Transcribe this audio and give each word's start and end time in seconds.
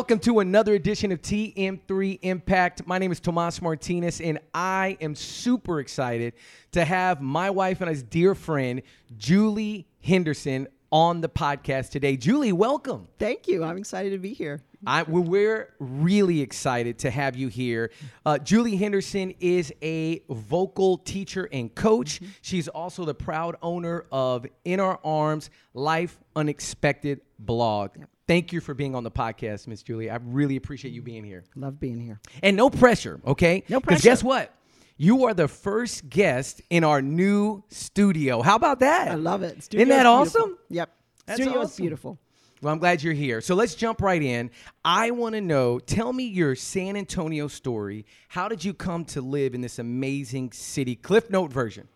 Welcome 0.00 0.20
to 0.20 0.40
another 0.40 0.72
edition 0.72 1.12
of 1.12 1.20
TM3 1.20 2.20
Impact. 2.22 2.86
My 2.86 2.96
name 2.96 3.12
is 3.12 3.20
Tomas 3.20 3.60
Martinez, 3.60 4.22
and 4.22 4.38
I 4.54 4.96
am 5.02 5.14
super 5.14 5.78
excited 5.78 6.32
to 6.72 6.86
have 6.86 7.20
my 7.20 7.50
wife 7.50 7.82
and 7.82 7.90
his 7.90 8.02
dear 8.02 8.34
friend, 8.34 8.80
Julie 9.18 9.86
Henderson, 10.02 10.68
on 10.90 11.20
the 11.20 11.28
podcast 11.28 11.90
today. 11.90 12.16
Julie, 12.16 12.50
welcome. 12.50 13.08
Thank 13.18 13.46
you. 13.46 13.62
I'm 13.62 13.76
excited 13.76 14.12
to 14.12 14.18
be 14.18 14.32
here. 14.32 14.62
I, 14.86 15.02
we're 15.02 15.74
really 15.78 16.40
excited 16.40 17.00
to 17.00 17.10
have 17.10 17.36
you 17.36 17.48
here. 17.48 17.90
Uh, 18.24 18.38
Julie 18.38 18.76
Henderson 18.76 19.34
is 19.38 19.70
a 19.82 20.22
vocal 20.30 20.96
teacher 20.96 21.46
and 21.52 21.74
coach. 21.74 22.22
Mm-hmm. 22.22 22.32
She's 22.40 22.68
also 22.68 23.04
the 23.04 23.14
proud 23.14 23.56
owner 23.60 24.06
of 24.10 24.46
In 24.64 24.80
Our 24.80 24.98
Arms 25.04 25.50
Life 25.74 26.18
Unexpected 26.34 27.20
blog. 27.38 27.90
Yep. 27.98 28.09
Thank 28.30 28.52
you 28.52 28.60
for 28.60 28.74
being 28.74 28.94
on 28.94 29.02
the 29.02 29.10
podcast, 29.10 29.66
Miss 29.66 29.82
Julie. 29.82 30.08
I 30.08 30.20
really 30.22 30.54
appreciate 30.54 30.94
you 30.94 31.02
being 31.02 31.24
here. 31.24 31.42
Love 31.56 31.80
being 31.80 31.98
here. 31.98 32.20
And 32.44 32.56
no 32.56 32.70
pressure, 32.70 33.20
okay? 33.26 33.64
No 33.68 33.80
pressure. 33.80 33.96
Because 33.96 34.04
guess 34.04 34.22
what? 34.22 34.54
You 34.96 35.24
are 35.24 35.34
the 35.34 35.48
first 35.48 36.08
guest 36.08 36.62
in 36.70 36.84
our 36.84 37.02
new 37.02 37.64
studio. 37.70 38.40
How 38.40 38.54
about 38.54 38.78
that? 38.78 39.08
I 39.08 39.14
love 39.16 39.42
it. 39.42 39.60
Studio 39.64 39.82
Isn't 39.82 39.96
that 39.96 40.06
awesome? 40.06 40.56
Yep. 40.68 40.92
That's 41.26 41.42
studio 41.42 41.58
awesome. 41.58 41.70
is 41.72 41.76
beautiful. 41.76 42.18
Well, 42.62 42.72
I'm 42.72 42.78
glad 42.78 43.02
you're 43.02 43.14
here. 43.14 43.40
So 43.40 43.56
let's 43.56 43.74
jump 43.74 44.00
right 44.00 44.22
in. 44.22 44.52
I 44.84 45.10
want 45.10 45.34
to 45.34 45.40
know 45.40 45.80
tell 45.80 46.12
me 46.12 46.22
your 46.22 46.54
San 46.54 46.96
Antonio 46.96 47.48
story. 47.48 48.06
How 48.28 48.46
did 48.46 48.64
you 48.64 48.74
come 48.74 49.04
to 49.06 49.20
live 49.20 49.56
in 49.56 49.60
this 49.60 49.80
amazing 49.80 50.52
city? 50.52 50.94
Cliff 50.94 51.30
Note 51.30 51.52
version. 51.52 51.88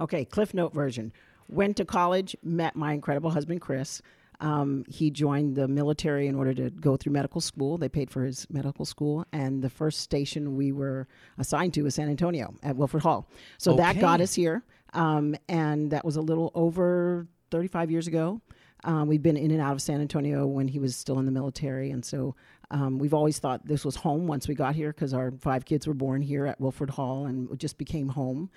Okay, 0.00 0.24
Cliff 0.24 0.54
Note 0.54 0.72
version. 0.72 1.12
Went 1.48 1.76
to 1.76 1.84
college, 1.84 2.34
met 2.42 2.76
my 2.76 2.94
incredible 2.94 3.28
husband, 3.28 3.60
Chris. 3.60 4.00
Um, 4.42 4.84
he 4.88 5.10
joined 5.12 5.54
the 5.54 5.68
military 5.68 6.26
in 6.26 6.34
order 6.34 6.52
to 6.54 6.68
go 6.70 6.96
through 6.96 7.12
medical 7.12 7.40
school. 7.40 7.78
They 7.78 7.88
paid 7.88 8.10
for 8.10 8.24
his 8.24 8.44
medical 8.50 8.84
school, 8.84 9.24
and 9.32 9.62
the 9.62 9.70
first 9.70 10.00
station 10.00 10.56
we 10.56 10.72
were 10.72 11.06
assigned 11.38 11.74
to 11.74 11.82
was 11.84 11.94
San 11.94 12.08
Antonio 12.08 12.52
at 12.64 12.74
Wilford 12.74 13.02
Hall. 13.02 13.30
So 13.58 13.72
okay. 13.72 13.82
that 13.82 14.00
got 14.00 14.20
us 14.20 14.34
here, 14.34 14.64
um, 14.94 15.36
and 15.48 15.92
that 15.92 16.04
was 16.04 16.16
a 16.16 16.20
little 16.20 16.50
over 16.56 17.28
35 17.52 17.92
years 17.92 18.08
ago. 18.08 18.40
Um, 18.82 19.06
we've 19.06 19.22
been 19.22 19.36
in 19.36 19.52
and 19.52 19.60
out 19.60 19.74
of 19.74 19.80
San 19.80 20.00
Antonio 20.00 20.44
when 20.44 20.66
he 20.66 20.80
was 20.80 20.96
still 20.96 21.20
in 21.20 21.24
the 21.24 21.30
military, 21.30 21.92
and 21.92 22.04
so 22.04 22.34
um, 22.72 22.98
we've 22.98 23.14
always 23.14 23.38
thought 23.38 23.64
this 23.64 23.84
was 23.84 23.94
home 23.94 24.26
once 24.26 24.48
we 24.48 24.56
got 24.56 24.74
here 24.74 24.92
because 24.92 25.14
our 25.14 25.30
five 25.40 25.64
kids 25.64 25.86
were 25.86 25.94
born 25.94 26.20
here 26.20 26.46
at 26.46 26.60
Wilford 26.60 26.90
Hall, 26.90 27.26
and 27.26 27.48
it 27.52 27.58
just 27.58 27.78
became 27.78 28.08
home. 28.08 28.50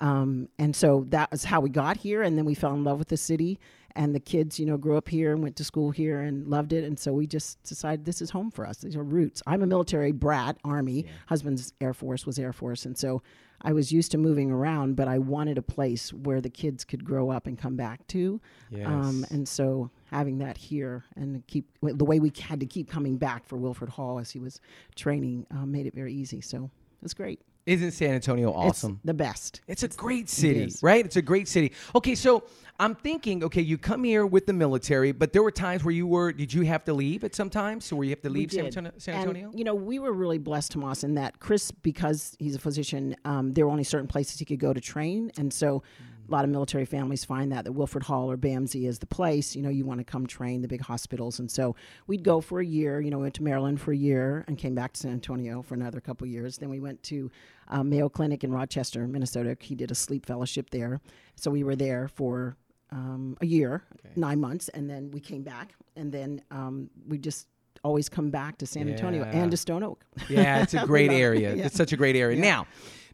Um, 0.00 0.48
and 0.58 0.74
so 0.74 1.06
that 1.08 1.30
was 1.30 1.44
how 1.44 1.60
we 1.60 1.70
got 1.70 1.96
here, 1.96 2.22
and 2.22 2.38
then 2.38 2.44
we 2.44 2.54
fell 2.54 2.74
in 2.74 2.84
love 2.84 2.98
with 2.98 3.08
the 3.08 3.16
city, 3.16 3.58
and 3.96 4.14
the 4.14 4.20
kids, 4.20 4.60
you 4.60 4.66
know, 4.66 4.76
grew 4.76 4.96
up 4.96 5.08
here 5.08 5.32
and 5.32 5.42
went 5.42 5.56
to 5.56 5.64
school 5.64 5.90
here 5.90 6.20
and 6.20 6.46
loved 6.46 6.72
it, 6.72 6.84
and 6.84 6.98
so 6.98 7.12
we 7.12 7.26
just 7.26 7.62
decided 7.64 8.04
this 8.04 8.22
is 8.22 8.30
home 8.30 8.50
for 8.50 8.66
us. 8.66 8.78
These 8.78 8.96
are 8.96 9.02
roots. 9.02 9.42
I'm 9.46 9.62
a 9.62 9.66
military 9.66 10.12
brat, 10.12 10.56
Army. 10.64 11.04
Yeah. 11.04 11.10
Husband's 11.26 11.72
Air 11.80 11.94
Force 11.94 12.26
was 12.26 12.38
Air 12.38 12.52
Force, 12.52 12.86
and 12.86 12.96
so 12.96 13.22
I 13.62 13.72
was 13.72 13.90
used 13.90 14.12
to 14.12 14.18
moving 14.18 14.50
around, 14.52 14.94
but 14.94 15.08
I 15.08 15.18
wanted 15.18 15.58
a 15.58 15.62
place 15.62 16.12
where 16.12 16.40
the 16.40 16.50
kids 16.50 16.84
could 16.84 17.04
grow 17.04 17.30
up 17.30 17.46
and 17.46 17.58
come 17.58 17.76
back 17.76 18.06
to. 18.08 18.40
Yes. 18.70 18.86
Um, 18.86 19.26
and 19.30 19.48
so 19.48 19.90
having 20.06 20.38
that 20.38 20.56
here 20.56 21.04
and 21.16 21.44
keep 21.48 21.66
the 21.82 22.04
way 22.04 22.20
we 22.20 22.32
had 22.40 22.60
to 22.60 22.66
keep 22.66 22.88
coming 22.88 23.16
back 23.16 23.46
for 23.46 23.56
Wilford 23.56 23.88
Hall 23.88 24.20
as 24.20 24.30
he 24.30 24.38
was 24.38 24.60
training 24.94 25.46
uh, 25.50 25.66
made 25.66 25.86
it 25.86 25.94
very 25.94 26.14
easy. 26.14 26.40
So 26.40 26.70
it's 27.02 27.14
great. 27.14 27.40
Isn't 27.68 27.90
San 27.90 28.14
Antonio 28.14 28.50
awesome? 28.50 28.92
It's 28.92 29.04
the 29.04 29.14
best. 29.14 29.60
It's 29.66 29.82
a 29.82 29.88
great 29.88 30.30
city, 30.30 30.62
it 30.64 30.78
right? 30.80 31.04
It's 31.04 31.16
a 31.16 31.22
great 31.22 31.48
city. 31.48 31.72
Okay, 31.94 32.14
so 32.14 32.44
I'm 32.80 32.94
thinking, 32.94 33.44
okay, 33.44 33.60
you 33.60 33.76
come 33.76 34.04
here 34.04 34.24
with 34.24 34.46
the 34.46 34.54
military, 34.54 35.12
but 35.12 35.34
there 35.34 35.42
were 35.42 35.50
times 35.50 35.84
where 35.84 35.92
you 35.92 36.06
were, 36.06 36.32
did 36.32 36.54
you 36.54 36.62
have 36.62 36.84
to 36.86 36.94
leave 36.94 37.24
at 37.24 37.34
some 37.34 37.50
times? 37.50 37.84
So 37.84 37.96
where 37.96 38.04
you 38.04 38.10
have 38.10 38.22
to 38.22 38.30
leave 38.30 38.52
San 38.52 38.64
Antonio, 38.64 38.92
San 38.96 39.16
Antonio? 39.16 39.50
And, 39.50 39.58
you 39.58 39.66
know, 39.66 39.74
we 39.74 39.98
were 39.98 40.12
really 40.12 40.38
blessed, 40.38 40.72
Tomas, 40.72 41.04
in 41.04 41.14
that 41.16 41.40
Chris, 41.40 41.70
because 41.70 42.36
he's 42.38 42.54
a 42.54 42.58
physician, 42.58 43.14
um, 43.26 43.52
there 43.52 43.66
were 43.66 43.72
only 43.72 43.84
certain 43.84 44.08
places 44.08 44.38
he 44.38 44.46
could 44.46 44.60
go 44.60 44.72
to 44.72 44.80
train. 44.80 45.30
And 45.36 45.52
so 45.52 45.82
a 46.28 46.32
lot 46.32 46.44
of 46.44 46.50
military 46.50 46.84
families 46.84 47.24
find 47.24 47.50
that, 47.52 47.64
that 47.64 47.72
Wilford 47.72 48.02
Hall 48.02 48.30
or 48.30 48.36
BAMC 48.36 48.86
is 48.86 48.98
the 48.98 49.06
place, 49.06 49.56
you 49.56 49.62
know, 49.62 49.70
you 49.70 49.84
want 49.84 49.98
to 49.98 50.04
come 50.04 50.26
train 50.26 50.60
the 50.60 50.68
big 50.68 50.82
hospitals. 50.82 51.38
And 51.38 51.50
so 51.50 51.74
we'd 52.06 52.22
go 52.22 52.40
for 52.40 52.60
a 52.60 52.66
year, 52.66 53.00
you 53.00 53.10
know, 53.10 53.18
we 53.18 53.22
went 53.24 53.34
to 53.34 53.42
Maryland 53.42 53.80
for 53.80 53.92
a 53.92 53.96
year 53.96 54.44
and 54.46 54.58
came 54.58 54.74
back 54.74 54.92
to 54.92 55.00
San 55.00 55.12
Antonio 55.12 55.62
for 55.62 55.74
another 55.74 56.00
couple 56.00 56.26
years. 56.26 56.58
Then 56.58 56.68
we 56.68 56.80
went 56.80 57.02
to 57.04 57.30
um, 57.68 57.88
Mayo 57.88 58.08
Clinic 58.08 58.44
in 58.44 58.52
Rochester, 58.52 59.06
Minnesota. 59.06 59.56
He 59.58 59.74
did 59.74 59.90
a 59.90 59.94
sleep 59.94 60.26
fellowship 60.26 60.70
there. 60.70 61.00
So 61.36 61.50
we 61.50 61.64
were 61.64 61.76
there 61.76 62.08
for 62.08 62.56
um, 62.90 63.36
a 63.40 63.46
year, 63.46 63.82
okay. 63.98 64.12
nine 64.16 64.40
months, 64.40 64.68
and 64.70 64.88
then 64.88 65.10
we 65.10 65.20
came 65.20 65.42
back. 65.42 65.74
And 65.96 66.12
then 66.12 66.42
um, 66.50 66.90
we 67.06 67.18
just 67.18 67.48
always 67.84 68.08
come 68.08 68.30
back 68.30 68.58
to 68.58 68.66
San 68.66 68.86
yeah. 68.86 68.94
Antonio 68.94 69.24
and 69.24 69.50
to 69.50 69.56
Stone 69.56 69.82
Oak. 69.82 70.04
Yeah, 70.28 70.62
it's 70.62 70.74
a 70.74 70.84
great 70.86 71.10
area. 71.10 71.54
yeah. 71.54 71.66
It's 71.66 71.76
such 71.76 71.92
a 71.92 71.96
great 71.96 72.16
area. 72.16 72.36
Yeah. 72.36 72.42
Now, 72.42 72.66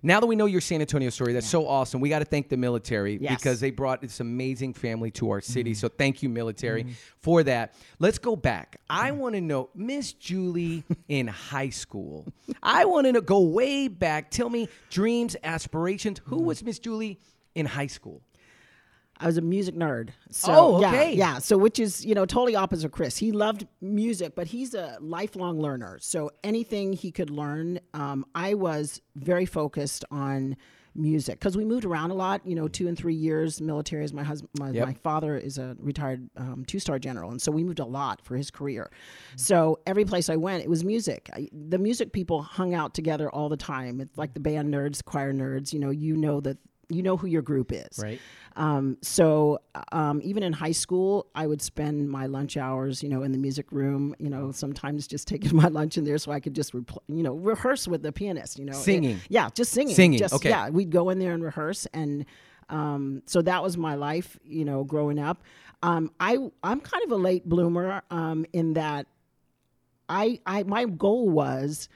now 0.05 0.21
that 0.21 0.27
we 0.27 0.37
know 0.37 0.45
your 0.45 0.61
San 0.61 0.83
Antonio 0.83 1.09
story, 1.09 1.33
that's 1.33 1.47
yeah. 1.47 1.53
so 1.53 1.67
awesome. 1.67 2.01
We 2.01 2.11
got 2.11 2.19
to 2.19 2.27
thank 2.27 2.51
the 2.51 2.59
military 2.59 3.17
yes. 3.17 3.37
because 3.37 3.59
they 3.59 3.71
brought 3.71 4.03
this 4.03 4.21
amazing 4.21 4.75
family 4.75 5.11
to 5.13 5.31
our 5.31 5.41
city. 5.41 5.73
Mm. 5.73 5.77
So 5.77 5.89
thank 5.89 6.23
you, 6.23 6.29
military, 6.29 6.85
mm. 6.85 6.93
for 7.19 7.43
that. 7.45 7.75
Let's 7.99 8.19
go 8.19 8.37
back. 8.37 8.81
I 8.91 9.11
mm-hmm. 9.11 9.19
want 9.19 9.35
to 9.37 9.41
know 9.41 9.71
Miss 9.75 10.13
Julie 10.13 10.85
in 11.09 11.27
high 11.27 11.71
school. 11.71 12.27
I 12.63 12.85
want 12.85 13.13
to 13.13 13.21
go 13.23 13.41
way 13.41 13.89
back. 13.89 14.31
Tell 14.31 14.51
me 14.51 14.69
dreams, 14.91 15.37
aspirations. 15.43 16.21
Who 16.27 16.37
mm-hmm. 16.37 16.45
was 16.45 16.63
Miss 16.63 16.79
Julie 16.79 17.19
in 17.55 17.65
high 17.65 17.87
school? 17.87 18.21
I 19.21 19.27
was 19.27 19.37
a 19.37 19.43
music 19.43 19.75
nerd. 19.75 20.11
So, 20.31 20.53
oh, 20.53 20.77
okay. 20.77 21.13
Yeah, 21.13 21.35
yeah. 21.35 21.39
So, 21.39 21.57
which 21.57 21.79
is, 21.79 22.05
you 22.05 22.15
know, 22.15 22.27
totally 22.27 22.57
opposite 22.57 22.87
of 22.87 22.93
Chris. 22.93 23.17
He 23.17 23.33
loved 23.33 23.67
music, 23.81 24.35
but 24.35 24.49
he's 24.49 24.75
a 24.75 24.99
lifelong 25.01 25.61
learner. 25.61 25.99
So, 26.01 26.31
anything 26.43 26.93
he 26.93 27.11
could 27.11 27.31
learn, 27.31 27.79
um, 27.93 28.25
I 28.35 28.55
was 28.55 29.01
very 29.15 29.47
focused 29.47 30.05
on 30.11 30.57
music 30.97 31.41
because 31.41 31.57
we 31.57 31.65
moved 31.65 31.85
around 31.85 32.11
a 32.11 32.15
lot. 32.15 32.47
You 32.47 32.55
know, 32.55 32.69
two 32.69 32.89
and 32.89 32.97
three 32.97 33.15
years 33.15 33.61
military. 33.61 34.05
As 34.05 34.13
my 34.13 34.23
husband, 34.23 34.51
my, 34.59 34.71
yep. 34.71 34.87
my 34.87 34.95
father 34.95 35.37
is 35.37 35.59
a 35.59 35.77
retired 35.79 36.29
um, 36.37 36.65
two 36.67 36.79
star 36.79 36.99
general, 36.99 37.31
and 37.31 37.41
so 37.41 37.53
we 37.53 37.65
moved 37.65 37.79
a 37.79 37.85
lot 37.85 38.21
for 38.25 38.37
his 38.37 38.51
career. 38.51 38.91
So 39.37 39.79
every 39.87 40.05
place 40.05 40.29
I 40.29 40.37
went, 40.37 40.63
it 40.63 40.71
was 40.71 40.85
music. 40.85 41.31
I, 41.33 41.49
the 41.53 41.79
music 41.79 42.13
people 42.13 42.43
hung 42.43 42.75
out 42.75 42.95
together 42.95 43.31
all 43.31 43.49
the 43.49 43.57
time. 43.57 44.01
It's 44.01 44.17
like 44.17 44.35
the 44.35 44.41
band 44.41 44.73
nerds, 44.73 45.05
choir 45.05 45.33
nerds. 45.33 45.73
You 45.73 45.81
know, 45.81 45.91
you 45.91 46.17
know 46.17 46.41
that 46.41 46.59
you 46.89 47.03
know 47.03 47.17
who 47.17 47.27
your 47.27 47.43
group 47.43 47.73
is. 47.73 47.99
Right. 47.99 48.21
Um, 48.57 48.99
so 49.03 49.61
um, 49.93 50.21
even 50.23 50.43
in 50.43 50.53
high 50.53 50.73
school, 50.73 51.27
I 51.35 51.47
would 51.47 51.61
spend 51.61 52.09
my 52.09 52.27
lunch 52.27 52.57
hours, 52.57 53.03
you 53.03 53.09
know, 53.09 53.23
in 53.23 53.33
the 53.33 53.39
music 53.39 53.73
room. 53.73 54.15
You 54.19 54.31
know, 54.31 54.53
sometimes 54.53 55.07
just 55.07 55.27
taking 55.35 55.57
my 55.57 55.69
lunch 55.69 55.99
in 55.99 56.05
there 56.05 56.19
so 56.19 56.33
I 56.33 56.41
could 56.41 56.55
just, 56.55 56.73
repl- 56.73 57.03
you 57.09 57.23
know, 57.23 57.35
rehearse 57.35 57.89
with 57.89 58.03
the 58.03 58.13
pianist. 58.13 58.59
You 58.59 58.67
know, 58.67 58.73
singing. 58.73 59.21
yeah, 59.29 59.49
just 59.55 59.73
singing. 59.73 59.95
Singing. 59.95 60.19
Just, 60.19 60.35
okay. 60.35 60.51
Yeah, 60.51 60.71
we'd 60.71 60.91
go 60.91 61.11
in 61.11 61.19
there 61.19 61.33
and 61.33 61.43
rehearse, 61.43 61.87
and 61.93 62.25
um, 62.69 63.23
so 63.27 63.43
that 63.43 63.63
was 63.63 63.77
my 63.77 63.95
life. 63.95 64.39
You 64.45 64.65
know, 64.65 64.85
growing 64.85 65.19
up. 65.19 65.43
Um, 65.83 66.11
I 66.19 66.39
I'm 66.63 66.81
kind 66.81 67.05
of 67.05 67.13
a 67.13 67.17
late 67.17 67.47
bloomer 67.47 68.03
um, 68.11 68.47
in 68.53 68.75
that 68.75 69.07
I 70.09 70.41
I 70.47 70.63
my 70.63 70.85
goal 70.85 71.29
was 71.29 71.89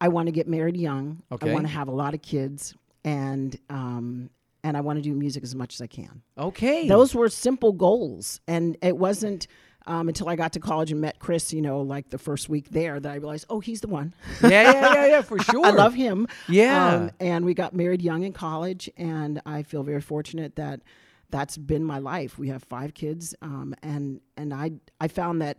I 0.00 0.08
want 0.08 0.26
to 0.26 0.32
get 0.32 0.48
married 0.48 0.76
young. 0.76 1.22
Okay. 1.32 1.50
I 1.50 1.54
want 1.54 1.66
to 1.66 1.72
have 1.72 1.88
a 1.88 1.92
lot 1.92 2.14
of 2.14 2.22
kids 2.22 2.74
and 3.04 3.58
um, 3.70 4.30
and 4.62 4.76
I 4.76 4.80
want 4.80 4.96
to 4.98 5.02
do 5.02 5.14
music 5.14 5.42
as 5.42 5.54
much 5.54 5.74
as 5.74 5.80
I 5.80 5.86
can. 5.86 6.22
Okay, 6.38 6.88
those 6.88 7.14
were 7.14 7.28
simple 7.28 7.72
goals, 7.72 8.40
and 8.48 8.76
it 8.82 8.96
wasn't. 8.96 9.46
Um, 9.86 10.08
until 10.08 10.30
I 10.30 10.36
got 10.36 10.54
to 10.54 10.60
college 10.60 10.90
and 10.92 11.02
met 11.02 11.18
Chris, 11.18 11.52
you 11.52 11.60
know, 11.60 11.82
like 11.82 12.08
the 12.08 12.16
first 12.16 12.48
week 12.48 12.70
there, 12.70 12.98
that 12.98 13.12
I 13.12 13.16
realized, 13.16 13.44
oh, 13.50 13.60
he's 13.60 13.82
the 13.82 13.86
one. 13.86 14.14
yeah, 14.42 14.48
yeah, 14.48 14.72
yeah, 14.94 15.06
yeah, 15.08 15.20
for 15.30 15.38
sure. 15.38 15.66
I 15.66 15.72
love 15.72 15.92
him. 15.92 16.26
Yeah. 16.48 16.94
Um, 16.94 17.10
and 17.20 17.44
we 17.44 17.52
got 17.52 17.74
married 17.74 18.00
young 18.00 18.22
in 18.22 18.32
college, 18.32 18.88
and 18.96 19.42
I 19.44 19.62
feel 19.62 19.82
very 19.82 20.00
fortunate 20.00 20.56
that 20.56 20.80
that's 21.28 21.58
been 21.58 21.84
my 21.84 21.98
life. 21.98 22.38
We 22.38 22.48
have 22.48 22.64
five 22.64 22.94
kids, 22.94 23.34
um, 23.42 23.74
and 23.82 24.22
and 24.38 24.54
I 24.54 24.70
I 25.00 25.08
found 25.08 25.42
that 25.42 25.58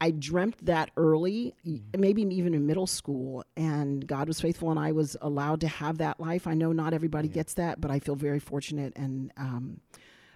I 0.00 0.10
dreamt 0.10 0.64
that 0.66 0.90
early, 0.96 1.54
mm-hmm. 1.66 2.00
maybe 2.00 2.22
even 2.22 2.54
in 2.54 2.66
middle 2.66 2.86
school, 2.86 3.44
and 3.56 4.06
God 4.06 4.28
was 4.28 4.40
faithful, 4.40 4.70
and 4.70 4.78
I 4.78 4.92
was 4.92 5.16
allowed 5.22 5.60
to 5.62 5.68
have 5.68 5.98
that 5.98 6.20
life. 6.20 6.46
I 6.46 6.54
know 6.54 6.72
not 6.72 6.92
everybody 6.92 7.28
yeah. 7.28 7.34
gets 7.34 7.54
that, 7.54 7.80
but 7.80 7.90
I 7.90 7.98
feel 7.98 8.14
very 8.14 8.38
fortunate 8.38 8.92
and 8.96 9.32
um, 9.36 9.80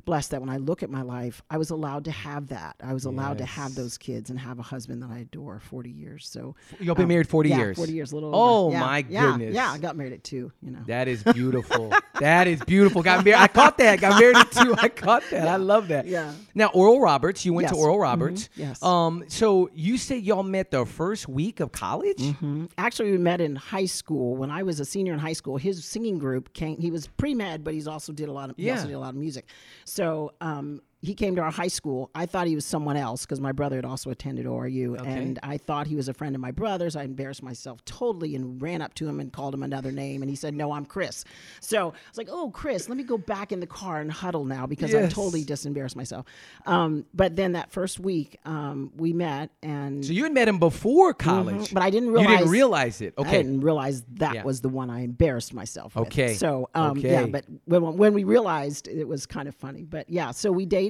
blessed 0.04 0.32
that 0.32 0.40
when 0.40 0.50
I 0.50 0.56
look 0.56 0.82
at 0.82 0.90
my 0.90 1.02
life, 1.02 1.42
I 1.50 1.58
was 1.58 1.70
allowed 1.70 2.04
to 2.04 2.10
have 2.10 2.48
that. 2.48 2.76
I 2.82 2.92
was 2.92 3.04
allowed 3.04 3.38
yes. 3.38 3.48
to 3.48 3.60
have 3.60 3.74
those 3.74 3.98
kids 3.98 4.30
and 4.30 4.38
have 4.38 4.58
a 4.58 4.62
husband 4.62 5.02
that 5.02 5.10
I 5.10 5.20
adore 5.20 5.60
40 5.60 5.90
years. 5.90 6.26
So 6.26 6.54
you'll 6.78 6.94
be 6.94 7.02
um, 7.02 7.08
married 7.08 7.28
40 7.28 7.48
yeah, 7.48 7.56
years. 7.56 7.76
40 7.76 7.92
years, 7.92 8.12
little. 8.12 8.30
Oh 8.34 8.70
yeah, 8.70 8.80
my 8.80 9.04
yeah, 9.08 9.22
goodness. 9.22 9.54
Yeah, 9.54 9.70
I 9.70 9.78
got 9.78 9.96
married 9.96 10.12
at 10.12 10.24
two. 10.24 10.52
You 10.62 10.72
know. 10.72 10.80
That 10.86 11.08
is 11.08 11.22
beautiful. 11.22 11.92
that 12.20 12.46
is 12.46 12.60
beautiful. 12.64 13.02
Got 13.02 13.24
married. 13.24 13.40
I 13.40 13.46
caught 13.48 13.78
that. 13.78 14.00
Got 14.00 14.20
married 14.20 14.36
at 14.36 14.50
two. 14.50 14.74
I 14.78 14.88
caught 14.88 15.22
that. 15.30 15.48
I 15.48 15.56
love 15.56 15.88
that. 15.88 16.06
Yeah. 16.06 16.32
Now 16.54 16.68
Oral 16.68 17.00
Roberts. 17.00 17.44
You 17.44 17.52
went 17.52 17.66
yes. 17.66 17.72
to 17.72 17.78
Oral 17.78 17.98
Roberts. 17.98 18.48
Mm-hmm. 18.48 18.60
Yes. 18.60 18.82
Um. 18.82 19.24
So 19.28 19.70
you 19.74 19.98
said 19.98 20.22
y'all 20.22 20.42
met 20.42 20.70
the 20.70 20.86
first 20.86 21.28
week 21.28 21.60
of 21.60 21.72
college. 21.72 22.18
Mm-hmm. 22.18 22.66
Actually, 22.78 23.12
we 23.12 23.18
met 23.18 23.40
in 23.40 23.56
high 23.56 23.86
school 23.86 24.36
when 24.36 24.50
I 24.50 24.62
was 24.62 24.80
a 24.80 24.84
senior 24.84 25.12
in 25.12 25.18
high 25.18 25.32
school. 25.32 25.56
His 25.56 25.84
singing 25.84 26.18
group 26.18 26.52
came. 26.52 26.78
He 26.78 26.90
was 26.90 27.06
pre 27.06 27.34
med, 27.34 27.64
but 27.64 27.74
he's 27.74 27.86
also 27.86 28.12
did 28.12 28.28
a 28.28 28.32
lot 28.32 28.50
of. 28.50 28.58
Yeah. 28.58 28.64
He 28.64 28.70
also 28.72 28.86
did 28.88 28.94
a 28.94 28.98
lot 29.00 29.10
of 29.10 29.16
music. 29.16 29.46
So 29.84 29.99
um, 30.40 30.82
he 31.02 31.14
came 31.14 31.34
to 31.36 31.42
our 31.42 31.50
high 31.50 31.68
school. 31.68 32.10
I 32.14 32.26
thought 32.26 32.46
he 32.46 32.54
was 32.54 32.64
someone 32.66 32.96
else 32.96 33.24
because 33.24 33.40
my 33.40 33.52
brother 33.52 33.76
had 33.76 33.84
also 33.86 34.10
attended 34.10 34.44
ORU, 34.46 35.00
Okay. 35.00 35.10
and 35.22 35.38
I 35.42 35.56
thought 35.56 35.86
he 35.86 35.96
was 35.96 36.08
a 36.08 36.14
friend 36.14 36.34
of 36.34 36.40
my 36.42 36.50
brother's. 36.50 36.94
I 36.94 37.04
embarrassed 37.04 37.42
myself 37.42 37.82
totally 37.86 38.34
and 38.36 38.60
ran 38.60 38.82
up 38.82 38.92
to 38.94 39.08
him 39.08 39.18
and 39.18 39.32
called 39.32 39.54
him 39.54 39.62
another 39.62 39.92
name, 39.92 40.22
and 40.22 40.28
he 40.28 40.36
said, 40.36 40.54
"No, 40.54 40.72
I'm 40.72 40.84
Chris." 40.84 41.24
So 41.60 41.78
I 41.88 42.08
was 42.10 42.18
like, 42.18 42.28
"Oh, 42.30 42.50
Chris, 42.50 42.88
let 42.88 42.98
me 42.98 43.04
go 43.04 43.16
back 43.16 43.50
in 43.52 43.60
the 43.60 43.66
car 43.66 44.00
and 44.00 44.12
huddle 44.12 44.44
now 44.44 44.66
because 44.66 44.94
I 44.94 45.08
totally 45.08 45.44
just 45.44 45.64
embarrassed 45.64 45.96
myself." 45.96 46.26
Um, 46.66 47.06
but 47.14 47.34
then 47.36 47.52
that 47.52 47.70
first 47.70 47.98
week, 47.98 48.38
um, 48.44 48.92
we 48.96 49.12
met, 49.14 49.50
and 49.62 50.04
So 50.04 50.12
you 50.12 50.24
had 50.24 50.32
met 50.34 50.48
him 50.48 50.58
before 50.58 51.14
college, 51.14 51.56
Mhm, 51.70 51.74
but 51.74 51.82
I 51.82 51.90
didn't 51.90 52.10
realize 52.10 52.30
you 52.30 52.36
didn't 52.36 52.50
realize 52.52 53.00
it. 53.00 53.14
I 53.18 53.24
didn't 53.30 53.60
realize 53.60 54.02
that 54.16 54.34
Yeah. 54.34 54.44
was 54.44 54.60
the 54.60 54.68
one 54.68 54.90
I 54.90 55.00
embarrassed 55.00 55.54
myself 55.54 55.94
with. 55.96 56.08
Okay. 56.08 56.34
So, 56.34 56.68
um, 56.74 56.98
yeah, 56.98 57.24
but 57.26 57.44
when, 57.64 57.96
when 57.96 58.12
we 58.12 58.24
realized 58.24 58.86
it 58.86 59.08
was 59.08 59.24
kind 59.26 59.48
of 59.48 59.54
funny. 59.54 59.84
But 59.84 60.08
yeah, 60.10 60.30
so 60.32 60.52
we 60.52 60.66
dated, 60.66 60.89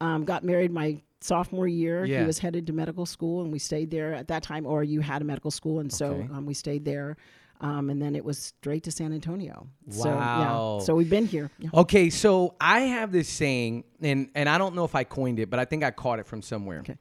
um, 0.00 0.24
got 0.24 0.44
married 0.44 0.70
my 0.72 1.00
sophomore 1.20 1.68
year. 1.68 2.04
Yeah. 2.04 2.20
He 2.20 2.26
was 2.26 2.38
headed 2.38 2.66
to 2.66 2.72
medical 2.72 3.06
school 3.06 3.42
and 3.42 3.52
we 3.52 3.58
stayed 3.58 3.90
there 3.90 4.12
at 4.14 4.28
that 4.28 4.42
time, 4.42 4.66
or 4.66 4.82
you 4.82 5.00
had 5.00 5.22
a 5.22 5.24
medical 5.24 5.50
school. 5.50 5.78
And 5.80 5.92
so 5.92 6.06
Okay. 6.06 6.28
um, 6.32 6.46
we 6.46 6.54
stayed 6.54 6.84
there. 6.84 7.16
Um, 7.60 7.90
and 7.90 8.02
then 8.02 8.16
it 8.16 8.24
was 8.24 8.38
straight 8.38 8.82
to 8.84 8.90
San 8.90 9.12
Antonio. 9.12 9.68
So, 9.88 10.08
Wow. 10.10 10.78
yeah. 10.80 10.84
So 10.84 10.96
we've 10.96 11.08
been 11.08 11.26
here. 11.26 11.48
Yeah. 11.60 11.70
Okay, 11.74 12.10
so 12.10 12.56
I 12.60 12.80
have 12.80 13.12
this 13.12 13.28
saying, 13.28 13.84
and 14.00 14.28
and 14.34 14.48
I 14.48 14.58
don't 14.58 14.74
know 14.74 14.84
if 14.84 14.96
I 14.96 15.04
coined 15.04 15.38
it, 15.38 15.48
but 15.48 15.60
I 15.60 15.64
think 15.64 15.84
I 15.84 15.92
caught 15.92 16.18
it 16.18 16.26
from 16.26 16.42
somewhere. 16.42 16.80
Okay. 16.80 16.96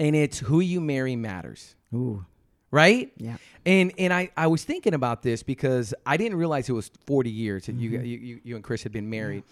And 0.00 0.16
it's 0.16 0.40
who 0.40 0.58
you 0.58 0.80
marry 0.80 1.14
matters. 1.14 1.76
Ooh. 1.94 2.24
right? 2.72 3.12
Yeah. 3.16 3.36
And 3.64 3.92
and 3.96 4.12
I, 4.12 4.30
I 4.36 4.48
was 4.48 4.64
thinking 4.64 4.92
about 4.92 5.22
this 5.22 5.44
because 5.44 5.94
I 6.04 6.16
didn't 6.16 6.36
realize 6.38 6.68
it 6.68 6.72
was 6.72 6.90
40 7.06 7.30
years 7.30 7.66
that 7.66 7.76
Mm-hmm. 7.76 7.82
you, 7.94 8.00
you 8.00 8.18
you 8.18 8.40
you 8.42 8.54
and 8.56 8.64
Chris 8.64 8.82
had 8.82 8.90
been 8.90 9.08
married. 9.08 9.44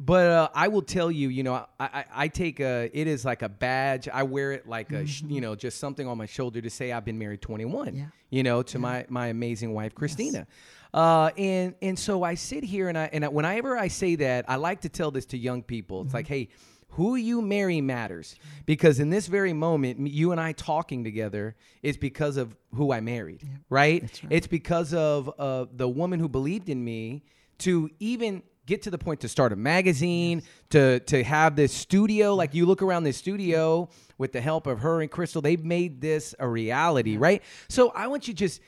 But 0.00 0.26
uh, 0.26 0.48
I 0.54 0.68
will 0.68 0.82
tell 0.82 1.10
you, 1.10 1.28
you 1.28 1.42
know, 1.42 1.54
I, 1.54 1.66
I, 1.80 2.04
I 2.14 2.28
take 2.28 2.60
a 2.60 2.88
it 2.92 3.08
is 3.08 3.24
like 3.24 3.42
a 3.42 3.48
badge. 3.48 4.08
I 4.08 4.22
wear 4.22 4.52
it 4.52 4.68
like 4.68 4.92
a 4.92 5.06
sh- 5.06 5.22
you 5.26 5.40
know 5.40 5.56
just 5.56 5.78
something 5.78 6.06
on 6.06 6.16
my 6.16 6.26
shoulder 6.26 6.60
to 6.60 6.70
say 6.70 6.92
I've 6.92 7.04
been 7.04 7.18
married 7.18 7.42
21. 7.42 7.88
Mm-hmm. 7.88 7.98
Yeah. 7.98 8.04
You 8.30 8.42
know, 8.44 8.62
to 8.62 8.78
my 8.78 9.06
my 9.08 9.28
amazing 9.28 9.74
wife 9.74 9.94
Christina. 9.94 10.46
Uh, 10.94 11.30
and 11.36 11.74
and 11.82 11.98
so 11.98 12.22
I 12.22 12.34
sit 12.34 12.62
here 12.62 12.88
and 12.88 12.96
I 12.96 13.10
and 13.12 13.24
I, 13.24 13.28
whenever 13.28 13.76
I 13.76 13.88
say 13.88 14.14
that, 14.16 14.44
I 14.48 14.56
like 14.56 14.82
to 14.82 14.88
tell 14.88 15.10
this 15.10 15.26
to 15.26 15.38
young 15.38 15.62
people. 15.62 15.98
Mm-hmm. 15.98 16.06
It's 16.06 16.14
like, 16.14 16.28
hey, 16.28 16.48
who 16.90 17.16
you 17.16 17.42
marry 17.42 17.80
matters 17.80 18.36
because 18.66 18.98
in 18.98 19.10
this 19.10 19.26
very 19.26 19.52
moment, 19.52 20.08
you 20.08 20.32
and 20.32 20.40
I 20.40 20.52
talking 20.52 21.04
together 21.04 21.54
is 21.82 21.96
because 21.96 22.36
of 22.36 22.56
who 22.74 22.92
I 22.92 23.00
married, 23.00 23.42
right? 23.68 24.02
right. 24.02 24.22
It's 24.30 24.46
because 24.46 24.94
of 24.94 25.30
uh, 25.38 25.66
the 25.72 25.88
woman 25.88 26.18
who 26.18 26.28
believed 26.28 26.68
in 26.68 26.82
me 26.82 27.24
to 27.58 27.90
even 28.00 28.42
get 28.68 28.82
to 28.82 28.90
the 28.90 28.98
point 28.98 29.20
to 29.20 29.28
start 29.28 29.52
a 29.52 29.56
magazine, 29.56 30.42
to 30.70 31.00
to 31.00 31.24
have 31.24 31.56
this 31.56 31.72
studio. 31.72 32.34
Like 32.34 32.54
you 32.54 32.66
look 32.66 32.82
around 32.82 33.02
this 33.02 33.16
studio 33.16 33.88
with 34.18 34.32
the 34.32 34.40
help 34.40 34.68
of 34.68 34.80
her 34.80 35.00
and 35.00 35.10
Crystal, 35.10 35.42
they've 35.42 35.64
made 35.64 36.00
this 36.00 36.34
a 36.38 36.46
reality, 36.46 37.16
right? 37.16 37.42
So 37.68 37.90
I 37.90 38.06
want 38.06 38.28
you 38.28 38.34
to 38.34 38.38
just 38.38 38.60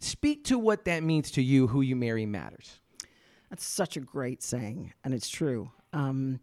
speak 0.00 0.44
to 0.44 0.58
what 0.58 0.86
that 0.86 1.04
means 1.04 1.30
to 1.32 1.42
you. 1.42 1.68
Who 1.68 1.82
you 1.82 1.94
marry 1.94 2.26
matters. 2.26 2.80
That's 3.50 3.64
such 3.64 3.96
a 3.98 4.00
great 4.00 4.42
saying, 4.42 4.94
and 5.04 5.12
it's 5.12 5.28
true. 5.28 5.70
Um, 5.92 6.40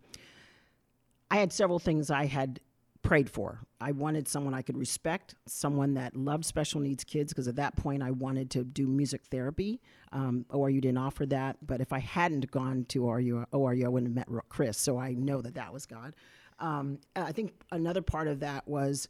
I 1.31 1.37
had 1.37 1.51
several 1.51 1.79
things 1.79 2.11
I 2.11 2.27
had 2.27 2.59
prayed 3.01 3.29
for. 3.29 3.61
I 3.79 3.91
wanted 3.91 4.27
someone 4.27 4.53
I 4.53 4.61
could 4.61 4.77
respect, 4.77 5.35
someone 5.45 5.93
that 5.93 6.15
loved 6.15 6.45
special 6.45 6.81
needs 6.81 7.03
kids, 7.03 7.31
because 7.31 7.47
at 7.47 7.55
that 7.55 7.75
point 7.75 8.03
I 8.03 8.11
wanted 8.11 8.51
to 8.51 8.63
do 8.63 8.87
music 8.87 9.21
therapy. 9.31 9.79
Um, 10.11 10.45
ORU 10.49 10.81
didn't 10.81 10.97
offer 10.97 11.25
that, 11.27 11.57
but 11.65 11.81
if 11.81 11.93
I 11.93 11.99
hadn't 11.99 12.51
gone 12.51 12.85
to 12.89 13.03
ORU, 13.03 13.45
ORU 13.53 13.85
I 13.85 13.87
wouldn't 13.87 14.17
have 14.17 14.27
met 14.29 14.43
Chris, 14.49 14.77
so 14.77 14.97
I 14.97 15.13
know 15.13 15.41
that 15.41 15.55
that 15.55 15.73
was 15.73 15.85
God. 15.85 16.13
Um, 16.59 16.99
I 17.15 17.31
think 17.31 17.53
another 17.71 18.01
part 18.01 18.27
of 18.27 18.41
that 18.41 18.67
was 18.67 19.07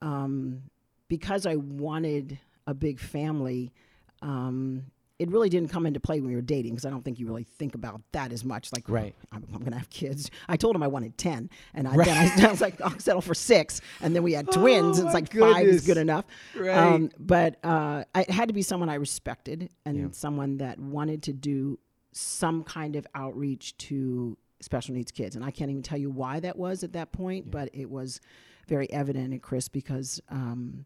um, 0.00 0.62
because 1.08 1.46
I 1.46 1.56
wanted 1.56 2.38
a 2.66 2.74
big 2.74 2.98
family. 2.98 3.72
Um, 4.22 4.86
it 5.18 5.30
really 5.30 5.48
didn't 5.48 5.70
come 5.70 5.86
into 5.86 5.98
play 5.98 6.20
when 6.20 6.28
we 6.28 6.36
were 6.36 6.42
dating 6.42 6.74
because 6.74 6.84
I 6.84 6.90
don't 6.90 7.02
think 7.02 7.18
you 7.18 7.26
really 7.26 7.44
think 7.44 7.74
about 7.74 8.02
that 8.12 8.32
as 8.32 8.44
much. 8.44 8.70
Like, 8.72 8.84
Right. 8.88 9.14
I'm, 9.32 9.44
I'm 9.52 9.60
going 9.60 9.72
to 9.72 9.78
have 9.78 9.88
kids. 9.88 10.30
I 10.48 10.56
told 10.56 10.76
him 10.76 10.82
I 10.82 10.88
wanted 10.88 11.16
10. 11.16 11.48
And 11.72 11.88
I, 11.88 11.96
then 11.96 12.08
I, 12.16 12.46
I 12.46 12.50
was 12.50 12.60
like, 12.60 12.80
I'll 12.82 12.98
settle 12.98 13.22
for 13.22 13.34
six. 13.34 13.80
And 14.02 14.14
then 14.14 14.22
we 14.22 14.34
had 14.34 14.50
twins. 14.52 14.98
Oh, 14.98 15.00
and 15.00 15.08
it's 15.08 15.14
like 15.14 15.32
five 15.32 15.66
is 15.66 15.86
good 15.86 15.96
enough. 15.96 16.26
Right. 16.54 16.76
Um, 16.76 17.10
but 17.18 17.56
uh, 17.64 18.04
it 18.14 18.30
had 18.30 18.48
to 18.48 18.54
be 18.54 18.62
someone 18.62 18.88
I 18.90 18.96
respected 18.96 19.70
and 19.86 20.14
someone 20.14 20.58
that 20.58 20.78
wanted 20.78 21.22
to 21.24 21.32
do 21.32 21.78
some 22.12 22.62
kind 22.64 22.96
of 22.96 23.06
outreach 23.14 23.76
to 23.78 24.36
special 24.60 24.94
needs 24.94 25.12
kids. 25.12 25.36
And 25.36 25.44
I 25.44 25.50
can't 25.50 25.70
even 25.70 25.82
tell 25.82 25.98
you 25.98 26.10
why 26.10 26.40
that 26.40 26.56
was 26.58 26.82
at 26.82 26.92
that 26.94 27.12
point, 27.12 27.50
but 27.50 27.70
it 27.72 27.90
was 27.90 28.20
very 28.68 28.90
evident 28.92 29.32
in 29.32 29.40
Chris 29.40 29.68
because 29.68 30.20
um, 30.30 30.84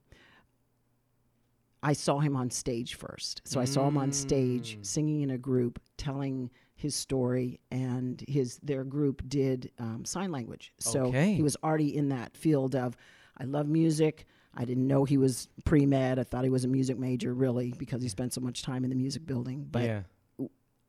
I 1.82 1.93
saw 1.94 2.19
him 2.19 2.37
on 2.37 2.50
stage 2.50 2.94
first. 2.94 3.41
So 3.44 3.59
I 3.61 3.65
saw 3.65 3.88
him 3.88 3.97
on 3.97 4.12
stage 4.12 4.77
Mm. 4.79 4.87
singing 4.87 5.21
in 5.23 5.31
a 5.31 5.38
group, 5.38 5.81
telling 5.97 6.50
his 6.75 6.94
story, 6.94 7.61
and 7.71 8.23
his 8.29 8.59
their 8.62 8.85
group 8.85 9.23
did 9.29 9.71
um, 9.79 10.05
sign 10.05 10.31
language. 10.31 10.73
So 10.79 11.06
Okay. 11.06 11.35
he 11.35 11.43
was 11.43 11.56
already 11.62 11.97
in 11.97 12.09
that 12.11 12.37
field 12.37 12.75
of 12.75 12.97
I 13.38 13.44
love 13.44 13.67
music. 13.69 14.27
I 14.55 14.65
didn't 14.65 14.87
know 14.87 15.05
he 15.05 15.17
was 15.17 15.49
pre 15.65 15.87
med. 15.87 16.19
I 16.19 16.25
thought 16.25 16.44
he 16.44 16.50
was 16.50 16.65
a 16.65 16.69
music 16.69 16.99
major, 16.99 17.32
really, 17.32 17.73
because 17.79 18.03
he 18.03 18.09
spent 18.09 18.32
so 18.35 18.41
much 18.41 18.62
time 18.62 18.82
in 18.85 18.91
the 18.91 18.97
music 18.97 19.25
building. 19.25 19.67
But 19.71 19.85
yeah. 19.85 20.03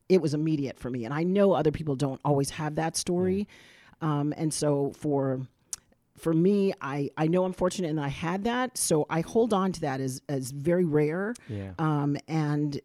it 0.08 0.20
was 0.20 0.34
immediate 0.34 0.78
for 0.78 0.90
me. 0.90 1.04
And 1.06 1.14
I 1.14 1.22
know 1.22 1.52
other 1.52 1.70
people 1.70 1.94
don't 1.94 2.20
always 2.24 2.50
have 2.50 2.74
that 2.74 2.96
story. 2.96 3.48
Um, 4.02 4.34
and 4.36 4.52
so 4.52 4.92
for 4.96 5.40
for 6.18 6.32
me, 6.32 6.72
I, 6.80 7.10
I 7.16 7.26
know 7.26 7.44
I'm 7.44 7.52
fortunate 7.52 7.88
and 7.90 8.00
I 8.00 8.08
had 8.08 8.44
that. 8.44 8.76
So 8.78 9.06
I 9.08 9.22
hold 9.22 9.52
on 9.52 9.72
to 9.72 9.80
that 9.82 10.00
as, 10.00 10.22
as 10.28 10.50
very 10.50 10.84
rare. 10.84 11.34
Yeah. 11.48 11.72
Um, 11.78 12.16
and 12.28 12.80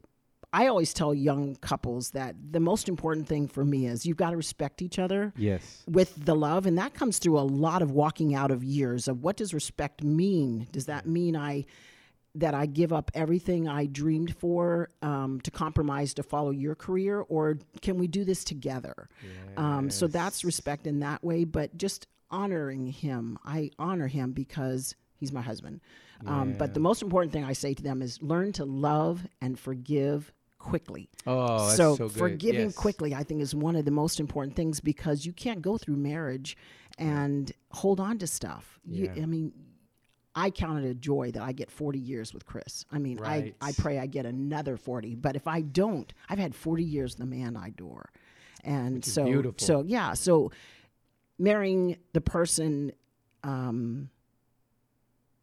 I 0.53 0.67
always 0.67 0.93
tell 0.93 1.13
young 1.13 1.55
couples 1.57 2.11
that 2.11 2.35
the 2.51 2.61
most 2.61 2.87
important 2.87 3.27
thing 3.27 3.47
for 3.49 3.65
me 3.65 3.85
is 3.85 4.05
you've 4.05 4.17
got 4.17 4.29
to 4.31 4.37
respect 4.37 4.81
each 4.81 4.97
other 4.97 5.33
Yes. 5.35 5.83
with 5.87 6.25
the 6.25 6.35
love 6.35 6.65
and 6.65 6.77
that 6.77 6.93
comes 6.93 7.19
through 7.19 7.37
a 7.37 7.41
lot 7.41 7.81
of 7.81 7.91
walking 7.91 8.33
out 8.33 8.49
of 8.49 8.63
years 8.63 9.09
of 9.09 9.21
what 9.23 9.35
does 9.35 9.53
respect 9.53 10.03
mean 10.03 10.65
does 10.71 10.85
that 10.85 11.05
mean 11.05 11.35
i 11.35 11.65
that 12.33 12.53
i 12.53 12.65
give 12.65 12.93
up 12.93 13.11
everything 13.13 13.67
i 13.67 13.85
dreamed 13.87 14.35
for 14.37 14.89
um, 15.01 15.41
to 15.41 15.51
compromise 15.51 16.13
to 16.13 16.23
follow 16.23 16.51
your 16.51 16.75
career 16.75 17.19
or 17.27 17.59
can 17.81 17.97
we 17.97 18.07
do 18.07 18.23
this 18.23 18.43
together 18.45 19.09
um, 19.57 19.89
so 19.89 20.07
that's 20.07 20.45
respect 20.45 20.87
in 20.87 21.01
that 21.01 21.21
way 21.23 21.43
but 21.43 21.75
just 21.77 22.07
honoring 22.31 22.87
him. 22.87 23.37
I 23.45 23.71
honor 23.79 24.07
him 24.07 24.31
because 24.31 24.95
he's 25.15 25.31
my 25.31 25.41
husband. 25.41 25.81
Um, 26.25 26.53
but 26.57 26.73
the 26.73 26.79
most 26.79 27.01
important 27.03 27.31
thing 27.31 27.43
i 27.43 27.53
say 27.53 27.75
to 27.75 27.83
them 27.83 28.01
is 28.01 28.19
learn 28.23 28.51
to 28.53 28.65
love 28.65 29.27
and 29.39 29.57
forgive 29.59 30.31
quickly. 30.57 31.09
Oh, 31.27 31.65
that's 31.67 31.77
so, 31.77 31.95
so, 31.95 32.09
forgiving 32.09 32.65
Yes. 32.65 32.75
quickly 32.75 33.13
i 33.13 33.23
think 33.23 33.41
is 33.41 33.53
one 33.53 33.75
of 33.75 33.85
the 33.85 33.91
most 33.91 34.19
important 34.19 34.55
things 34.55 34.79
because 34.79 35.25
you 35.27 35.31
can't 35.33 35.61
go 35.61 35.77
through 35.77 35.97
marriage 35.97 36.57
and 36.97 37.51
hold 37.71 37.99
on 37.99 38.17
to 38.17 38.25
stuff. 38.27 38.79
You, 38.83 39.11
Yeah. 39.15 39.23
i 39.23 39.25
mean 39.27 39.51
i 40.35 40.49
count 40.49 40.83
it 40.83 40.89
a 40.89 40.95
joy 40.95 41.29
that 41.31 41.43
i 41.43 41.51
get 41.51 41.69
40 41.69 41.99
years 41.99 42.33
with 42.33 42.45
chris. 42.47 42.83
I 42.91 42.97
mean 42.97 43.17
Right. 43.17 43.55
I, 43.61 43.69
I 43.69 43.71
pray 43.73 43.99
i 43.99 44.07
get 44.07 44.25
another 44.25 44.75
40 44.75 45.13
but 45.15 45.35
if 45.35 45.47
i 45.47 45.61
don't 45.61 46.11
i've 46.29 46.39
had 46.39 46.55
40 46.55 46.83
years 46.83 47.11
with 47.13 47.29
the 47.29 47.35
man 47.37 47.55
i 47.55 47.67
adore. 47.67 48.09
And 48.63 49.05
so 49.05 49.23
beautiful. 49.25 49.65
so 49.65 49.83
yeah 49.85 50.13
so 50.15 50.51
marrying 51.39 51.97
the 52.13 52.21
person 52.21 52.91
um, 53.43 54.09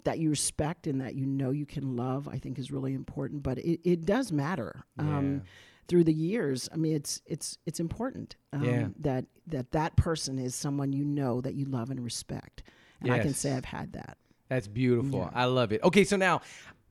that 0.04 0.18
you 0.18 0.30
respect 0.30 0.86
and 0.86 1.00
that 1.00 1.14
you 1.14 1.24
know 1.26 1.50
you 1.50 1.66
can 1.66 1.96
love, 1.96 2.28
I 2.28 2.38
think 2.38 2.58
is 2.58 2.70
really 2.70 2.92
important. 2.94 3.42
But 3.42 3.58
it, 3.58 3.80
it 3.88 4.04
does 4.04 4.30
matter. 4.32 4.84
Um, 4.98 5.34
Yeah. 5.36 5.40
through 5.86 6.04
the 6.04 6.14
years, 6.14 6.68
I 6.72 6.76
mean, 6.76 6.94
it's 6.94 7.20
it's 7.26 7.58
it's 7.66 7.80
important 7.80 8.36
um, 8.52 8.64
Yeah. 8.64 8.88
that 9.00 9.24
that 9.48 9.72
that 9.72 9.96
person 9.96 10.38
is 10.38 10.54
someone 10.54 10.92
you 10.92 11.04
know 11.04 11.40
that 11.40 11.54
you 11.54 11.64
love 11.66 11.90
and 11.90 12.02
respect. 12.02 12.62
And 13.00 13.12
I 13.12 13.18
can 13.18 13.34
say 13.34 13.52
I've 13.52 13.66
had 13.66 13.92
that. 13.92 14.16
That's 14.48 14.66
beautiful. 14.68 15.30
I 15.34 15.44
love 15.46 15.72
it. 15.72 15.82
Okay, 15.82 16.04
so 16.04 16.16
now 16.16 16.40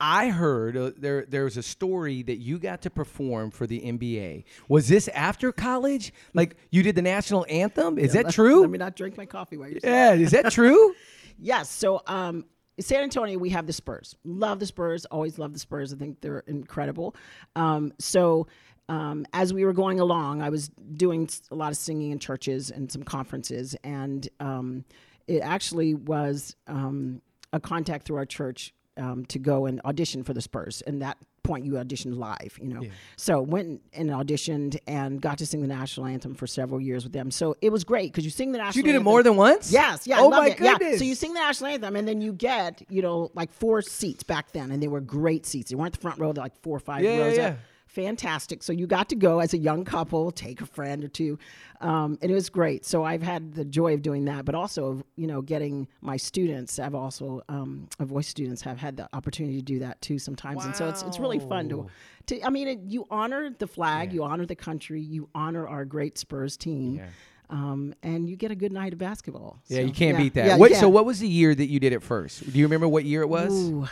I 0.05 0.27
heard 0.27 0.75
uh, 0.75 0.91
there 0.97 1.25
there 1.25 1.45
was 1.45 1.55
a 1.55 1.63
story 1.63 2.23
that 2.23 2.35
you 2.35 2.59
got 2.59 2.81
to 2.81 2.89
perform 2.89 3.51
for 3.51 3.65
the 3.65 3.79
NBA. 3.79 4.43
Was 4.67 4.89
this 4.89 5.07
after 5.07 5.53
college? 5.53 6.11
Like 6.33 6.57
you 6.71 6.83
did 6.83 6.95
the 6.95 7.01
national 7.01 7.45
anthem? 7.49 7.97
Is 7.97 8.11
that 8.11 8.25
Let- 8.25 8.33
true? 8.33 8.59
Let 8.61 8.69
me 8.69 8.77
not 8.77 8.97
drink 8.97 9.15
my 9.15 9.25
coffee 9.25 9.55
while 9.55 9.69
you're 9.69 9.79
yeah, 9.81 10.13
is 10.13 10.31
that 10.31 10.51
true? 10.51 10.93
Yes. 11.39 11.67
So, 11.67 12.01
um, 12.05 12.45
San 12.79 13.01
Antonio, 13.01 13.39
we 13.39 13.49
have 13.49 13.65
the 13.65 13.73
Spurs. 13.73 14.15
Love 14.23 14.59
the 14.59 14.67
Spurs. 14.67 15.05
Always 15.05 15.39
love 15.39 15.51
the 15.51 15.59
Spurs. 15.59 15.91
I 15.91 15.97
think 15.97 16.21
they're 16.21 16.43
incredible. 16.45 17.15
Um, 17.55 17.91
so, 17.97 18.47
um, 18.87 19.25
as 19.33 19.51
we 19.51 19.65
were 19.65 19.73
going 19.73 19.99
along, 19.99 20.43
I 20.43 20.49
was 20.49 20.69
doing 20.69 21.27
a 21.49 21.55
lot 21.55 21.71
of 21.71 21.77
singing 21.77 22.11
in 22.11 22.19
churches 22.19 22.69
and 22.69 22.91
some 22.91 23.01
conferences, 23.01 23.75
and 23.83 24.29
um, 24.39 24.85
it 25.27 25.39
actually 25.39 25.95
was 25.95 26.55
um, 26.67 27.21
a 27.51 27.59
contact 27.59 28.05
through 28.05 28.17
our 28.17 28.27
church 28.27 28.73
um, 28.97 29.25
to 29.25 29.39
go 29.39 29.65
and 29.65 29.81
audition 29.85 30.23
for 30.23 30.33
the 30.33 30.41
Spurs, 30.41 30.81
and 30.85 31.01
that 31.01 31.17
point 31.43 31.65
you 31.65 31.73
auditioned 31.73 32.17
live, 32.17 32.57
you 32.61 32.73
know. 32.73 32.83
So 33.17 33.41
went 33.41 33.81
and 33.93 34.09
auditioned 34.09 34.77
and 34.87 35.21
got 35.21 35.37
to 35.39 35.45
sing 35.45 35.61
the 35.61 35.67
national 35.67 36.05
anthem 36.05 36.35
for 36.35 36.47
several 36.47 36.79
years 36.79 37.03
with 37.03 37.11
them. 37.11 37.31
So 37.31 37.55
it 37.61 37.69
was 37.69 37.83
great 37.83 38.11
because 38.11 38.23
you 38.23 38.31
sing 38.31 38.51
the 38.51 38.59
national. 38.59 38.85
You 38.85 38.91
did 38.93 38.95
it 38.97 39.03
more 39.03 39.23
than 39.23 39.35
once? 39.35 39.71
Yes, 39.71 40.07
yeah. 40.07 40.19
Oh 40.19 40.29
my 40.29 40.47
it. 40.47 40.59
Yeah. 40.59 40.77
goodness. 40.77 40.99
So 40.99 41.05
you 41.05 41.15
sing 41.15 41.33
the 41.33 41.39
national 41.39 41.71
anthem, 41.71 41.95
and 41.95 42.07
then 42.07 42.21
you 42.21 42.33
get, 42.33 42.81
you 42.89 43.01
know, 43.01 43.29
like 43.33 43.51
four 43.51 43.81
seats 43.81 44.23
back 44.23 44.51
then, 44.51 44.71
and 44.71 44.81
they 44.81 44.87
were 44.87 45.01
great 45.01 45.45
seats. 45.45 45.69
They 45.71 45.75
weren't 45.75 45.93
the 45.93 45.99
front 45.99 46.19
row; 46.19 46.31
they're 46.31 46.43
like 46.43 46.55
four 46.61 46.77
or 46.77 46.79
five 46.79 47.03
Yeah, 47.03 47.17
yeah, 47.17 47.23
rows 47.23 47.37
yeah. 47.37 47.47
up. 47.47 47.57
Fantastic. 47.93 48.63
So 48.63 48.73
you 48.73 48.87
got 48.87 49.07
to 49.09 49.15
go 49.15 49.39
as 49.39 49.53
a 49.53 49.57
young 49.57 49.85
couple, 49.85 50.31
take 50.31 50.61
a 50.61 50.65
friend 50.65 51.03
or 51.03 51.07
two, 51.07 51.37
um, 51.79 52.17
and 52.23 52.31
it 52.31 52.33
was 52.33 52.49
great. 52.49 52.85
So 52.85 53.03
I've 53.03 53.21
had 53.21 53.53
the 53.53 53.63
joy 53.63 53.93
of 53.93 54.01
doing 54.01 54.25
that, 54.25 54.45
but 54.45 54.55
also, 54.55 54.87
of, 54.87 55.03
you 55.15 55.27
know, 55.27 55.43
getting 55.43 55.87
my 56.01 56.17
students. 56.17 56.79
I've 56.79 56.95
also, 56.95 57.43
um, 57.49 57.87
uh, 57.99 58.05
voice 58.05 58.27
students 58.27 58.63
have 58.63 58.79
had 58.79 58.97
the 58.97 59.07
opportunity 59.13 59.57
to 59.57 59.61
do 59.61 59.77
that 59.79 60.01
too 60.01 60.17
sometimes, 60.17 60.65
and 60.65 60.75
so 60.75 60.89
it's 60.89 61.03
it's 61.03 61.19
really 61.19 61.37
fun 61.39 61.69
to. 61.69 61.87
To, 62.27 62.41
I 62.43 62.49
mean, 62.49 62.67
it, 62.67 62.79
you 62.87 63.05
honor 63.11 63.51
the 63.59 63.67
flag, 63.67 64.11
you 64.11 64.23
honor 64.23 64.45
the 64.47 64.55
country, 64.55 65.01
you 65.01 65.29
honor 65.35 65.67
our 65.67 65.85
great 65.85 66.17
Spurs 66.17 66.57
team, 66.57 66.95
Yeah. 66.95 67.07
um, 67.49 67.93
and 68.01 68.27
you 68.27 68.37
get 68.37 68.49
a 68.49 68.55
good 68.55 68.71
night 68.71 68.93
of 68.93 68.97
basketball. 68.99 69.59
Yeah, 69.67 69.79
So, 69.79 69.81
you 69.83 69.91
can't 69.91 70.17
yeah. 70.17 70.23
beat 70.23 70.33
that. 70.35 70.45
Yeah, 70.47 70.57
what, 70.57 70.71
yeah. 70.71 70.79
So, 70.79 70.89
what 70.89 71.05
was 71.05 71.19
the 71.19 71.27
year 71.27 71.53
that 71.53 71.67
you 71.67 71.79
did 71.79 71.93
it 71.93 72.01
first? 72.01 72.51
Do 72.51 72.57
you 72.57 72.65
remember 72.65 72.87
what 72.87 73.03
year 73.05 73.21
it 73.21 73.29
was? 73.29 73.53
Ooh, 73.53 73.87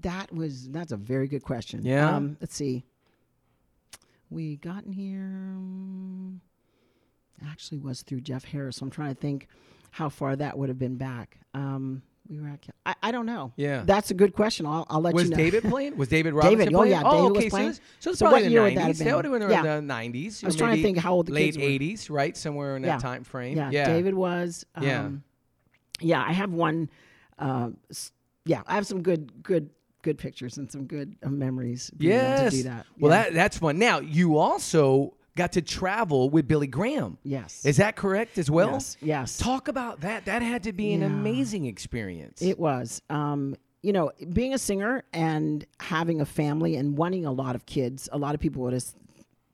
that 0.00 0.32
was 0.32 0.68
that's 0.70 0.92
a 0.92 0.96
very 0.96 1.28
good 1.28 1.42
question. 1.42 1.80
Yeah? 1.84 2.14
Um, 2.14 2.36
let's 2.40 2.54
see. 2.54 2.84
We 4.34 4.56
got 4.56 4.84
in 4.84 4.92
here. 4.92 5.20
um, 5.56 6.40
Actually, 7.46 7.78
was 7.78 8.02
through 8.02 8.20
Jeff 8.22 8.44
Harris. 8.44 8.80
I'm 8.80 8.90
trying 8.90 9.14
to 9.14 9.20
think 9.20 9.48
how 9.90 10.08
far 10.08 10.34
that 10.36 10.56
would 10.58 10.68
have 10.68 10.78
been 10.78 10.96
back. 10.96 11.38
Um, 11.52 12.02
we 12.28 12.40
were 12.40 12.48
at. 12.48 12.64
I, 12.86 12.94
I 13.02 13.12
don't 13.12 13.26
know. 13.26 13.52
Yeah. 13.56 13.82
that's 13.84 14.10
a 14.10 14.14
good 14.14 14.32
question. 14.32 14.66
I'll, 14.66 14.86
I'll 14.88 15.00
let 15.00 15.14
Was 15.14 15.24
you 15.24 15.30
know. 15.30 15.36
Was 15.36 15.50
David 15.52 15.70
playing? 15.70 15.96
Was 15.96 16.08
David 16.08 16.32
Robinson 16.34 16.58
David, 16.58 16.74
oh, 16.74 16.78
playing? 16.78 16.92
yeah, 16.92 17.02
David 17.02 17.22
was 17.30 17.38
okay. 17.38 17.50
playing. 17.50 17.72
So, 17.74 17.80
so 18.00 18.10
it's 18.10 18.18
So 18.18 18.24
probably 18.26 18.42
what 18.42 18.44
the 18.46 18.50
year 18.50 18.60
90s. 18.62 18.64
would 18.64 18.76
that 18.76 18.86
have 18.86 18.98
That 18.98 19.16
would 19.16 19.24
have 19.26 19.40
been 19.40 19.50
Yeah. 19.50 19.62
the 19.62 19.82
90s. 19.82 20.42
I 20.44 20.46
was 20.46 20.56
trying 20.56 20.76
to 20.76 20.82
think 20.82 20.98
how 20.98 21.12
old 21.14 21.26
the 21.26 21.32
late 21.32 21.44
kids 21.54 21.58
were. 21.58 21.64
80s, 21.64 22.10
right? 22.10 22.36
Somewhere 22.36 22.76
in 22.76 22.82
that 22.82 22.88
Yeah. 22.88 22.98
time 22.98 23.24
frame. 23.24 23.56
Yeah, 23.56 23.70
yeah. 23.70 23.86
David 23.86 24.14
was. 24.14 24.64
Um, 24.74 24.84
Yeah. 24.84 25.10
yeah. 26.00 26.24
I 26.26 26.32
have 26.32 26.52
one. 26.52 26.88
Uh, 27.38 27.70
yeah, 28.46 28.62
I 28.66 28.74
have 28.74 28.86
some 28.86 29.02
good, 29.02 29.42
good, 29.42 29.70
good 30.04 30.18
pictures 30.18 30.58
and 30.58 30.70
some 30.70 30.84
good 30.86 31.16
uh, 31.24 31.28
memories. 31.28 31.90
Yes. 31.98 32.52
to 32.52 32.56
do 32.58 32.62
that. 32.68 32.86
Well, 33.00 33.10
Yeah. 33.10 33.24
that 33.24 33.34
that's 33.34 33.58
fun. 33.58 33.78
Now, 33.78 33.98
you 33.98 34.38
also 34.38 35.14
got 35.36 35.50
to 35.52 35.62
travel 35.62 36.30
with 36.30 36.46
Billy 36.46 36.68
Graham. 36.68 37.18
Yes. 37.24 37.64
Is 37.64 37.78
that 37.78 37.96
correct 37.96 38.38
as 38.38 38.48
well? 38.48 38.72
Yes. 38.74 38.96
Yes. 39.00 39.38
Talk 39.38 39.66
about 39.66 40.02
that. 40.02 40.26
That 40.26 40.42
had 40.42 40.62
to 40.64 40.72
be 40.72 40.92
an 40.92 41.02
amazing 41.02 41.66
experience. 41.66 42.40
It 42.40 42.56
was. 42.60 43.02
Um, 43.10 43.56
you 43.82 43.92
know, 43.92 44.12
being 44.32 44.54
a 44.54 44.58
singer 44.58 45.02
and 45.12 45.66
having 45.80 46.20
a 46.20 46.24
family 46.24 46.76
and 46.76 46.96
wanting 46.96 47.26
a 47.26 47.32
lot 47.32 47.54
of 47.54 47.66
kids, 47.66 48.08
a 48.12 48.16
lot 48.18 48.34
of 48.34 48.40
people 48.40 48.62
would 48.62 48.72
have 48.72 48.84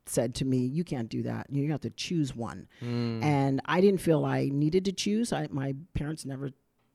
said 0.07 0.35
to 0.37 0.45
me, 0.45 0.59
You 0.59 0.85
can't 0.85 1.09
do 1.09 1.23
that. 1.23 1.47
You 1.50 1.71
have 1.73 1.80
to 1.80 1.90
choose 1.90 2.37
one. 2.37 2.69
Mm. 2.83 3.25
And 3.25 3.61
I 3.64 3.80
didn't 3.80 4.00
feel 4.00 4.25
I 4.25 4.50
needed 4.52 4.85
to 4.85 4.92
choose. 4.92 5.33
I, 5.33 5.49
my 5.50 5.75
parents 5.95 6.25
never 6.26 6.50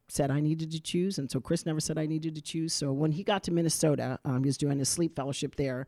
said 0.07 0.29
I 0.29 0.39
needed 0.39 0.71
to 0.71 0.79
choose. 0.79 1.17
And 1.17 1.29
so 1.31 1.39
Chris 1.39 1.65
never 1.65 1.79
said 1.79 1.97
I 1.97 2.05
needed 2.05 2.35
to 2.35 2.41
choose. 2.41 2.73
So 2.73 2.91
when 2.93 3.11
he 3.11 3.23
got 3.23 3.43
to 3.43 3.51
Minnesota, 3.51 4.19
um, 4.23 4.43
he 4.43 4.47
was 4.47 4.57
doing 4.57 4.77
his 4.77 4.87
sleep 4.87 5.15
fellowship 5.15 5.55
there. 5.55 5.87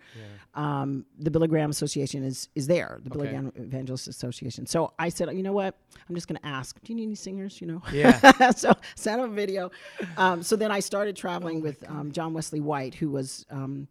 Um, 0.56 1.06
the 1.20 1.30
Billy 1.30 1.48
Graham 1.48 1.70
Association 1.70 2.24
is, 2.24 2.50
is 2.56 2.66
there, 2.68 3.00
the 3.04 3.10
Billy 3.12 3.28
Okay. 3.28 3.38
Graham 3.38 3.54
Evangelist 3.56 4.08
Association. 4.08 4.66
So 4.66 4.92
I 4.98 5.10
said, 5.10 5.32
You 5.36 5.44
know 5.44 5.54
what? 5.54 5.78
I'm 6.10 6.16
just 6.16 6.28
going 6.28 6.40
to 6.40 6.46
ask, 6.46 6.82
Do 6.82 6.92
you 6.92 6.96
need 6.98 7.04
any 7.04 7.16
singers? 7.16 7.62
You 7.62 7.68
know? 7.68 7.82
Yeah. 7.94 8.52
so 8.52 8.74
sent 8.96 9.22
him 9.22 9.30
a 9.32 9.34
video. 9.34 9.70
Um, 10.18 10.42
so 10.42 10.56
then 10.56 10.72
I 10.72 10.80
started 10.80 11.16
traveling 11.16 11.62
with 11.62 11.88
um, 11.90 12.12
John 12.12 12.34
Wesley 12.34 12.60
White, 12.60 12.96
who 12.96 13.10
was 13.12 13.46
um, 13.52 13.88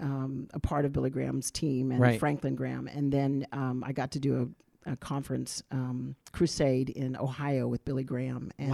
um, 0.00 0.48
a 0.52 0.58
part 0.58 0.84
of 0.84 0.92
Billy 0.92 1.10
Graham's 1.10 1.50
team, 1.50 1.92
and 1.92 2.00
Right. 2.00 2.18
Franklin 2.18 2.54
Graham. 2.56 2.88
And 2.88 3.12
then 3.12 3.46
um, 3.52 3.84
I 3.86 3.92
got 3.92 4.10
to 4.12 4.18
do 4.18 4.42
a, 4.42 4.48
a 4.86 4.96
conference 4.96 5.62
um, 5.70 6.16
crusade 6.32 6.88
in 6.90 7.16
Ohio 7.16 7.68
with 7.68 7.84
Billy 7.84 8.04
Graham. 8.04 8.50
And 8.58 8.72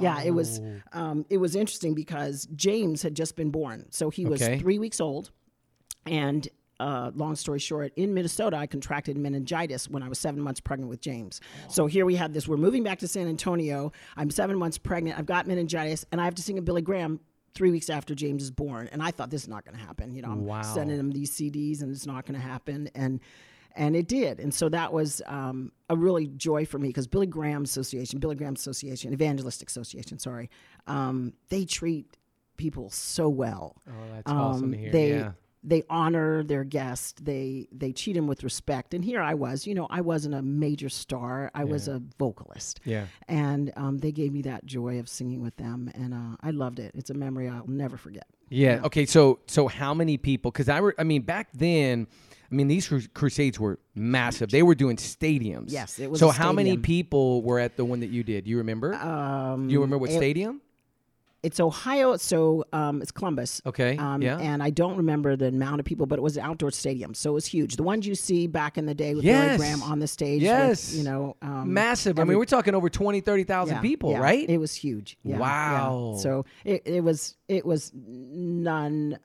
yeah, 0.00 0.22
it 0.22 0.32
was 0.32 0.60
um, 0.92 1.24
it 1.30 1.38
was 1.38 1.54
interesting 1.54 1.94
because 1.94 2.46
James 2.56 3.02
had 3.02 3.14
just 3.14 3.36
been 3.36 3.50
born, 3.50 3.86
so 3.90 4.10
he 4.10 4.26
was 4.26 4.42
Okay. 4.42 4.58
three 4.58 4.78
weeks 4.78 5.00
old, 5.00 5.30
and. 6.06 6.48
Uh, 6.80 7.12
long 7.14 7.36
story 7.36 7.60
short, 7.60 7.92
in 7.94 8.12
Minnesota, 8.12 8.56
I 8.56 8.66
contracted 8.66 9.16
meningitis 9.16 9.88
when 9.88 10.02
I 10.02 10.08
was 10.08 10.18
seven 10.18 10.40
months 10.42 10.58
pregnant 10.58 10.90
with 10.90 11.00
James. 11.00 11.40
So 11.68 11.86
here 11.86 12.04
we 12.04 12.16
had 12.16 12.34
this. 12.34 12.48
We're 12.48 12.56
moving 12.56 12.82
back 12.82 12.98
to 12.98 13.06
San 13.08 13.28
Antonio. 13.28 13.92
I'm 14.16 14.28
seven 14.28 14.58
months 14.58 14.76
pregnant. 14.76 15.16
I've 15.16 15.24
got 15.24 15.46
meningitis, 15.46 16.04
and 16.10 16.20
I 16.20 16.24
have 16.24 16.34
to 16.34 16.42
sing 16.42 16.58
a 16.58 16.62
Billy 16.62 16.82
Graham 16.82 17.20
three 17.54 17.70
weeks 17.70 17.88
after 17.88 18.12
James 18.12 18.42
is 18.42 18.50
born. 18.50 18.88
And 18.90 19.00
I 19.04 19.12
thought 19.12 19.30
this 19.30 19.42
is 19.42 19.48
not 19.48 19.64
going 19.64 19.78
to 19.78 19.80
happen. 19.84 20.12
You 20.16 20.22
know, 20.22 20.30
I'm 20.32 20.44
Wow. 20.46 20.62
sending 20.62 20.98
him 20.98 21.12
these 21.12 21.30
CDs, 21.30 21.80
and 21.80 21.92
it's 21.92 22.06
not 22.06 22.26
going 22.26 22.34
to 22.38 22.44
happen. 22.44 22.90
And 22.96 23.20
and 23.74 23.96
it 23.96 24.08
did. 24.08 24.40
And 24.40 24.52
so 24.54 24.68
that 24.68 24.92
was 24.92 25.20
um, 25.26 25.72
a 25.88 25.96
really 25.96 26.26
joy 26.28 26.64
for 26.66 26.78
me 26.78 26.88
because 26.88 27.06
Billy 27.06 27.26
Graham 27.26 27.64
Association, 27.64 28.18
Billy 28.20 28.36
Graham 28.36 28.54
Association, 28.54 29.12
Evangelistic 29.12 29.68
Association, 29.68 30.18
sorry, 30.18 30.50
um, 30.86 31.32
they 31.48 31.64
treat 31.64 32.16
people 32.56 32.88
so 32.90 33.28
well. 33.28 33.76
oh, 33.88 33.92
that's 34.14 34.30
awesome 34.30 34.70
to 34.72 34.76
Um, 34.76 34.82
hear. 34.82 34.92
They 34.92 35.10
yeah. 35.18 35.32
they 35.66 35.82
honor 35.88 36.44
their 36.44 36.62
guest. 36.62 37.24
They 37.24 37.66
they 37.72 37.90
treat 37.92 38.16
him 38.16 38.26
with 38.26 38.44
respect. 38.44 38.94
And 38.94 39.04
here 39.04 39.20
I 39.20 39.34
was, 39.34 39.66
you 39.66 39.74
know, 39.74 39.86
I 39.90 40.02
wasn't 40.02 40.34
a 40.34 40.42
major 40.42 40.88
star. 40.88 41.50
I 41.54 41.64
was 41.64 41.88
a 41.88 42.00
vocalist. 42.18 42.80
Yeah. 42.84 43.06
And 43.28 43.72
um, 43.76 43.98
they 43.98 44.12
gave 44.12 44.32
me 44.32 44.42
that 44.42 44.64
joy 44.66 44.98
of 45.00 45.08
singing 45.08 45.40
with 45.42 45.56
them, 45.56 45.90
and 45.94 46.14
uh, 46.14 46.36
I 46.42 46.50
loved 46.50 46.78
it. 46.78 46.92
It's 46.94 47.10
a 47.10 47.14
memory 47.14 47.48
I'll 47.48 47.66
never 47.66 47.96
forget. 47.96 48.26
Yeah. 48.54 48.80
Okay. 48.84 49.06
So 49.06 49.40
so 49.46 49.68
how 49.68 49.94
many 49.94 50.16
people? 50.16 50.50
Because 50.50 50.68
I 50.68 50.78
re- 50.78 50.92
I 50.98 51.04
mean 51.04 51.22
back 51.22 51.48
then, 51.54 52.06
I 52.50 52.54
mean 52.54 52.68
these 52.68 52.86
cru- 52.88 53.08
crusades 53.14 53.58
were 53.58 53.78
massive. 53.94 54.50
They 54.50 54.62
were 54.62 54.74
doing 54.74 54.96
stadiums. 54.96 55.66
Yes, 55.72 55.98
it 55.98 56.10
was 56.10 56.20
So 56.20 56.28
a 56.28 56.32
how 56.32 56.52
many 56.52 56.70
stadium. 56.70 56.82
people 56.82 57.42
were 57.42 57.58
at 57.58 57.76
the 57.76 57.84
one 57.84 58.00
that 58.00 58.10
you 58.10 58.22
did? 58.22 58.46
You 58.46 58.58
remember? 58.58 58.94
Um, 58.94 59.66
Do 59.68 59.72
you 59.72 59.80
remember 59.80 59.98
what 59.98 60.10
it- 60.10 60.16
stadium? 60.16 60.60
It's 61.44 61.60
Ohio, 61.60 62.16
so 62.16 62.64
um, 62.72 63.02
it's 63.02 63.12
Columbus. 63.12 63.60
Okay. 63.66 63.96
Um, 63.98 64.22
yeah. 64.22 64.38
And 64.38 64.62
I 64.62 64.70
don't 64.70 64.96
remember 64.96 65.36
the 65.36 65.48
amount 65.48 65.78
of 65.80 65.84
people, 65.86 66.06
but 66.06 66.18
it 66.18 66.22
was 66.22 66.36
an 66.36 66.42
outdoor 66.44 66.70
stadium, 66.70 67.12
so 67.14 67.30
it 67.30 67.34
was 67.34 67.46
huge. 67.46 67.76
The 67.76 67.82
ones 67.82 68.06
you 68.06 68.14
see 68.14 68.46
back 68.46 68.78
in 68.78 68.86
the 68.86 68.94
day 68.94 69.14
with 69.14 69.24
Yes. 69.24 69.44
Billy 69.46 69.58
Graham 69.58 69.82
on 69.82 69.98
the 69.98 70.06
stage, 70.08 70.40
with, 70.40 70.46
Yes. 70.50 70.94
you 70.94 71.04
know, 71.04 71.36
um, 71.42 71.72
Massive. 71.72 72.18
I 72.18 72.24
mean, 72.24 72.38
we're 72.38 72.44
talking 72.46 72.74
over 72.74 72.88
20, 72.88 73.20
30,000 73.20 73.76
yeah, 73.76 73.80
people, 73.82 74.10
yeah, 74.12 74.18
right? 74.18 74.48
It 74.48 74.58
was 74.58 74.74
huge. 74.74 75.18
Yeah, 75.22 75.34
yeah. 75.34 75.38
Wow. 75.40 76.16
So 76.18 76.46
it, 76.64 76.82
it 76.86 77.04
was 77.04 77.36
it 77.46 77.66
was 77.66 77.92
none, 77.94 79.18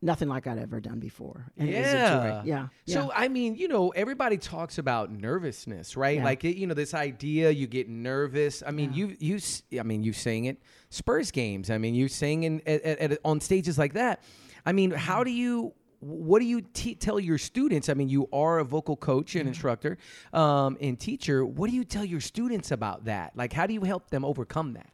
nothing 0.00 0.28
like 0.28 0.46
I'd 0.46 0.58
ever 0.58 0.80
done 0.80 0.98
before. 1.00 1.46
And 1.56 1.68
it 1.68 1.78
was 1.78 1.88
a 1.88 1.96
Yeah. 1.96 2.14
joy. 2.42 2.42
Yeah. 2.46 2.68
So 2.86 3.10
I 3.14 3.28
mean, 3.28 3.56
you 3.56 3.68
know, 3.68 3.90
everybody 3.90 4.36
talks 4.36 4.78
about 4.78 5.10
nervousness, 5.10 5.96
right? 5.96 6.18
Yeah. 6.18 6.24
Like 6.24 6.44
you 6.44 6.66
know, 6.66 6.74
this 6.74 6.94
idea 6.94 7.50
you 7.50 7.66
get 7.66 7.88
nervous. 7.88 8.62
I 8.66 8.70
mean, 8.70 8.92
you 8.92 9.16
you 9.18 9.36
s- 9.36 9.62
I 9.78 9.82
mean, 9.82 10.02
you 10.02 10.12
sang 10.12 10.44
it 10.46 10.58
Spurs 10.92 11.30
games. 11.30 11.70
I 11.70 11.78
mean, 11.78 11.94
you 11.94 12.06
sing 12.06 12.42
in 12.42 12.60
at, 12.66 12.82
at, 12.84 13.18
on 13.24 13.40
stages 13.40 13.78
like 13.78 13.94
that. 13.94 14.22
I 14.66 14.72
mean, 14.72 14.90
how 14.90 15.24
do 15.24 15.30
you 15.30 15.72
what 16.00 16.40
do 16.40 16.44
you 16.44 16.60
te- 16.60 16.96
tell 16.96 17.18
your 17.18 17.38
students? 17.38 17.88
I 17.88 17.94
mean, 17.94 18.08
you 18.08 18.28
are 18.32 18.58
a 18.58 18.64
vocal 18.64 18.96
coach 18.96 19.36
and 19.36 19.48
instructor 19.48 19.98
um, 20.32 20.76
and 20.80 20.98
teacher. 20.98 21.46
What 21.46 21.70
do 21.70 21.76
you 21.76 21.84
tell 21.84 22.04
your 22.04 22.20
students 22.20 22.72
about 22.72 23.04
that? 23.04 23.36
Like, 23.36 23.52
how 23.52 23.66
do 23.66 23.72
you 23.72 23.82
help 23.82 24.10
them 24.10 24.24
overcome 24.24 24.74
that? 24.74 24.90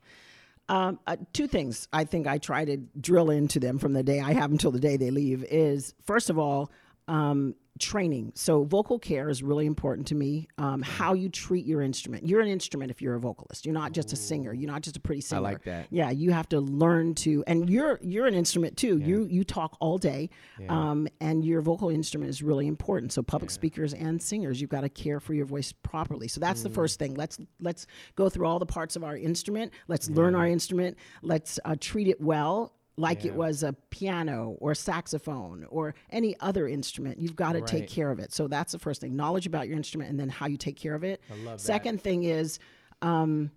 Um, 0.68 1.00
uh, 1.06 1.16
two 1.32 1.46
things 1.46 1.88
I 1.92 2.04
think 2.04 2.26
I 2.26 2.36
try 2.38 2.66
to 2.66 2.76
drill 3.00 3.30
into 3.30 3.58
them 3.58 3.78
from 3.78 3.94
the 3.94 4.02
day 4.02 4.20
I 4.20 4.34
have 4.34 4.52
until 4.52 4.70
the 4.70 4.80
day 4.80 4.98
they 4.98 5.10
leave 5.10 5.44
is 5.44 5.94
first 6.04 6.28
of 6.28 6.38
all, 6.38 6.70
um, 7.08 7.54
training. 7.78 8.32
So 8.34 8.64
vocal 8.64 8.98
care 8.98 9.28
is 9.28 9.42
really 9.42 9.66
important 9.66 10.06
to 10.08 10.14
me. 10.14 10.48
Um, 10.58 10.82
how 10.82 11.14
you 11.14 11.28
treat 11.28 11.66
your 11.66 11.82
instrument. 11.82 12.26
You're 12.26 12.40
an 12.40 12.48
instrument 12.48 12.90
if 12.90 13.00
you're 13.00 13.14
a 13.14 13.20
vocalist. 13.20 13.64
You're 13.64 13.74
not 13.74 13.92
just 13.92 14.12
a 14.12 14.16
singer. 14.16 14.52
You're 14.52 14.70
not 14.70 14.82
just 14.82 14.96
a 14.96 15.00
pretty 15.00 15.20
singer. 15.20 15.40
I 15.40 15.42
like 15.42 15.64
that. 15.64 15.86
Yeah, 15.90 16.10
you 16.10 16.32
have 16.32 16.48
to 16.50 16.60
learn 16.60 17.14
to, 17.16 17.44
and 17.46 17.68
you're 17.70 17.98
you're 18.02 18.26
an 18.26 18.34
instrument 18.34 18.76
too. 18.76 18.98
You 18.98 19.26
you 19.30 19.44
talk 19.44 19.76
all 19.80 19.98
day, 19.98 20.30
um, 20.68 21.08
and 21.20 21.44
your 21.44 21.60
vocal 21.62 21.88
instrument 21.90 22.30
is 22.30 22.42
really 22.42 22.66
important. 22.66 23.12
So 23.12 23.22
public 23.22 23.50
speakers 23.50 23.94
and 23.94 24.20
singers, 24.22 24.60
you've 24.60 24.70
got 24.70 24.82
to 24.82 24.88
care 24.88 25.20
for 25.20 25.34
your 25.34 25.46
voice 25.46 25.72
properly. 25.72 26.28
So 26.28 26.40
that's 26.40 26.62
the 26.62 26.70
first 26.70 26.98
thing. 26.98 27.14
Let's 27.14 27.38
let's 27.60 27.86
go 28.16 28.28
through 28.28 28.46
all 28.46 28.58
the 28.58 28.66
parts 28.66 28.96
of 28.96 29.04
our 29.04 29.16
instrument. 29.16 29.72
Let's 29.86 30.10
learn 30.10 30.34
our 30.34 30.46
instrument. 30.46 30.96
Let's 31.22 31.58
uh, 31.64 31.76
treat 31.80 32.08
it 32.08 32.20
well. 32.20 32.72
Like 32.98 33.24
it 33.24 33.34
was 33.34 33.62
a 33.62 33.72
piano 33.90 34.56
or 34.58 34.74
saxophone 34.74 35.64
or 35.70 35.94
any 36.10 36.34
other 36.40 36.66
instrument, 36.66 37.18
you've 37.18 37.36
got 37.36 37.52
to 37.52 37.60
Right. 37.60 37.68
take 37.68 37.86
care 37.88 38.10
of 38.10 38.18
it. 38.18 38.32
So 38.32 38.48
that's 38.48 38.72
the 38.72 38.78
first 38.78 39.00
thing: 39.00 39.14
knowledge 39.14 39.46
about 39.46 39.68
your 39.68 39.76
instrument, 39.76 40.10
and 40.10 40.18
then 40.18 40.28
how 40.28 40.46
you 40.46 40.56
take 40.56 40.76
care 40.76 40.94
of 40.94 41.04
it. 41.04 41.20
love 41.30 41.44
that. 41.44 41.60
Second 41.60 42.02
thing 42.02 42.24
is, 42.24 42.58
um, 43.00 43.52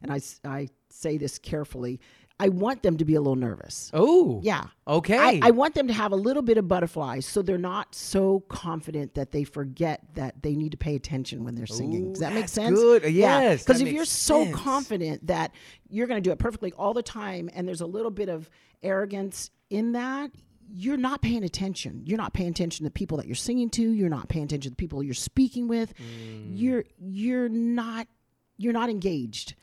and 0.02 0.12
I 0.44 0.68
say 0.90 1.16
this 1.16 1.38
carefully, 1.38 2.00
I 2.42 2.48
want 2.48 2.82
them 2.82 2.96
to 2.96 3.04
be 3.04 3.14
a 3.14 3.20
little 3.20 3.36
nervous. 3.36 3.88
Oh. 3.94 4.40
Yeah. 4.42 4.64
Okay. 4.88 5.16
I, 5.16 5.38
I 5.44 5.50
want 5.52 5.76
them 5.76 5.86
to 5.86 5.94
have 5.94 6.10
a 6.10 6.16
little 6.16 6.42
bit 6.42 6.58
of 6.58 6.66
butterflies 6.66 7.24
so 7.24 7.40
they're 7.40 7.56
not 7.56 7.94
so 7.94 8.40
confident 8.48 9.14
that 9.14 9.30
they 9.30 9.44
forget 9.44 10.00
that 10.14 10.42
they 10.42 10.56
need 10.56 10.72
to 10.72 10.76
pay 10.76 10.96
attention 10.96 11.44
when 11.44 11.54
they're 11.54 11.66
singing. 11.66 12.06
Ooh, 12.06 12.10
Does 12.10 12.18
that 12.18 12.32
make 12.32 12.48
sense? 12.48 12.76
good. 12.76 13.04
Yes, 13.04 13.62
Because 13.62 13.78
that 13.78 13.86
if 13.86 13.92
you're 13.92 14.02
makes 14.02 14.10
so 14.10 14.50
confident 14.50 15.28
that 15.28 15.54
you're 15.88 16.08
going 16.08 16.20
to 16.20 16.28
do 16.28 16.32
it 16.32 16.40
perfectly 16.40 16.72
all 16.72 16.94
the 16.94 17.02
time 17.02 17.48
and 17.54 17.68
there's 17.68 17.80
a 17.80 17.86
little 17.86 18.10
bit 18.10 18.28
of 18.28 18.50
arrogance 18.82 19.52
in 19.70 19.92
that, 19.92 20.32
you're 20.68 20.96
not 20.96 21.22
paying 21.22 21.44
attention. 21.44 22.02
You're 22.04 22.18
not 22.18 22.32
paying 22.32 22.50
attention 22.50 22.78
to 22.78 22.88
the 22.88 22.92
people 22.92 23.18
that 23.18 23.26
you're 23.26 23.36
singing 23.36 23.70
to. 23.70 23.88
You're 23.88 24.08
not 24.08 24.28
paying 24.28 24.46
attention 24.46 24.70
to 24.72 24.74
the 24.74 24.76
people 24.76 25.00
you're 25.00 25.14
speaking 25.14 25.68
with. 25.68 25.94
Mm. 25.96 26.50
You're 26.54 26.84
you're 26.98 27.48
not 27.48 28.08
you're 28.56 28.72
not 28.72 28.90
engaged 28.90 29.54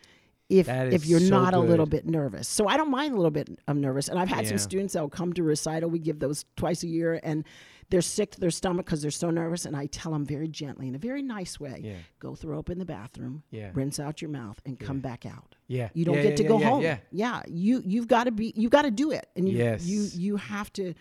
if 0.49 0.67
if 0.67 1.05
you're 1.05 1.19
so 1.19 1.29
not 1.29 1.53
a 1.53 1.59
little 1.59 1.85
bit 1.85 2.05
nervous. 2.07 2.47
So 2.47 2.67
I 2.67 2.75
don't 2.75 2.89
mind 2.91 3.13
a 3.13 3.15
little 3.17 3.29
bit 3.31 3.49
of 3.67 3.77
nervous. 3.77 4.07
And 4.09 4.17
I've 4.19 4.29
had 4.29 4.43
Yeah. 4.45 4.49
some 4.49 4.57
students 4.57 4.93
that 4.95 5.01
will 5.01 5.09
come 5.09 5.31
to 5.33 5.43
recital. 5.43 5.89
We 5.89 5.99
give 5.99 6.19
those 6.19 6.45
twice 6.55 6.81
a 6.83 6.87
year, 6.87 7.19
and 7.23 7.43
they're 7.91 8.01
sick 8.01 8.31
to 8.31 8.39
their 8.39 8.49
stomach 8.51 8.85
because 8.87 9.01
they're 9.03 9.11
so 9.11 9.29
nervous. 9.29 9.65
And 9.65 9.75
I 9.75 9.85
tell 9.87 10.11
them 10.11 10.25
very 10.25 10.47
gently, 10.47 10.87
in 10.87 10.95
a 10.95 10.99
very 10.99 11.21
nice 11.21 11.59
way, 11.59 11.81
Yeah. 11.83 11.93
go 12.19 12.33
throw 12.35 12.57
up 12.59 12.69
in 12.71 12.79
the 12.79 12.85
bathroom, 12.85 13.43
Yeah. 13.51 13.69
rinse 13.73 13.99
out 13.99 14.21
your 14.21 14.29
mouth, 14.31 14.59
and 14.65 14.79
come 14.79 14.99
back 15.01 15.25
out. 15.25 15.55
Yeah. 15.67 15.89
You 15.93 16.03
don't 16.05 16.15
Yeah, 16.15 16.23
get 16.23 16.29
yeah, 16.31 16.35
to 16.37 16.43
yeah, 16.43 16.49
go 16.49 16.59
yeah, 16.59 16.69
home. 16.69 16.99
yeah. 17.11 17.43
you 17.47 17.83
you've 17.85 18.07
got 18.07 18.23
to 18.23 18.31
be 18.31 18.53
you've 18.55 18.71
got 18.71 18.83
to 18.83 18.91
do 18.91 19.11
it, 19.11 19.27
and 19.35 19.47
you 19.47 19.57
Yes. 19.57 19.85
you 19.85 20.01
you 20.15 20.35
have 20.37 20.73
to 20.73 20.93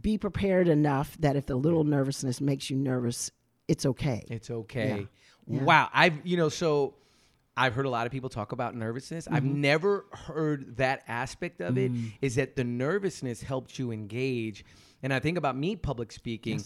be 0.00 0.16
prepared 0.16 0.68
enough 0.68 1.16
that 1.18 1.36
if 1.36 1.46
the 1.46 1.56
little 1.56 1.84
nervousness 1.84 2.40
makes 2.40 2.70
you 2.70 2.76
nervous, 2.76 3.30
it's 3.66 3.84
okay. 3.84 4.24
It's 4.30 4.50
okay. 4.50 5.08
Yeah. 5.46 5.62
Wow. 5.64 5.88
I've, 5.92 6.24
you 6.26 6.36
know, 6.36 6.48
so 6.50 6.94
I've 7.58 7.74
heard 7.74 7.86
a 7.86 7.90
lot 7.90 8.06
of 8.06 8.12
people 8.12 8.28
talk 8.28 8.52
about 8.52 8.74
nervousness. 8.76 9.26
I've 9.26 9.42
Mm-hmm. 9.42 9.60
never 9.60 10.04
heard 10.12 10.76
that 10.76 11.02
aspect 11.08 11.60
of 11.60 11.76
it. 11.76 11.92
Mm. 11.92 12.12
Is 12.22 12.36
that 12.36 12.54
the 12.56 12.64
nervousness 12.64 13.42
helped 13.42 13.78
you 13.78 13.90
engage. 13.90 14.64
And 15.02 15.12
I 15.12 15.18
think 15.18 15.36
about 15.38 15.56
me 15.56 15.74
public 15.76 16.12
speaking, 16.12 16.62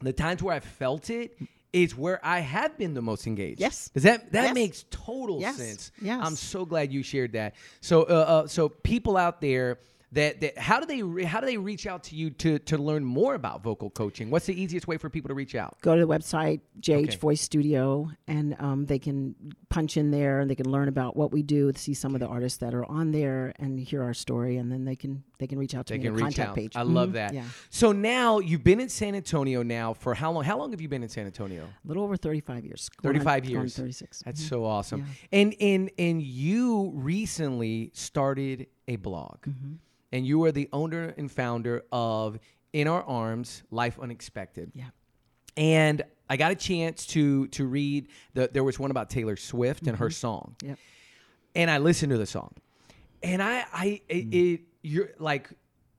the 0.00 0.12
times 0.12 0.42
where 0.42 0.54
I 0.54 0.60
felt 0.60 1.10
it 1.10 1.36
is 1.72 1.96
where 1.96 2.18
I 2.24 2.40
have 2.40 2.76
been 2.78 2.94
the 2.94 3.02
most 3.02 3.26
engaged. 3.26 3.60
Yes. 3.60 3.90
Does 3.94 4.02
that 4.02 4.32
that 4.32 4.44
Yes. 4.46 4.54
makes 4.54 4.84
total 4.90 5.40
Yes. 5.40 5.56
sense. 5.56 5.92
Yes. 6.02 6.20
I'm 6.22 6.36
so 6.36 6.64
glad 6.64 6.92
you 6.92 7.02
shared 7.02 7.32
that. 7.32 7.54
So 7.80 8.02
uh, 8.02 8.06
uh 8.06 8.46
so 8.46 8.68
people 8.68 9.16
out 9.16 9.40
there 9.40 9.78
that, 10.12 10.40
that 10.40 10.58
how 10.58 10.80
do 10.80 10.86
they 10.86 11.02
re- 11.02 11.24
how 11.24 11.40
do 11.40 11.46
they 11.46 11.56
reach 11.56 11.86
out 11.86 12.04
to 12.04 12.16
you 12.16 12.30
to 12.30 12.58
to 12.58 12.78
learn 12.78 13.04
more 13.04 13.34
about 13.34 13.62
vocal 13.62 13.90
coaching? 13.90 14.30
What's 14.30 14.46
the 14.46 14.60
easiest 14.60 14.88
way 14.88 14.96
for 14.96 15.08
people 15.08 15.28
to 15.28 15.34
reach 15.34 15.54
out? 15.54 15.76
go 15.82 15.94
to 15.94 16.00
the 16.00 16.08
website 16.08 16.60
JH 16.80 17.08
Okay. 17.08 17.16
Voice 17.16 17.40
Studio, 17.40 18.10
and 18.26 18.56
um, 18.58 18.86
they 18.86 18.98
can 18.98 19.34
punch 19.68 19.96
in 19.96 20.10
there 20.10 20.40
and 20.40 20.50
they 20.50 20.54
can 20.56 20.70
learn 20.70 20.88
about 20.88 21.16
what 21.16 21.30
we 21.32 21.42
do, 21.42 21.72
see 21.76 21.94
some 21.94 22.14
of 22.14 22.20
the 22.20 22.26
artists 22.26 22.58
that 22.58 22.74
are 22.74 22.84
on 22.86 23.12
there, 23.12 23.52
and 23.58 23.78
hear 23.78 24.02
our 24.02 24.14
story, 24.14 24.56
and 24.56 24.70
then 24.72 24.84
they 24.84 24.96
can 24.96 25.22
they 25.40 25.46
can 25.48 25.58
reach 25.58 25.74
out 25.74 25.86
to 25.86 25.94
They 25.94 25.98
me. 25.98 26.04
can 26.04 26.14
reach 26.14 26.22
contact 26.22 26.50
out. 26.50 26.54
page. 26.54 26.76
I 26.76 26.82
love 26.82 27.08
Mhm. 27.10 27.12
that. 27.14 27.34
Yeah, 27.34 27.44
So 27.70 27.90
now 27.92 28.38
you've 28.38 28.62
been 28.62 28.78
in 28.78 28.88
San 28.88 29.14
Antonio 29.16 29.62
now 29.64 29.92
for 29.94 30.14
how 30.14 30.30
long? 30.30 30.44
How 30.44 30.56
long 30.58 30.70
have 30.70 30.80
you 30.80 30.88
been 30.88 31.02
in 31.02 31.08
San 31.08 31.26
Antonio? 31.26 31.64
a 31.64 31.88
little 31.88 32.04
over 32.04 32.16
thirty 32.16 32.40
five 32.40 32.64
years. 32.64 32.88
35 33.02 33.44
on 33.44 33.50
years. 33.50 33.74
Thirty 33.76 33.90
six. 33.92 34.22
That's 34.24 34.40
so 34.46 34.64
awesome. 34.64 35.00
Mm-hmm. 35.02 35.10
Yeah. 35.32 35.38
And 35.40 35.54
and 35.60 35.90
and 35.98 36.22
you 36.22 36.92
recently 36.94 37.90
started 37.94 38.66
a 38.86 38.96
blog. 38.96 39.38
Mm-hmm. 39.42 39.74
And 40.12 40.26
you 40.26 40.44
are 40.44 40.52
the 40.52 40.68
owner 40.72 41.14
and 41.16 41.30
founder 41.30 41.84
of 41.90 42.38
In 42.72 42.86
Our 42.88 43.02
Arms 43.04 43.62
Life 43.70 43.98
Unexpected. 43.98 44.72
Yeah. 44.74 44.90
And 45.56 46.02
I 46.28 46.36
got 46.36 46.52
a 46.52 46.54
chance 46.54 47.06
to 47.08 47.46
to 47.48 47.64
read 47.66 48.08
the 48.34 48.48
there 48.52 48.64
was 48.64 48.78
one 48.78 48.90
about 48.90 49.10
Taylor 49.10 49.36
Swift 49.36 49.86
and 49.86 49.96
her 49.98 50.10
song. 50.10 50.54
Yep. 50.62 50.78
and 51.54 51.70
I 51.70 51.78
listened 51.78 52.10
to 52.10 52.18
the 52.18 52.26
song, 52.26 52.52
and 53.24 53.42
I, 53.42 53.64
I, 53.72 54.00
it, 54.08 54.30
Mm. 54.30 54.54
it, 54.54 54.60
you're 54.82 55.10
like, 55.18 55.50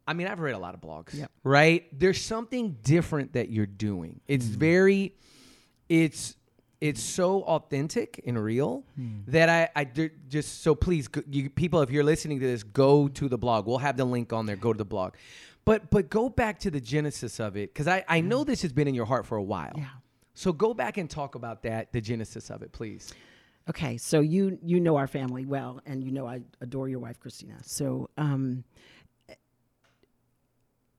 I 0.08 0.14
mean, 0.14 0.28
I've 0.28 0.40
read 0.40 0.56
a 0.56 0.60
lot 0.60 0.74
of 0.74 0.82
blogs, 0.82 1.14
Yep. 1.18 1.32
right? 1.44 1.88
There's 1.98 2.22
something 2.22 2.78
different 2.84 3.34
that 3.34 3.50
you're 3.50 3.66
doing. 3.68 4.20
It's 4.28 4.46
Mm. 4.48 4.56
very, 4.56 5.16
it's, 5.90 6.36
it's 6.80 7.02
so 7.02 7.44
authentic 7.44 8.22
and 8.26 8.42
real 8.44 8.84
Mm. 9.00 9.24
that 9.28 9.50
I, 9.50 9.70
I 9.76 10.10
just 10.28 10.62
so 10.64 10.74
please, 10.74 11.08
you 11.30 11.50
people, 11.50 11.82
if 11.82 11.92
you're 11.92 12.04
listening 12.04 12.40
to 12.40 12.46
this, 12.48 12.64
go 12.64 13.08
to 13.10 13.30
the 13.30 13.38
blog. 13.38 13.68
We'll 13.68 13.78
have 13.78 13.98
the 13.98 14.06
link 14.06 14.34
on 14.34 14.46
there. 14.48 14.56
Go 14.56 14.74
to 14.74 14.78
the 14.78 14.86
blog, 14.86 15.14
but 15.64 15.92
but 15.92 16.10
go 16.10 16.28
back 16.30 16.58
to 16.62 16.72
the 16.72 16.82
genesis 16.82 17.40
of 17.40 17.56
it 17.56 17.72
because 17.74 17.88
I, 17.88 18.04
I 18.08 18.22
know 18.22 18.44
this 18.44 18.64
has 18.64 18.74
been 18.74 18.88
in 18.88 18.96
your 18.96 19.06
heart 19.06 19.28
for 19.28 19.38
a 19.38 19.44
while. 19.44 19.74
Yeah. 19.78 19.86
So 20.34 20.52
go 20.52 20.74
back 20.74 20.98
and 20.98 21.08
talk 21.10 21.36
about 21.36 21.62
that, 21.64 21.92
the 21.94 22.02
genesis 22.02 22.50
of 22.50 22.64
it, 22.64 22.72
please. 22.72 23.14
Okay, 23.70 23.98
so 23.98 24.20
you 24.20 24.58
you 24.64 24.80
know 24.80 24.96
our 24.98 25.08
family 25.08 25.46
well, 25.46 25.82
and 25.86 26.04
you 26.04 26.12
know 26.12 26.28
I 26.28 26.42
adore 26.62 26.90
your 26.90 27.00
wife, 27.00 27.20
Christina. 27.20 27.58
So 27.64 28.10
um, 28.18 28.64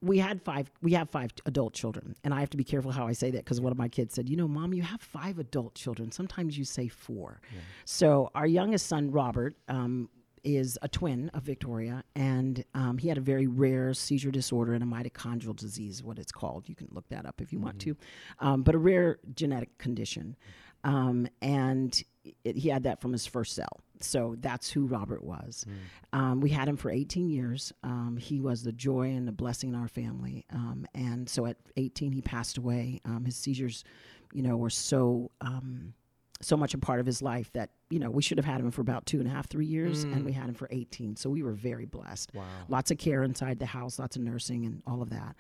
we 0.01 0.19
had 0.19 0.43
five. 0.43 0.71
We 0.81 0.93
have 0.93 1.11
five 1.11 1.33
adult 1.47 1.75
children, 1.75 2.15
and 2.25 2.33
I 2.33 2.41
have 2.41 2.51
to 2.51 2.57
be 2.57 2.65
careful 2.65 2.91
how 2.93 3.07
I 3.07 3.13
say 3.13 3.31
that 3.33 3.45
because 3.45 3.61
one 3.61 3.73
of 3.73 3.79
my 3.79 3.89
kids 3.89 4.15
said, 4.15 4.29
"You 4.29 4.37
know, 4.37 4.49
mom, 4.49 4.75
you 4.75 4.83
have 4.83 5.01
five 5.01 5.39
adult 5.39 5.75
children. 5.75 6.13
Sometimes 6.13 6.57
you 6.57 6.65
say 6.65 6.89
four. 6.89 7.41
So 7.85 8.31
our 8.35 8.47
youngest 8.47 8.87
son, 8.87 9.11
Robert. 9.11 9.57
Um, 9.69 10.09
is 10.45 10.77
a 10.83 10.89
twin 10.89 11.31
of 11.35 11.45
Victoria, 11.45 12.03
and 12.17 12.65
um, 12.75 12.99
he 12.99 13.07
had 13.07 13.17
a 13.17 13.21
very 13.21 13.47
rare 13.47 13.95
seizure 13.95 14.33
disorder 14.33 14.75
and 14.75 14.83
a 14.83 14.87
mitochondrial 14.87 15.55
disease, 15.55 16.03
what 16.03 16.19
it's 16.19 16.33
called. 16.33 16.69
You 16.69 16.75
can 16.75 16.89
look 16.91 17.09
that 17.11 17.27
up 17.27 17.41
if 17.41 17.53
you 17.53 17.61
want 17.61 17.79
to, 17.83 17.97
um, 18.41 18.65
but 18.65 18.75
a 18.75 18.79
rare 18.79 19.19
genetic 19.37 19.79
condition. 19.79 20.37
Um, 20.83 21.29
and 21.41 22.03
it, 22.45 22.57
he 22.57 22.69
had 22.69 22.85
that 22.85 23.01
from 23.01 23.13
his 23.13 23.27
first 23.27 23.55
cell. 23.55 23.81
So 24.01 24.37
that's 24.41 24.71
who 24.71 24.87
Robert 24.87 25.23
was. 25.25 25.65
Um, 26.13 26.41
we 26.41 26.51
had 26.51 26.69
him 26.69 26.77
for 26.77 26.91
18 26.91 27.29
years. 27.29 27.73
Um, 27.83 28.17
he 28.21 28.41
was 28.41 28.63
the 28.63 28.73
joy 28.73 29.09
and 29.09 29.27
the 29.27 29.33
blessing 29.33 29.71
in 29.71 29.75
our 29.75 29.89
family. 29.89 30.45
Um, 30.53 30.87
and 30.95 31.29
so 31.29 31.47
at 31.47 31.57
18, 31.77 32.13
he 32.13 32.21
passed 32.21 32.59
away. 32.59 33.01
Um, 33.05 33.25
his 33.25 33.37
seizures, 33.37 33.85
you 34.33 34.43
know, 34.43 34.57
were 34.57 34.71
so 34.71 35.31
um, 35.41 35.95
so 36.41 36.57
much 36.57 36.75
a 36.75 36.79
part 36.79 36.99
of 36.99 37.07
his 37.07 37.23
life 37.23 37.53
that 37.53 37.71
you 37.89 38.01
know 38.01 38.11
we 38.11 38.21
should 38.21 38.37
have 38.37 38.45
had 38.45 38.61
him 38.61 38.71
for 38.73 38.81
about 38.81 39.07
two 39.07 39.21
and 39.21 39.29
a 39.29 39.31
half, 39.31 39.49
three 39.49 39.67
years, 39.67 40.03
and 40.03 40.25
we 40.25 40.33
had 40.33 40.49
him 40.49 40.55
for 40.55 40.69
18. 40.73 41.15
So 41.17 41.31
we 41.31 41.43
were 41.43 41.53
very 41.53 41.85
blessed. 41.87 42.33
Wow. 42.35 42.45
Lots 42.69 42.91
of 42.91 42.99
care 42.99 43.23
inside 43.23 43.59
the 43.61 43.67
house, 43.67 43.99
lots 43.99 44.17
of 44.17 44.23
nursing, 44.23 44.65
and 44.67 44.83
all 44.87 45.03
of 45.03 45.11
that. 45.11 45.37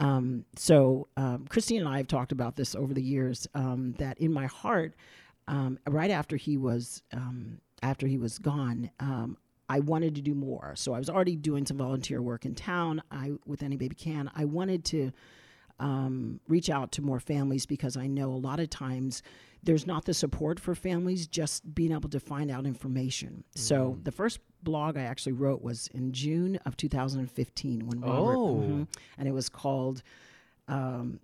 Um, 0.00 0.44
so 0.56 1.08
um, 1.16 1.46
Christine 1.48 1.80
and 1.80 1.88
I 1.88 1.98
have 1.98 2.08
talked 2.08 2.32
about 2.32 2.56
this 2.56 2.74
over 2.74 2.94
the 2.94 3.02
years. 3.02 3.48
Um, 3.54 3.94
that 3.98 4.18
in 4.18 4.32
my 4.32 4.46
heart, 4.46 4.94
um, 5.48 5.78
right 5.88 6.10
after 6.10 6.36
he 6.36 6.56
was 6.56 7.02
um, 7.12 7.58
after 7.82 8.06
he 8.06 8.16
was 8.18 8.38
gone, 8.38 8.90
um, 9.00 9.36
I 9.68 9.80
wanted 9.80 10.14
to 10.16 10.22
do 10.22 10.34
more. 10.34 10.74
So 10.76 10.94
I 10.94 10.98
was 10.98 11.08
already 11.10 11.36
doing 11.36 11.66
some 11.66 11.76
volunteer 11.78 12.20
work 12.22 12.44
in 12.46 12.54
town. 12.54 13.02
I 13.10 13.32
with 13.46 13.62
Any 13.62 13.76
Baby 13.76 13.94
Can. 13.94 14.30
I 14.34 14.44
wanted 14.44 14.84
to 14.86 15.12
um, 15.80 16.40
reach 16.48 16.70
out 16.70 16.92
to 16.92 17.02
more 17.02 17.18
families 17.20 17.66
because 17.66 17.96
I 17.96 18.06
know 18.06 18.30
a 18.32 18.36
lot 18.36 18.60
of 18.60 18.70
times 18.70 19.22
there's 19.62 19.86
not 19.86 20.04
the 20.04 20.14
support 20.14 20.60
for 20.60 20.74
families 20.74 21.26
just 21.26 21.74
being 21.74 21.90
able 21.92 22.08
to 22.10 22.20
find 22.20 22.50
out 22.50 22.64
information. 22.66 23.42
So 23.54 23.98
the 24.02 24.12
first 24.12 24.38
blog 24.62 24.96
I 24.96 25.02
actually 25.02 25.32
wrote 25.32 25.62
was 25.62 25.88
in 25.88 26.12
June 26.12 26.56
of 26.64 26.76
2015 26.76 27.86
when 27.86 28.00
Robert, 28.00 28.36
Oh. 28.36 28.56
Mhm. 28.60 28.86
and 29.18 29.26
it 29.28 29.32
was 29.32 29.48
called. 29.48 30.02
Um, 30.68 31.20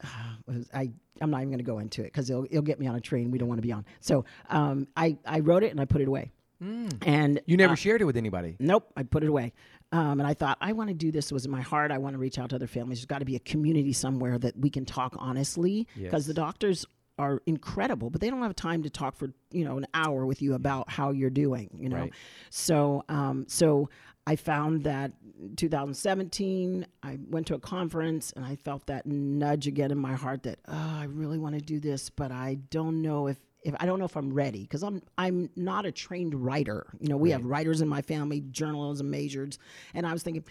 was- 0.46 0.68
I 0.74 0.90
I'm 1.20 1.30
not 1.30 1.38
even 1.38 1.48
going 1.50 1.58
to 1.58 1.64
go 1.64 1.78
into 1.78 2.00
it 2.02 2.04
because 2.06 2.30
it'll, 2.30 2.44
it'll 2.44 2.62
get 2.62 2.78
me 2.80 2.86
on 2.86 2.94
a 2.96 3.00
train 3.00 3.30
we 3.30 3.38
don't 3.38 3.48
want 3.48 3.58
to 3.58 3.66
be 3.66 3.72
on. 3.72 3.84
So 4.00 4.24
um, 4.48 4.86
I 4.96 5.16
I 5.26 5.40
wrote 5.40 5.62
it 5.62 5.70
and 5.70 5.80
I 5.80 5.84
put 5.84 6.00
it 6.00 6.08
away. 6.08 6.32
And 6.62 7.40
You 7.46 7.56
never 7.56 7.72
uh, 7.72 7.76
shared 7.76 8.02
it 8.02 8.04
with 8.04 8.18
anybody. 8.18 8.56
Nope, 8.60 8.92
I 8.96 9.02
put 9.02 9.22
it 9.22 9.28
away. 9.28 9.52
Um, 9.92 10.20
and 10.20 10.26
I 10.26 10.34
thought, 10.34 10.58
I 10.60 10.72
want 10.72 10.88
to 10.88 10.94
do 10.94 11.10
this. 11.10 11.30
It 11.30 11.34
was 11.34 11.44
in 11.46 11.50
my 11.50 11.62
heart. 11.62 11.90
I 11.90 11.96
want 11.98 12.12
to 12.14 12.18
reach 12.18 12.38
out 12.38 12.50
to 12.50 12.56
other 12.56 12.66
families. 12.66 12.98
There's 12.98 13.06
got 13.06 13.20
to 13.20 13.24
be 13.24 13.34
a 13.36 13.40
community 13.40 13.92
somewhere 13.94 14.38
that 14.38 14.56
we 14.58 14.68
can 14.70 14.84
talk 14.84 15.16
honestly 15.18 15.86
because 15.96 16.12
Yes. 16.22 16.26
the 16.26 16.34
doctors 16.34 16.86
are 17.18 17.42
incredible, 17.46 18.08
but 18.10 18.20
they 18.20 18.30
don't 18.30 18.42
have 18.42 18.54
time 18.54 18.82
to 18.82 18.90
talk 18.90 19.16
for 19.16 19.30
you 19.50 19.64
know 19.64 19.76
an 19.78 19.86
hour 19.94 20.24
with 20.26 20.40
you 20.42 20.54
about 20.54 20.90
how 20.90 21.10
you're 21.10 21.28
doing. 21.30 21.70
You 21.78 21.88
know, 21.88 21.96
Right. 21.96 22.12
so 22.50 23.04
um, 23.08 23.46
so 23.48 23.88
I 24.30 24.36
found 24.36 24.84
that 24.84 25.10
2017 25.56 26.86
I 27.02 27.18
went 27.28 27.48
to 27.48 27.56
a 27.56 27.58
conference 27.58 28.32
and 28.36 28.44
I 28.44 28.54
felt 28.54 28.86
that 28.86 29.04
nudge 29.04 29.66
again 29.66 29.90
in 29.90 29.98
my 29.98 30.14
heart 30.14 30.44
that 30.44 30.60
oh, 30.68 30.72
I 31.00 31.06
really 31.10 31.36
want 31.36 31.56
to 31.56 31.60
do 31.60 31.80
this, 31.80 32.10
but 32.10 32.30
I 32.30 32.58
don't 32.70 33.02
know 33.02 33.26
if 33.26 33.38
if 33.64 33.74
I 33.80 33.86
don't 33.86 33.98
know 33.98 34.04
if 34.04 34.16
I'm 34.16 34.32
ready 34.32 34.60
because 34.62 34.84
I'm 34.84 35.02
I'm 35.18 35.50
not 35.56 35.84
a 35.84 35.90
trained 35.90 36.36
writer. 36.36 36.86
You 37.00 37.08
know, 37.08 37.16
we 37.16 37.30
have 37.30 37.44
writers 37.44 37.80
in 37.80 37.88
my 37.88 38.02
family, 38.02 38.40
journalism 38.52 39.10
majors, 39.10 39.58
and 39.94 40.06
I 40.06 40.12
was 40.12 40.22
thinking. 40.22 40.44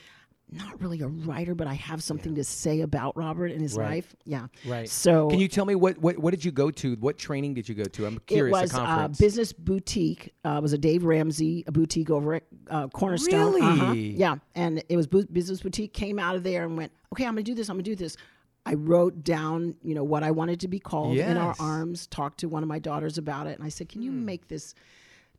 Not 0.52 0.82
really 0.82 1.00
a 1.02 1.08
writer, 1.08 1.54
but 1.54 1.68
I 1.68 1.76
have 1.76 2.02
something 2.02 2.34
to 2.36 2.44
say 2.44 2.82
about 2.82 3.16
Robert 3.16 3.52
and 3.52 3.62
his 3.62 3.76
Right. 3.78 3.90
life. 3.90 4.16
Yeah. 4.26 4.48
Right. 4.66 4.90
So 4.90 5.30
Can 5.30 5.40
you 5.40 5.48
tell 5.48 5.66
me 5.66 5.76
what, 5.76 6.00
what 6.00 6.18
what 6.18 6.32
did 6.32 6.44
you 6.44 6.52
go 6.52 6.72
to? 6.72 6.96
What 6.96 7.18
training 7.20 7.54
did 7.54 7.70
you 7.70 7.76
go 7.76 7.84
to? 7.84 8.08
I'm 8.08 8.18
curious. 8.26 8.58
it 8.58 8.62
was 8.62 8.74
uh, 8.74 9.08
business 9.20 9.54
boutique. 9.54 10.34
Uh, 10.44 10.56
it 10.58 10.62
was 10.64 10.74
a 10.74 10.78
Dave 10.78 11.04
Ramsey 11.04 11.64
a 11.68 11.72
boutique 11.72 12.10
over 12.10 12.34
at 12.36 12.44
uh, 12.70 12.88
Cornerstone. 12.88 13.62
Uh-huh. 13.62 13.86
Really? 13.88 14.10
Yeah, 14.12 14.38
and 14.56 14.84
it 14.90 14.98
was 14.98 15.06
bu- 15.06 15.28
business 15.28 15.62
boutique. 15.62 15.94
Came 15.94 16.18
out 16.18 16.36
of 16.36 16.42
there 16.44 16.66
and 16.66 16.76
went, 16.76 16.92
okay, 17.14 17.26
I'm 17.26 17.34
gonna 17.34 17.44
do 17.44 17.54
this. 17.54 17.70
I'm 17.70 17.76
gonna 17.76 17.84
do 17.84 17.96
this. 17.96 18.18
I 18.66 18.74
wrote 18.74 19.24
down, 19.24 19.76
you 19.84 19.96
know, 19.96 20.04
what 20.04 20.24
I 20.24 20.32
wanted 20.32 20.60
to 20.62 20.68
be 20.68 20.80
called 20.80 21.16
in 21.18 21.38
our 21.38 21.56
arms. 21.60 22.08
Talked 22.08 22.40
to 22.40 22.50
one 22.50 22.64
of 22.64 22.70
my 22.70 22.80
daughters 22.80 23.18
about 23.18 23.46
it, 23.48 23.58
and 23.58 23.66
I 23.66 23.70
said, 23.70 23.88
"Can 23.90 24.02
you 24.02 24.12
make 24.12 24.48
this 24.48 24.74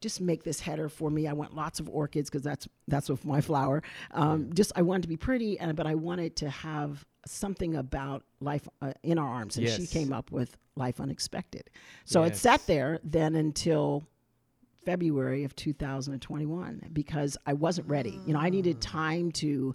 just 0.01 0.21
make 0.21 0.43
this 0.43 0.61
header 0.61 0.89
for 0.89 1.11
me. 1.11 1.27
I 1.27 1.33
want 1.33 1.55
lots 1.55 1.81
of 1.81 1.89
orchids 1.89 2.31
because 2.31 2.43
that's 2.43 2.67
that's 2.89 3.09
with 3.09 3.25
my 3.25 3.41
flower. 3.41 3.83
Um, 4.13 4.51
just 4.53 4.73
I 4.77 4.83
wanted 4.83 5.03
to 5.03 5.09
be 5.09 5.17
pretty, 5.17 5.59
and 5.59 5.77
but 5.77 5.87
I 5.87 5.95
wanted 5.95 6.37
to 6.37 6.51
have 6.51 7.05
something 7.27 7.77
about 7.77 8.25
life 8.41 8.67
uh, 8.81 8.93
in 9.03 9.19
our 9.19 9.29
arms, 9.29 9.57
and 9.57 9.67
she 9.77 9.87
came 9.87 10.13
up 10.13 10.31
with 10.33 10.57
life 10.77 11.01
unexpected. 11.01 11.71
So 12.05 12.23
it 12.23 12.37
sat 12.37 12.67
there 12.67 12.99
then 13.05 13.35
until 13.35 14.07
February 14.87 15.45
of 15.45 15.55
2021 15.57 16.89
because 16.93 17.37
I 17.47 17.53
wasn't 17.53 17.89
ready. 17.89 18.19
You 18.27 18.33
know, 18.33 18.41
I 18.41 18.49
needed 18.49 18.81
time 18.81 19.31
to 19.33 19.75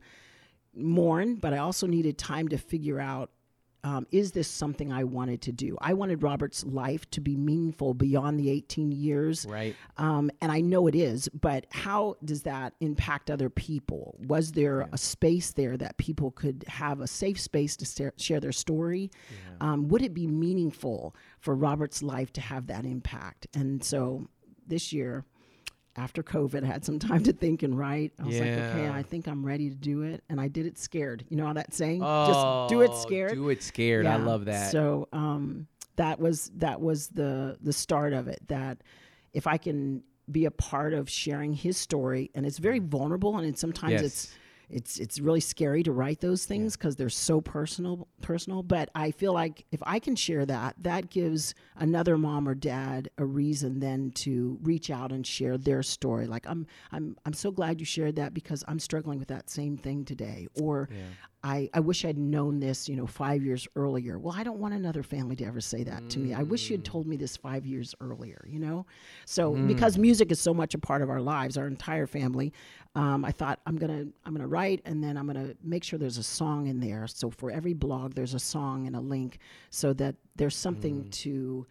mourn, 0.75 1.35
but 1.35 1.53
I 1.53 1.59
also 1.59 1.85
needed 1.85 2.17
time 2.17 2.47
to 2.49 2.57
figure 2.57 2.99
out 2.99 3.29
um, 3.85 4.07
is 4.11 4.31
this 4.31 4.47
something 4.47 4.91
I 4.91 5.03
wanted 5.03 5.43
to 5.43 5.51
do? 5.51 5.77
I 5.79 5.93
wanted 5.93 6.23
Robert's 6.23 6.65
life 6.65 7.07
to 7.11 7.21
be 7.21 7.37
meaningful 7.37 7.93
beyond 7.93 8.39
the 8.39 8.49
18 8.49 8.91
years. 8.91 9.45
Right. 9.47 9.75
Um, 9.97 10.31
and 10.41 10.51
I 10.51 10.59
know 10.61 10.87
it 10.87 10.95
is, 10.95 11.29
but 11.29 11.67
how 11.69 12.17
does 12.25 12.41
that 12.43 12.73
impact 12.79 13.29
other 13.29 13.51
people? 13.51 14.17
Was 14.27 14.53
there 14.53 14.89
a 14.91 14.97
space 14.97 15.51
there 15.51 15.77
that 15.77 15.97
people 15.97 16.31
could 16.31 16.65
have 16.67 16.99
a 16.99 17.05
safe 17.05 17.39
space 17.39 17.77
to 17.77 17.85
sa- 17.85 18.09
share 18.17 18.39
their 18.39 18.51
story? 18.51 19.11
Um, 19.61 19.87
would 19.89 20.01
it 20.01 20.15
be 20.15 20.25
meaningful 20.25 21.15
for 21.39 21.53
Robert's 21.53 22.01
life 22.01 22.33
to 22.33 22.41
have 22.41 22.65
that 22.67 22.85
impact? 22.85 23.45
And 23.53 23.83
so 23.83 24.27
this 24.65 24.93
year, 24.93 25.25
after 25.97 26.21
COVID, 26.23 26.63
I 26.63 26.67
had 26.67 26.83
some 26.85 26.99
time 27.09 27.23
to 27.23 27.33
think 27.33 27.63
and 27.63 27.77
write. 27.77 28.13
I 28.19 28.23
was 28.25 28.39
like, 28.39 28.49
okay, 28.49 28.89
I 28.89 29.01
think 29.03 29.27
I'm 29.27 29.45
ready 29.45 29.69
to 29.69 29.75
do 29.75 30.01
it. 30.03 30.23
And 30.29 30.39
I 30.41 30.47
did 30.47 30.65
it 30.65 30.77
scared. 30.77 31.25
You 31.29 31.37
know 31.37 31.45
how 31.45 31.53
that 31.53 31.73
saying? 31.73 32.01
Just 32.01 32.69
do 32.69 32.81
it 32.81 32.91
Oh, 32.93 33.01
scared. 33.01 33.33
Do 33.33 33.49
it 33.49 33.63
scared. 33.63 34.05
I 34.05 34.17
love 34.17 34.45
that. 34.45 34.71
So 34.71 35.07
um, 35.13 35.67
that 35.95 36.19
was 36.19 36.51
that 36.57 36.81
was 36.81 37.07
the 37.07 37.57
the 37.61 37.73
start 37.73 38.13
of 38.13 38.27
it. 38.27 38.39
That 38.47 38.79
if 39.33 39.47
I 39.47 39.57
can 39.57 40.03
be 40.31 40.45
a 40.45 40.51
part 40.51 40.93
of 40.93 41.09
sharing 41.09 41.53
his 41.53 41.77
story, 41.77 42.31
and 42.33 42.45
it's 42.45 42.57
very 42.57 42.79
vulnerable, 42.79 43.37
and 43.37 43.47
it's, 43.47 43.61
sometimes 43.61 43.91
Yes. 43.93 44.01
it's 44.01 44.33
it's 44.69 44.99
it's 44.99 45.19
really 45.19 45.39
scary 45.39 45.83
to 45.83 45.91
write 45.91 46.21
those 46.21 46.45
things 46.45 46.75
because 46.75 46.95
they're 46.95 47.09
so 47.09 47.41
personal 47.41 48.07
personal. 48.21 48.63
But 48.63 48.89
I 48.95 49.11
feel 49.11 49.33
like 49.33 49.65
if 49.71 49.81
I 49.85 49.99
can 49.99 50.15
share 50.15 50.45
that, 50.45 50.75
that 50.79 51.09
gives 51.09 51.53
another 51.75 52.17
mom 52.17 52.47
or 52.47 52.55
dad 52.55 53.09
a 53.17 53.25
reason 53.25 53.79
then 53.79 54.11
to 54.11 54.57
reach 54.61 54.89
out 54.89 55.11
and 55.11 55.25
share 55.25 55.57
their 55.57 55.83
story. 55.83 56.27
Like 56.27 56.45
I'm 56.47 56.65
I'm 56.91 57.17
I'm 57.25 57.33
so 57.33 57.51
glad 57.51 57.79
you 57.79 57.85
shared 57.85 58.15
that 58.17 58.33
because 58.33 58.63
I'm 58.67 58.79
struggling 58.79 59.19
with 59.19 59.27
that 59.29 59.49
same 59.49 59.77
thing 59.77 60.05
today. 60.05 60.47
Or 60.61 60.89
I, 61.45 61.69
I 61.75 61.79
wish 61.79 62.03
I'd 62.05 62.17
known 62.17 62.59
this, 62.59 62.89
you 62.89 62.95
know, 62.95 63.05
five 63.05 63.43
years 63.43 63.67
earlier. 63.75 64.17
Well, 64.17 64.33
I 64.35 64.41
don't 64.41 64.57
want 64.57 64.73
another 64.73 65.03
family 65.03 65.35
to 65.35 65.45
ever 65.45 65.61
say 65.61 65.83
that 65.83 66.09
to 66.09 66.17
me. 66.17 66.33
I 66.33 66.41
wish 66.41 66.71
you 66.71 66.73
had 66.73 66.81
mm. 66.81 66.91
told 66.91 67.05
me 67.05 67.17
this 67.17 67.37
five 67.37 67.67
years 67.67 67.93
earlier, 68.01 68.43
you 68.49 68.57
know? 68.57 68.87
So 69.25 69.53
because 69.53 69.95
mm. 69.95 70.01
music 70.01 70.31
is 70.31 70.39
so 70.39 70.55
much 70.55 70.73
a 70.73 70.79
part 70.79 71.03
of 71.03 71.09
our 71.11 71.21
lives, 71.21 71.55
our 71.55 71.67
entire 71.67 72.07
family, 72.07 72.51
um, 72.95 73.23
I 73.23 73.31
thought 73.31 73.59
I'm 73.67 73.75
gonna 73.75 74.05
I'm 74.25 74.33
gonna 74.33 74.47
write 74.47 74.81
and 74.85 75.03
then 75.03 75.17
I'm 75.17 75.27
gonna 75.27 75.53
make 75.63 75.83
sure 75.83 75.99
there's 75.99 76.17
a 76.17 76.23
song 76.23 76.65
in 76.65 76.79
there. 76.79 77.05
So 77.05 77.29
for 77.29 77.51
every 77.51 77.73
blog 77.73 78.15
there's 78.15 78.33
a 78.33 78.39
song 78.39 78.87
and 78.87 78.95
a 78.95 78.99
link 79.01 79.37
so 79.69 79.93
that 79.93 80.15
there's 80.35 80.55
something 80.55 81.03
mm. 81.03 81.11
to 81.11 81.67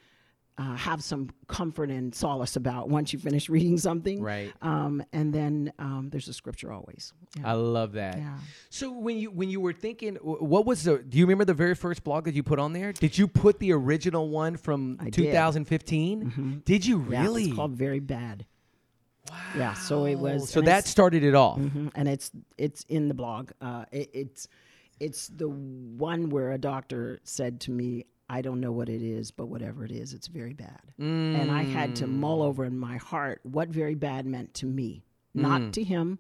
uh, 0.57 0.77
have 0.77 1.03
some 1.03 1.31
comfort 1.49 1.90
and 1.90 2.14
solace 2.14 2.55
about 2.57 2.88
once 2.88 3.12
you 3.12 3.19
finish 3.19 3.49
reading 3.57 3.77
something. 3.77 4.23
Right. 4.23 4.53
Um, 4.62 5.03
and 5.12 5.33
then 5.33 5.73
um, 5.79 6.09
there's 6.11 6.29
a 6.29 6.33
scripture 6.33 6.73
always. 6.73 7.12
Yeah. 7.37 7.51
I 7.51 7.53
love 7.55 7.93
that. 7.93 8.19
Yeah. 8.19 8.38
So 8.71 8.93
when 8.93 9.17
you 9.19 9.31
when 9.31 9.51
you 9.51 9.61
were 9.61 9.73
thinking, 9.73 10.14
what 10.17 10.64
was 10.64 10.85
the? 10.85 10.99
Do 10.99 11.19
you 11.19 11.25
remember 11.25 11.45
the 11.45 11.55
very 11.55 11.75
first 11.75 12.05
blog 12.05 12.25
that 12.25 12.35
you 12.35 12.43
put 12.43 12.59
on 12.59 12.73
there? 12.73 12.93
Did 12.93 13.19
you 13.19 13.27
put 13.27 13.59
the 13.59 13.73
original 13.73 14.29
one 14.29 14.57
from 14.57 14.99
I 15.01 15.05
did. 15.05 15.14
2015? 15.14 16.62
Did 16.64 16.87
you 16.87 16.99
really? 16.99 17.43
Yeah, 17.43 17.49
it's 17.49 17.57
called 17.57 17.73
Very 17.73 18.01
Bad. 18.01 18.47
Wow. 19.31 19.37
Yeah. 19.57 19.75
So 19.75 20.05
it 20.05 20.17
was. 20.17 20.49
so 20.51 20.61
that 20.61 20.87
started 20.87 21.25
it 21.25 21.35
off. 21.35 21.59
Mhm, 21.59 21.90
and 21.95 22.07
it's 22.09 22.31
it's 22.59 22.85
in 22.88 23.09
the 23.09 23.14
blog. 23.14 23.51
Uh, 23.61 23.87
it, 23.90 24.11
it's 24.12 24.49
it's 25.01 25.29
the 25.29 25.49
one 25.49 26.31
where 26.31 26.53
a 26.53 26.59
doctor 26.59 27.19
said 27.25 27.61
to 27.62 27.71
me, 27.73 28.05
"I 28.35 28.42
don't 28.42 28.61
know 28.61 28.73
what 28.73 28.88
it 28.88 29.03
is, 29.03 29.31
but 29.31 29.47
whatever 29.47 29.85
it 29.85 29.90
is, 29.92 30.12
it's 30.12 30.27
very 30.29 30.53
bad." 30.53 30.92
And 30.99 31.51
I 31.51 31.62
had 31.62 31.97
to 31.97 32.07
mull 32.07 32.40
Mm. 32.40 32.44
over 32.49 32.64
in 32.64 32.79
my 32.79 32.97
heart 32.97 33.40
what 33.44 33.68
very 33.68 33.94
bad 33.94 34.27
meant 34.27 34.55
to 34.55 34.66
me, 34.66 35.05
not 35.35 35.61
Mm. 35.62 35.73
to 35.73 35.85
him. 35.85 36.18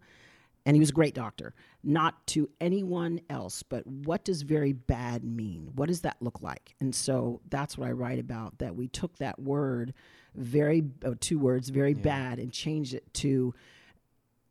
And 0.66 0.74
he 0.74 0.80
was 0.80 0.88
a 0.90 0.94
great 0.94 1.14
doctor, 1.14 1.54
not 1.82 2.26
to 2.28 2.48
anyone 2.58 3.20
else, 3.28 3.62
but 3.62 3.86
what 3.86 4.24
does 4.24 4.40
very 4.42 4.72
bad 4.72 5.22
mean? 5.22 5.72
What 5.74 5.88
does 5.88 6.00
that 6.00 6.22
look 6.22 6.40
like? 6.40 6.74
And 6.80 6.94
so 6.94 7.42
that's 7.50 7.76
what 7.76 7.86
I 7.86 7.92
write 7.92 8.18
about 8.18 8.58
that 8.60 8.74
we 8.74 8.88
took 8.88 9.18
that 9.18 9.38
word, 9.38 9.92
very, 10.34 10.82
oh, 11.04 11.14
two 11.14 11.38
words, 11.38 11.68
very 11.68 11.92
bad, 11.92 12.38
and 12.38 12.50
changed 12.50 12.94
it 12.94 13.12
to 13.14 13.54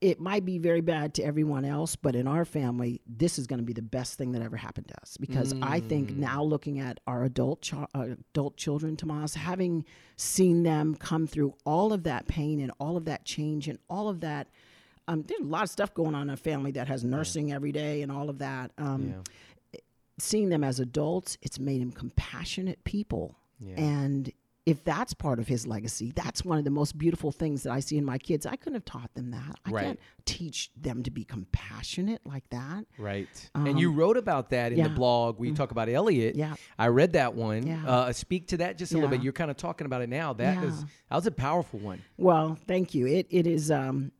it 0.03 0.19
might 0.19 0.43
be 0.43 0.57
very 0.57 0.81
bad 0.81 1.13
to 1.15 1.23
everyone 1.23 1.63
else, 1.63 1.95
but 1.95 2.13
in 2.15 2.27
our 2.27 2.43
family, 2.43 2.99
this 3.07 3.39
is 3.39 3.47
going 3.47 3.59
to 3.59 3.63
be 3.65 3.71
the 3.73 3.81
best 3.81 4.17
thing 4.17 4.33
that 4.33 4.41
ever 4.41 4.57
happened 4.57 4.87
to 4.89 5.01
us. 5.01 5.15
Because 5.17 5.53
I 5.61 5.79
think 5.79 6.11
now, 6.17 6.43
looking 6.43 6.79
at 6.79 6.99
our 7.07 7.23
adult 7.23 7.61
ch- 7.61 7.73
uh, 7.73 7.85
adult 8.33 8.57
children, 8.57 8.97
Tomas, 8.97 9.33
having 9.35 9.85
seen 10.17 10.63
them 10.63 10.95
come 10.95 11.25
through 11.25 11.53
all 11.65 11.93
of 11.93 12.03
that 12.03 12.27
pain 12.27 12.59
and 12.59 12.71
all 12.79 12.97
of 12.97 13.05
that 13.05 13.23
change 13.23 13.67
and 13.69 13.79
all 13.89 14.09
of 14.09 14.19
that, 14.19 14.47
um, 15.07 15.23
there's 15.23 15.39
a 15.41 15.45
lot 15.45 15.63
of 15.63 15.69
stuff 15.69 15.93
going 15.93 16.15
on 16.15 16.23
in 16.23 16.33
a 16.33 16.37
family 16.37 16.71
that 16.71 16.87
has 16.89 17.03
nursing 17.05 17.51
every 17.53 17.71
day 17.71 18.01
and 18.01 18.11
all 18.11 18.29
of 18.29 18.39
that. 18.39 18.71
Um, 18.77 19.23
Seeing 20.19 20.49
them 20.49 20.63
as 20.63 20.79
adults, 20.79 21.39
it's 21.41 21.59
made 21.59 21.81
them 21.81 21.91
compassionate 21.91 22.83
people, 22.83 23.35
Yeah. 23.59 23.75
and 23.81 24.31
if 24.65 24.81
that's 24.85 25.13
part 25.13 25.39
of 25.39 25.47
his 25.47 25.67
legacy, 25.67 26.13
that's 26.15 26.45
one 26.45 26.57
of 26.57 26.63
the 26.63 26.69
most 26.69 26.97
beautiful 26.97 27.31
things 27.33 27.63
that 27.63 27.73
I 27.73 27.81
see 27.81 27.97
in 27.97 28.05
my 28.05 28.17
kids. 28.17 28.45
I 28.45 28.55
couldn't 28.55 28.75
have 28.75 28.85
taught 28.85 29.13
them 29.13 29.31
that. 29.31 29.55
I 29.65 29.71
Right. 29.71 29.83
can't 29.85 29.99
teach 30.25 30.71
them 30.77 31.03
to 31.03 31.11
be 31.11 31.25
compassionate 31.25 32.21
like 32.25 32.49
that. 32.51 32.85
Right. 32.97 33.27
and 33.55 33.77
you 33.79 33.91
wrote 33.91 34.15
about 34.15 34.51
that 34.51 34.71
in 34.71 34.77
the 34.77 34.83
Um, 34.85 34.87
yeah. 34.91 34.93
Mm. 34.93 34.97
blog 34.97 35.39
where 35.39 35.49
you 35.49 35.55
talk 35.55 35.71
about 35.71 35.89
Elliot. 35.89 36.35
Yeah. 36.37 36.55
I 36.79 36.87
read 36.87 37.11
that 37.13 37.35
one. 37.35 37.67
Yeah. 37.67 37.85
Uh, 37.85 38.13
speak 38.13 38.47
to 38.47 38.57
that 38.57 38.77
just 38.77 38.93
a 38.93 38.95
little 38.95 39.09
bit. 39.09 39.21
You're 39.21 39.33
kind 39.33 39.51
of 39.51 39.57
talking 39.57 39.85
about 39.85 40.01
it 40.01 40.07
now. 40.09 40.31
That 40.33 40.63
is 40.63 40.79
Yeah. 40.79 40.85
that 41.09 41.15
was 41.15 41.27
a 41.27 41.31
powerful 41.31 41.79
one. 41.79 42.01
Well, 42.17 42.57
thank 42.65 42.93
you. 42.95 43.05
It 43.05 43.27
it 43.29 43.45
is 43.45 43.69
um, 43.69 44.11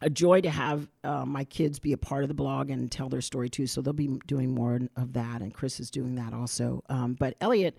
a 0.00 0.10
joy 0.10 0.40
to 0.42 0.50
have 0.50 0.88
uh, 1.04 1.24
my 1.24 1.44
kids 1.44 1.78
be 1.78 1.92
a 1.92 1.98
part 1.98 2.22
of 2.24 2.28
the 2.28 2.34
blog 2.34 2.70
and 2.70 2.90
tell 2.90 3.08
their 3.08 3.20
story 3.20 3.48
too. 3.48 3.66
So 3.66 3.80
they'll 3.82 3.92
be 3.92 4.18
doing 4.26 4.54
more 4.54 4.78
of 4.96 5.12
that, 5.14 5.42
and 5.42 5.52
Chris 5.52 5.80
is 5.80 5.90
doing 5.90 6.14
that 6.16 6.32
also. 6.32 6.82
Um, 6.88 7.14
but 7.14 7.36
Elliot, 7.40 7.76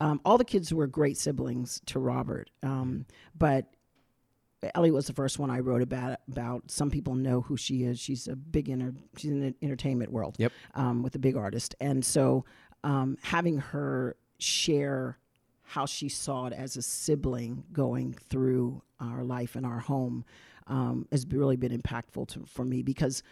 um, 0.00 0.20
all 0.24 0.38
the 0.38 0.44
kids 0.44 0.72
were 0.72 0.86
great 0.86 1.16
siblings 1.16 1.80
to 1.86 1.98
Robert, 1.98 2.50
um, 2.62 3.06
but. 3.36 3.66
Elliot 4.74 4.94
was 4.94 5.06
the 5.06 5.12
first 5.12 5.38
one 5.38 5.50
I 5.50 5.58
wrote 5.58 5.82
about. 5.82 6.20
About 6.26 6.70
some 6.70 6.90
people 6.90 7.14
know 7.14 7.42
who 7.42 7.54
she 7.54 7.82
is. 7.82 8.00
She's 8.00 8.28
a 8.28 8.34
big 8.34 8.70
inter, 8.70 8.94
she's 9.14 9.30
in 9.30 9.40
the 9.40 9.54
entertainment 9.60 10.10
world. 10.10 10.36
Yep. 10.38 10.52
Um, 10.72 11.02
with 11.02 11.14
a 11.16 11.18
big 11.18 11.36
artist, 11.36 11.74
and 11.82 12.02
so 12.02 12.46
um, 12.82 13.18
having 13.20 13.58
her 13.58 14.16
share 14.38 15.18
how 15.64 15.86
she 15.86 16.08
saw 16.08 16.46
it 16.46 16.52
as 16.52 16.76
a 16.76 16.82
sibling 16.82 17.64
going 17.72 18.12
through 18.12 18.82
our 19.00 19.24
life 19.24 19.56
and 19.56 19.66
our 19.66 19.80
home 19.80 20.24
um, 20.66 21.06
has 21.10 21.26
really 21.26 21.56
been 21.56 21.76
impactful 21.76 22.28
to, 22.28 22.44
for 22.46 22.64
me 22.64 22.82
because 22.82 23.22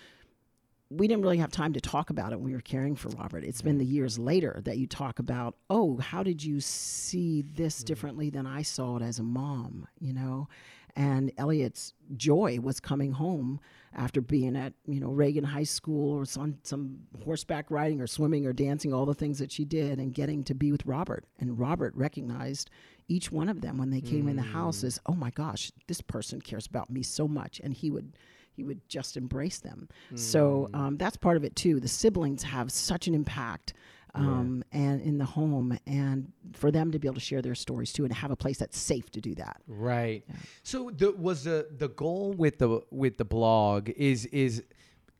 we 0.97 1.09
didn't 1.09 1.23
really 1.23 1.39
have 1.39 1.51
time 1.51 1.73
to 1.73 1.81
talk 1.81 2.11
about 2.11 2.33
it 2.33 2.37
when 2.37 2.47
we 2.47 2.55
were 2.55 2.61
caring 2.61 2.97
for 2.97 3.09
Robert. 3.11 3.45
It's 3.45 3.63
been 3.63 3.79
the 3.79 3.85
years 3.85 4.19
later 4.19 4.61
that 4.65 4.79
you 4.79 4.87
talk 4.87 5.19
about, 5.19 5.57
oh, 5.71 5.97
how 5.99 6.23
did 6.23 6.43
you 6.45 6.61
see 6.61 7.43
this 7.43 7.83
mm. 7.83 7.85
differently 7.85 8.31
than 8.31 8.47
I 8.47 8.63
saw 8.63 8.97
it 8.97 9.03
as 9.03 9.19
a 9.19 9.23
mom, 9.23 9.87
you 9.99 10.13
know? 10.13 10.49
And 10.95 11.33
Elliot's 11.39 11.95
joy 12.17 12.59
was 12.61 12.79
coming 12.79 13.13
home 13.13 13.61
after 13.95 14.21
being 14.21 14.57
at, 14.57 14.75
you 14.87 15.01
know, 15.01 15.11
Reagan 15.11 15.45
High 15.45 15.63
School 15.65 16.19
or 16.19 16.27
some, 16.27 16.59
some 16.65 16.99
horseback 17.25 17.71
riding 17.71 18.01
or 18.01 18.07
swimming 18.07 18.45
or 18.47 18.53
dancing, 18.53 18.93
all 18.93 19.07
the 19.07 19.15
things 19.15 19.39
that 19.39 19.51
she 19.51 19.65
did, 19.65 19.99
and 19.99 20.13
getting 20.13 20.45
to 20.45 20.55
be 20.55 20.71
with 20.71 20.85
Robert. 20.85 21.25
And 21.39 21.59
Robert 21.59 21.95
recognized 21.97 22.69
each 23.09 23.33
one 23.33 23.49
of 23.49 23.63
them 23.63 23.79
when 23.79 23.91
they 23.91 24.03
came 24.03 24.29
in 24.29 24.37
the 24.37 24.43
mm. 24.43 24.53
house 24.53 24.85
as, 24.85 25.01
oh 25.07 25.15
my 25.15 25.31
gosh, 25.31 25.73
this 25.89 26.03
person 26.03 26.43
cares 26.43 26.67
about 26.67 26.91
me 26.91 27.03
so 27.03 27.27
much. 27.27 27.59
And 27.65 27.73
he 27.73 27.91
would 27.91 28.13
he 28.55 28.65
would 28.65 28.81
just 28.89 29.17
embrace 29.17 29.59
them. 29.59 29.89
So 30.15 30.69
um, 30.75 30.97
that's 30.97 31.17
part 31.17 31.37
of 31.37 31.45
it 31.45 31.57
too. 31.57 31.81
The 31.81 31.89
siblings 31.89 32.43
have 32.43 32.71
such 32.71 33.07
an 33.09 33.15
impact 33.15 33.75
um, 34.15 34.63
and 34.73 35.01
in 35.01 35.17
the 35.17 35.25
home, 35.25 35.79
and 35.87 36.31
for 36.53 36.71
them 36.71 36.91
to 36.93 36.99
be 36.99 37.09
able 37.09 37.15
to 37.15 37.21
share 37.21 37.41
their 37.41 37.55
stories 37.55 37.95
too, 37.95 38.05
and 38.05 38.13
have 38.13 38.31
a 38.31 38.37
place 38.37 38.59
that's 38.59 38.79
safe 38.79 39.11
to 39.13 39.21
do 39.23 39.35
that. 39.37 39.63
Right. 39.67 40.23
So 40.63 40.91
the 40.91 41.13
was 41.13 41.45
the 41.45 41.69
the 41.79 41.89
goal 41.89 42.35
with 42.35 42.59
the 42.59 42.83
with 42.91 43.17
the 43.17 43.25
blog 43.25 43.89
is 43.89 44.27
is 44.27 44.63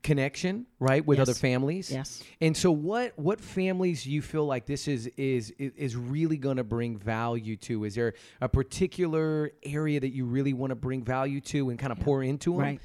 connection, 0.03 0.67
right, 0.79 1.03
with 1.03 1.17
Yes. 1.17 1.27
other 1.29 1.33
families. 1.33 1.89
Yes. 1.89 2.21
And 2.39 2.55
so 2.55 2.71
what 2.71 3.17
what 3.17 3.41
families 3.41 4.05
you 4.05 4.21
feel 4.21 4.45
like 4.45 4.67
this 4.67 4.87
is 4.87 5.07
is 5.17 5.49
is 5.57 5.71
is 5.75 5.95
really 5.95 6.37
going 6.37 6.57
to 6.57 6.63
bring 6.63 6.97
value 6.97 7.55
to? 7.57 7.85
Is 7.85 7.95
there 7.95 8.13
a 8.41 8.49
particular 8.49 9.53
area 9.63 9.99
that 9.99 10.09
you 10.13 10.25
really 10.25 10.53
want 10.53 10.69
to 10.69 10.75
bring 10.75 11.03
value 11.03 11.41
to 11.41 11.71
and 11.71 11.79
kind 11.79 11.91
of 11.91 11.99
pour 11.99 12.21
into 12.21 12.51
them? 12.51 12.59
Right. 12.61 12.81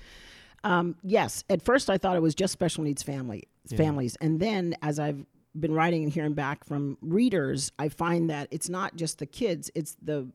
Um, 0.64 0.96
yes. 1.02 1.44
At 1.48 1.62
first, 1.62 1.88
I 1.90 1.98
thought 1.98 2.16
it 2.16 2.22
was 2.22 2.34
just 2.34 2.52
special 2.52 2.84
needs 2.84 3.02
family 3.02 3.44
families, 3.76 4.16
and 4.20 4.40
then 4.40 4.74
as 4.82 4.98
I've 4.98 5.24
been 5.58 5.74
writing 5.74 6.02
and 6.04 6.12
hearing 6.12 6.32
back 6.34 6.64
from 6.64 6.96
readers, 7.00 7.70
I 7.78 7.90
find 7.90 8.30
that 8.30 8.48
it's 8.50 8.68
not 8.68 8.96
just 8.96 9.18
the 9.18 9.26
kids; 9.26 9.70
it's 9.74 9.96
the 10.02 10.28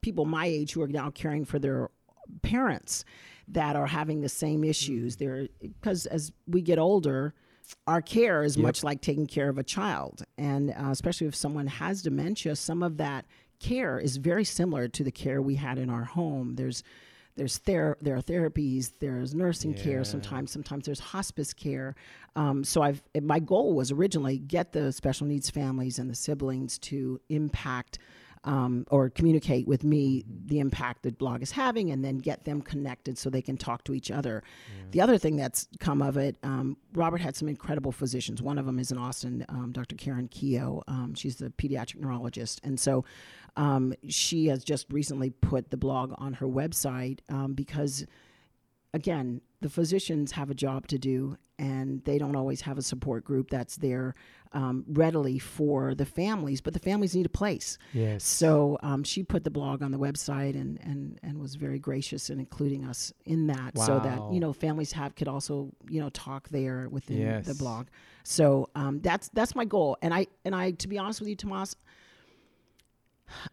people 0.00 0.24
my 0.24 0.46
age 0.46 0.72
who 0.72 0.82
are 0.82 0.88
now 0.88 1.10
caring 1.10 1.44
for 1.44 1.58
their 1.58 1.90
parents 2.42 3.04
that 3.48 3.76
are 3.76 3.86
having 3.86 4.20
the 4.20 4.28
same 4.28 4.64
issues. 4.64 5.16
There, 5.16 5.48
because 5.60 6.06
as 6.06 6.32
we 6.46 6.62
get 6.62 6.78
older, 6.78 7.34
our 7.86 8.02
care 8.02 8.42
is 8.42 8.58
much 8.58 8.82
like 8.82 9.00
taking 9.00 9.26
care 9.26 9.48
of 9.48 9.58
a 9.58 9.62
child, 9.62 10.24
and 10.36 10.70
uh, 10.70 10.90
especially 10.90 11.26
if 11.26 11.34
someone 11.34 11.66
has 11.66 12.02
dementia, 12.02 12.56
some 12.56 12.82
of 12.82 12.96
that 12.98 13.24
care 13.60 13.98
is 13.98 14.16
very 14.16 14.44
similar 14.44 14.88
to 14.88 15.04
the 15.04 15.10
care 15.12 15.40
we 15.40 15.54
had 15.54 15.78
in 15.78 15.88
our 15.88 16.04
home. 16.04 16.56
There's 16.56 16.82
there's 17.36 17.58
ther- 17.58 17.98
there 18.00 18.16
are 18.16 18.22
therapies, 18.22 18.92
there's 19.00 19.34
nursing 19.34 19.74
care. 19.74 20.04
Sometimes, 20.04 20.50
sometimes 20.52 20.86
there's 20.86 21.00
hospice 21.00 21.52
care. 21.52 21.94
Um, 22.36 22.64
so 22.64 22.82
I've 22.82 23.02
my 23.20 23.38
goal 23.38 23.74
was 23.74 23.90
originally 23.90 24.38
get 24.38 24.72
the 24.72 24.92
special 24.92 25.26
needs 25.26 25.50
families 25.50 25.98
and 25.98 26.08
the 26.10 26.14
siblings 26.14 26.78
to 26.80 27.20
impact 27.28 27.98
um, 28.44 28.86
or 28.90 29.10
communicate 29.10 29.66
with 29.66 29.84
me 29.84 30.24
the 30.46 30.60
impact 30.60 31.02
that 31.02 31.18
blog 31.18 31.42
is 31.42 31.50
having 31.50 31.90
and 31.90 32.04
then 32.04 32.18
get 32.18 32.44
them 32.44 32.60
connected 32.60 33.18
so 33.18 33.30
they 33.30 33.42
can 33.42 33.56
talk 33.56 33.84
to 33.84 33.94
each 33.94 34.10
other. 34.10 34.42
The 34.90 35.00
other 35.00 35.18
thing 35.18 35.36
that's 35.36 35.66
come 35.80 36.02
of 36.02 36.16
it, 36.16 36.36
um, 36.42 36.76
Robert 36.92 37.20
had 37.20 37.34
some 37.34 37.48
incredible 37.48 37.92
physicians. 37.92 38.42
One 38.42 38.58
of 38.58 38.66
them 38.66 38.78
is 38.78 38.92
in 38.92 38.98
Austin, 38.98 39.44
um, 39.48 39.72
Dr. 39.72 39.96
Karen 39.96 40.28
Keogh. 40.28 40.82
Um, 40.86 41.14
she's 41.14 41.36
the 41.36 41.50
pediatric 41.50 42.00
neurologist. 42.00 42.60
And 42.62 42.78
so 42.78 43.04
um, 43.56 43.94
she 44.08 44.46
has 44.48 44.62
just 44.62 44.92
recently 44.92 45.30
put 45.30 45.70
the 45.70 45.76
blog 45.76 46.14
on 46.18 46.34
her 46.34 46.46
website 46.46 47.20
um, 47.28 47.54
because 47.54 48.06
again, 48.92 49.40
the 49.60 49.68
physicians 49.68 50.32
have 50.32 50.50
a 50.50 50.54
job 50.54 50.86
to 50.88 50.98
do, 50.98 51.36
and 51.58 52.02
they 52.04 52.18
don't 52.18 52.36
always 52.36 52.62
have 52.62 52.78
a 52.78 52.82
support 52.82 53.24
group 53.24 53.50
that's 53.50 53.76
there 53.76 54.14
um, 54.52 54.84
readily 54.88 55.38
for 55.38 55.94
the 55.94 56.06
families. 56.06 56.60
But 56.60 56.72
the 56.72 56.78
families 56.78 57.14
need 57.14 57.26
a 57.26 57.30
place. 57.30 57.76
Yes. 57.92 58.24
So 58.24 58.78
um, 58.82 59.04
she 59.04 59.22
put 59.22 59.44
the 59.44 59.50
blog 59.50 59.82
on 59.82 59.90
the 59.90 59.98
website 59.98 60.54
and 60.54 60.78
and 60.82 61.18
and 61.22 61.38
was 61.38 61.56
very 61.56 61.78
gracious 61.78 62.30
in 62.30 62.38
including 62.38 62.84
us 62.84 63.12
in 63.24 63.48
that, 63.48 63.76
so 63.78 64.00
that 64.00 64.32
you 64.32 64.40
know 64.40 64.52
families 64.52 64.92
have 64.92 65.14
could 65.14 65.28
also 65.28 65.70
you 65.88 66.00
know 66.00 66.10
talk 66.10 66.48
there 66.48 66.88
within 66.88 67.18
the 67.42 67.54
blog. 67.54 67.88
So 68.22 68.70
um, 68.74 69.00
that's 69.00 69.28
that's 69.30 69.54
my 69.54 69.64
goal, 69.64 69.96
and 70.02 70.14
I 70.14 70.26
and 70.44 70.54
I 70.54 70.72
to 70.72 70.88
be 70.88 70.98
honest 70.98 71.20
with 71.20 71.28
you, 71.28 71.36
Tomas. 71.36 71.76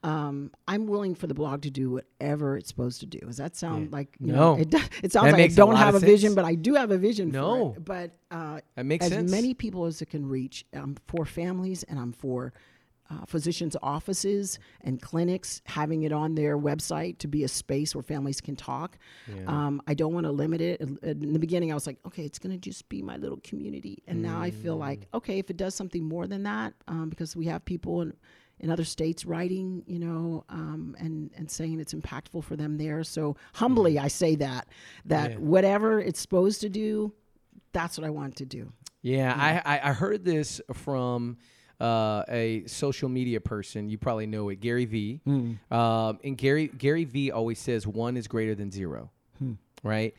Um, 0.04 0.52
I'm 0.68 0.88
willing 0.88 1.16
for 1.16 1.28
the 1.28 1.34
blog 1.34 1.62
to 1.64 1.70
do 1.72 1.92
whatever 1.92 2.58
it's 2.58 2.70
supposed 2.70 3.00
to 3.02 3.06
do. 3.06 3.20
Does 3.20 3.38
that 3.38 3.56
sound 3.56 3.86
Yeah. 3.86 3.96
like 3.98 4.16
you 4.20 4.28
No. 4.34 4.56
know? 4.56 4.62
It, 4.62 4.74
it 5.04 5.12
sounds 5.12 5.32
That 5.32 5.34
like 5.34 5.52
I 5.52 5.54
don't 5.54 5.76
have 5.76 5.94
a 5.94 5.98
of 5.98 6.04
vision, 6.04 6.36
but 6.36 6.46
I 6.46 6.56
do 6.56 6.76
have 6.76 6.92
a 6.92 6.98
vision. 6.98 7.32
No. 7.32 7.74
for 7.74 7.78
it. 7.78 7.86
but 7.86 8.12
uh, 8.32 8.60
That 8.76 8.86
makes 8.86 9.06
as 9.06 9.12
sense. 9.12 9.32
many 9.32 9.54
people 9.54 9.86
as 9.86 10.02
it 10.02 10.08
can 10.08 10.28
reach. 10.28 10.66
I'm 10.74 10.96
for 11.08 11.26
families, 11.26 11.84
and 11.84 12.00
I'm 12.00 12.12
for 12.14 12.54
uh, 13.10 13.26
physicians' 13.26 13.76
offices 13.84 14.58
and 14.82 15.02
clinics 15.02 15.62
having 15.66 16.04
it 16.04 16.14
on 16.14 16.34
their 16.36 16.58
website 16.58 17.18
to 17.18 17.28
be 17.28 17.44
a 17.44 17.48
space 17.50 17.94
where 17.94 18.02
families 18.02 18.40
can 18.40 18.56
talk. 18.56 18.98
Um, 19.48 19.82
I 19.86 19.96
don't 19.96 20.14
want 20.14 20.26
to 20.28 20.32
limit 20.32 20.62
it. 20.62 20.80
In 20.80 21.34
the 21.34 21.40
beginning, 21.40 21.72
I 21.72 21.76
was 21.76 21.86
like, 21.86 21.98
okay, 22.06 22.24
it's 22.24 22.40
going 22.40 22.54
to 22.54 22.58
just 22.58 22.88
be 22.88 23.02
my 23.02 23.18
little 23.18 23.40
community, 23.44 24.02
and 24.08 24.22
now 24.22 24.40
I 24.40 24.52
feel 24.52 24.78
like, 24.78 25.02
Mm. 25.02 25.18
okay, 25.18 25.40
if 25.40 25.50
it 25.50 25.58
does 25.58 25.76
something 25.76 26.04
more 26.06 26.26
than 26.26 26.44
that, 26.44 26.74
um, 26.88 27.10
because 27.10 27.36
we 27.36 27.48
have 27.48 27.66
people 27.66 28.02
in 28.02 28.14
in 28.62 28.70
other 28.72 28.86
states 28.86 29.26
writing, 29.26 29.84
you 29.86 30.00
know, 30.00 30.46
um, 30.50 30.96
and 31.00 31.30
and 31.36 31.50
saying 31.52 31.80
it's 31.80 31.94
impactful 31.94 32.44
for 32.44 32.56
them 32.56 32.78
there. 32.78 33.04
So 33.04 33.36
humbly, 33.54 34.00
I 34.00 34.08
say 34.08 34.36
that 34.36 34.68
that 35.06 35.32
Yeah. 35.32 35.38
whatever 35.38 36.00
it's 36.00 36.20
supposed 36.22 36.62
to 36.62 36.70
do, 36.70 37.12
that's 37.74 37.98
what 37.98 38.08
I 38.08 38.10
want 38.12 38.38
to 38.38 38.46
do. 38.46 38.72
Yeah, 39.02 39.34
I, 39.36 39.76
I 39.76 39.90
I 39.90 39.94
heard 39.94 40.24
this 40.24 40.62
from 40.74 41.38
uh, 41.80 42.24
a 42.30 42.64
social 42.68 43.10
media 43.10 43.42
person. 43.42 43.90
You 43.90 43.98
probably 43.98 44.28
know 44.28 44.50
it, 44.50 44.60
Gary 44.60 44.86
Vee. 44.86 45.22
Um, 45.26 46.20
and 46.24 46.38
Gary 46.38 46.68
Gary 46.68 47.06
Vee 47.06 47.32
always 47.32 47.58
says 47.60 47.88
one 47.88 48.16
is 48.16 48.28
greater 48.28 48.54
than 48.54 48.70
zero, 48.72 49.10
right? 49.84 50.14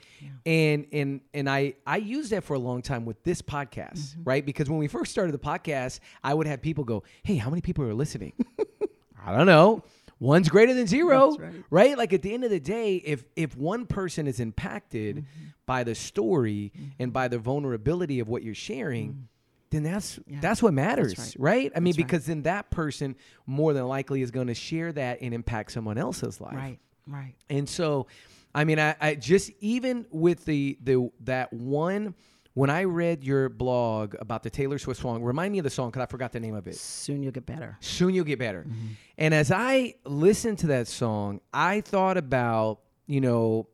And 0.46 0.87
and 0.92 1.20
and 1.35 1.48
I 1.48 1.75
I 1.87 1.96
used 1.98 2.31
that 2.33 2.44
for 2.44 2.55
a 2.55 2.59
long 2.59 2.83
time 2.83 3.05
with 3.05 3.22
this 3.22 3.42
podcast, 3.42 4.14
right? 4.25 4.44
Because 4.44 4.68
when 4.70 4.79
we 4.79 4.88
first 4.88 5.11
started 5.12 5.33
the 5.33 5.38
podcast, 5.38 6.01
I 6.25 6.35
would 6.35 6.46
have 6.46 6.61
people 6.62 6.85
go, 6.85 7.03
"Hey, 7.22 7.37
how 7.37 7.51
many 7.51 7.62
people 7.62 7.85
are 7.85 7.94
listening?" 7.94 8.33
I 9.25 9.37
don't 9.37 9.46
know. 9.46 9.85
One's 10.18 10.48
greater 10.48 10.72
than 10.72 10.87
zero, 10.87 11.37
That's 11.37 11.64
right. 11.70 11.98
Like 11.98 12.12
at 12.12 12.22
the 12.22 12.33
end 12.33 12.44
of 12.44 12.51
the 12.51 12.61
day, 12.61 12.96
if 12.96 13.25
if 13.35 13.57
one 13.57 13.87
person 13.87 14.27
is 14.29 14.38
impacted 14.40 15.16
Mm-hmm. 15.16 15.46
by 15.66 15.85
the 15.85 15.94
story 15.94 16.72
and 16.98 17.12
by 17.12 17.29
the 17.29 17.38
vulnerability 17.38 18.20
of 18.20 18.29
what 18.29 18.42
you're 18.44 18.55
sharing, 18.55 19.29
then 19.70 19.83
that's 19.83 20.16
Mm-hmm. 20.16 20.35
Yeah. 20.35 20.38
that's 20.40 20.62
what 20.62 20.75
matters, 20.75 21.18
right. 21.18 21.37
right. 21.38 21.72
I 21.75 21.81
mean, 21.81 21.92
That's 21.92 21.98
right. 21.98 22.07
because 22.07 22.27
then 22.27 22.42
that 22.42 22.70
person 22.70 23.16
more 23.46 23.72
than 23.72 23.87
likely 23.88 24.22
is 24.22 24.31
going 24.31 24.46
to 24.48 24.55
share 24.55 24.92
that 24.92 25.18
and 25.22 25.33
impact 25.35 25.72
someone 25.72 25.98
else's 25.98 26.40
life. 26.40 26.55
Right, 26.55 26.79
right. 27.09 27.35
And 27.51 27.68
so, 27.68 28.07
I 28.55 28.65
mean, 28.65 28.79
I, 28.79 28.95
I 29.01 29.15
just 29.15 29.51
even 29.61 30.07
with 30.11 30.45
the 30.45 30.79
the 30.83 31.11
that 31.21 31.53
one 31.53 32.15
when 32.55 32.69
I 32.69 32.85
read 32.85 33.25
your 33.25 33.49
blog 33.49 34.15
about 34.21 34.43
the 34.43 34.51
Taylor 34.51 34.79
Swift 34.79 35.01
song, 35.01 35.23
remind 35.23 35.53
me 35.53 35.59
of 35.59 35.65
the 35.65 35.71
song 35.71 35.91
because 35.91 36.03
I 36.03 36.07
forgot 36.07 36.33
the 36.33 36.41
name 36.41 36.55
of 36.55 36.67
it. 36.67 36.77
Soon 36.77 37.23
you'll 37.23 37.33
get 37.33 37.47
better. 37.47 37.79
Soon 37.81 38.15
you'll 38.15 38.27
get 38.27 38.38
better. 38.38 38.65
Mm-hmm. 38.69 38.87
And 39.17 39.33
as 39.33 39.51
I 39.51 39.95
listened 40.05 40.59
to 40.59 40.67
that 40.69 40.87
song, 40.87 41.41
I 41.53 41.81
thought 41.81 42.17
about 42.19 42.81
you 43.07 43.21
know, 43.21 43.69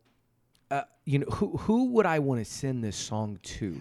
uh, 0.70 0.82
you 1.04 1.20
know, 1.20 1.26
who 1.26 1.56
who 1.56 1.86
would 1.92 2.06
I 2.06 2.18
want 2.20 2.40
to 2.40 2.44
send 2.44 2.82
this 2.84 2.96
song 2.96 3.38
to? 3.42 3.80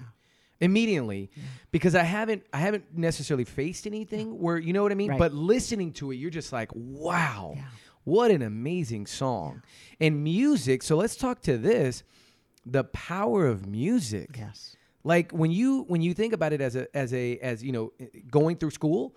Immediately, 0.59 1.29
because 1.71 1.93
I 1.93 2.01
haven't 2.01 2.43
I 2.51 2.57
haven't 2.57 2.85
necessarily 2.97 3.43
faced 3.43 3.85
anything 3.85 4.39
where 4.39 4.57
you 4.57 4.73
know 4.73 4.81
what 4.81 4.91
I 4.91 4.95
mean. 4.95 5.11
Right. 5.11 5.19
But 5.19 5.31
listening 5.31 5.93
to 5.93 6.11
it, 6.11 6.15
you're 6.15 6.31
just 6.31 6.51
like, 6.51 6.71
wow, 6.73 7.53
Yeah. 7.55 7.63
What 8.07 8.31
an 8.31 8.41
amazing 8.41 9.05
song. 9.05 9.61
And 9.99 10.23
music. 10.23 10.81
So 10.81 10.95
let's 10.95 11.15
talk 11.17 11.41
to 11.41 11.57
this, 11.57 12.03
the 12.65 12.85
power 12.85 13.45
of 13.45 13.67
music. 13.67 14.29
Yes. 14.37 14.77
like 15.03 15.31
when 15.31 15.51
you 15.51 15.83
when 15.87 16.01
you 16.01 16.13
think 16.13 16.33
about 16.33 16.53
it 16.53 16.61
as 16.61 16.75
a 16.75 16.83
as 16.95 17.13
a 17.13 17.37
as 17.39 17.63
you 17.63 17.71
know 17.71 17.91
going 18.31 18.55
through 18.57 18.71
school 18.71 19.15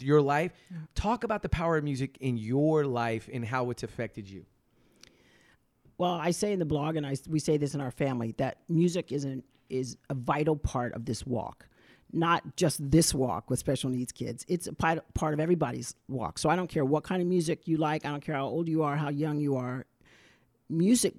your 0.00 0.20
life 0.20 0.52
talk 0.94 1.24
about 1.24 1.42
the 1.42 1.48
power 1.48 1.76
of 1.78 1.84
music 1.84 2.16
in 2.20 2.36
your 2.36 2.84
life 2.84 3.28
and 3.32 3.44
how 3.44 3.70
it's 3.70 3.82
affected 3.82 4.28
you. 4.28 4.44
Well, 5.98 6.12
I 6.12 6.30
say 6.32 6.52
in 6.52 6.58
the 6.58 6.66
blog, 6.66 6.96
and 6.96 7.06
I 7.06 7.14
we 7.28 7.38
say 7.38 7.56
this 7.56 7.74
in 7.74 7.80
our 7.80 7.90
family 7.90 8.34
that 8.36 8.58
music 8.68 9.12
is 9.12 9.24
an, 9.24 9.42
is 9.70 9.96
a 10.10 10.14
vital 10.14 10.56
part 10.56 10.92
of 10.92 11.04
this 11.06 11.24
walk, 11.26 11.66
not 12.16 12.56
just 12.56 12.90
this 12.90 13.14
walk 13.14 13.50
with 13.50 13.58
special 13.58 13.90
needs 13.90 14.12
kids. 14.12 14.44
It's 14.48 14.66
a 14.66 14.72
part 14.72 15.34
of 15.34 15.40
everybody's 15.40 15.94
walk. 16.08 16.38
So 16.38 16.48
I 16.48 16.56
don't 16.56 16.68
care 16.68 16.84
what 16.84 17.04
kind 17.04 17.20
of 17.20 17.28
music 17.28 17.68
you 17.68 17.76
like. 17.76 18.04
I 18.04 18.10
don't 18.10 18.24
care 18.24 18.34
how 18.34 18.46
old 18.46 18.68
you 18.68 18.82
are, 18.82 18.96
how 18.96 19.10
young 19.10 19.38
you 19.38 19.56
are. 19.56 19.86
Music, 20.68 21.14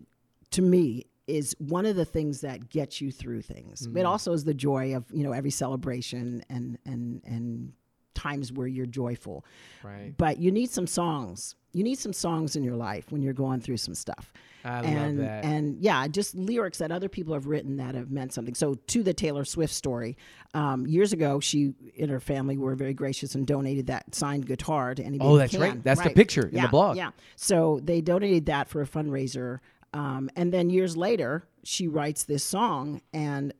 to 0.51 0.61
me, 0.61 1.05
is 1.27 1.55
one 1.59 1.85
of 1.85 1.95
the 1.95 2.05
things 2.05 2.41
that 2.41 2.69
gets 2.69 3.01
you 3.01 3.11
through 3.11 3.41
things. 3.41 3.87
Mm. 3.87 3.99
It 3.99 4.05
also 4.05 4.33
is 4.33 4.43
the 4.45 4.53
joy 4.53 4.95
of 4.95 5.05
you 5.11 5.23
know 5.23 5.33
every 5.33 5.51
celebration 5.51 6.43
and 6.49 6.77
and 6.85 7.21
and 7.25 7.73
times 8.17 8.51
where 8.51 8.67
you're 8.67 8.85
joyful. 8.85 9.45
right 9.83 10.13
But 10.17 10.39
you 10.39 10.51
need 10.51 10.71
some 10.71 10.87
songs. 10.87 11.55
You 11.73 11.83
need 11.83 11.99
some 11.99 12.13
songs 12.13 12.55
in 12.55 12.63
your 12.63 12.75
life 12.75 13.11
when 13.11 13.21
you're 13.21 13.33
going 13.33 13.61
through 13.61 13.77
some 13.77 13.93
stuff. 13.93 14.33
I 14.65 14.81
love 14.81 14.85
and, 14.85 15.19
that. 15.19 15.45
And 15.45 15.79
yeah, 15.79 16.07
just 16.07 16.35
lyrics 16.35 16.79
that 16.79 16.91
other 16.91 17.07
people 17.07 17.33
have 17.33 17.45
written 17.45 17.77
that 17.77 17.93
have 17.95 18.09
meant 18.09 18.33
something. 18.33 18.55
So 18.55 18.73
to 18.73 19.03
the 19.03 19.13
Taylor 19.13 19.45
Swift 19.45 19.73
story, 19.73 20.17
um, 20.53 20.87
years 20.87 21.13
ago, 21.13 21.39
she 21.39 21.73
and 21.99 22.09
her 22.09 22.19
family 22.19 22.57
were 22.57 22.75
very 22.75 22.93
gracious 22.93 23.35
and 23.35 23.45
donated 23.45 23.87
that 23.87 24.15
signed 24.15 24.47
guitar 24.47 24.95
to 24.95 25.03
anybody. 25.03 25.29
Oh, 25.29 25.37
that's 25.37 25.51
can. 25.51 25.61
right. 25.61 25.83
That's 25.83 26.01
the 26.01 26.09
picture 26.09 26.47
in 26.47 26.61
the 26.61 26.67
blog. 26.67 26.97
Yeah. 26.97 27.11
So 27.35 27.79
they 27.83 28.01
donated 28.01 28.47
that 28.47 28.67
for 28.67 28.81
a 28.81 28.87
fundraiser. 28.87 29.59
Um, 29.93 30.29
and 30.35 30.51
then 30.51 30.69
years 30.69 30.97
later, 30.97 31.47
she 31.63 31.87
writes 31.87 32.23
this 32.23 32.43
song, 32.43 33.01
and 33.13 33.53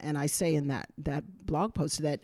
and 0.00 0.16
I 0.16 0.26
say 0.26 0.54
in 0.54 0.68
that 0.68 0.88
that 0.98 1.24
blog 1.46 1.74
post 1.74 2.02
that 2.02 2.20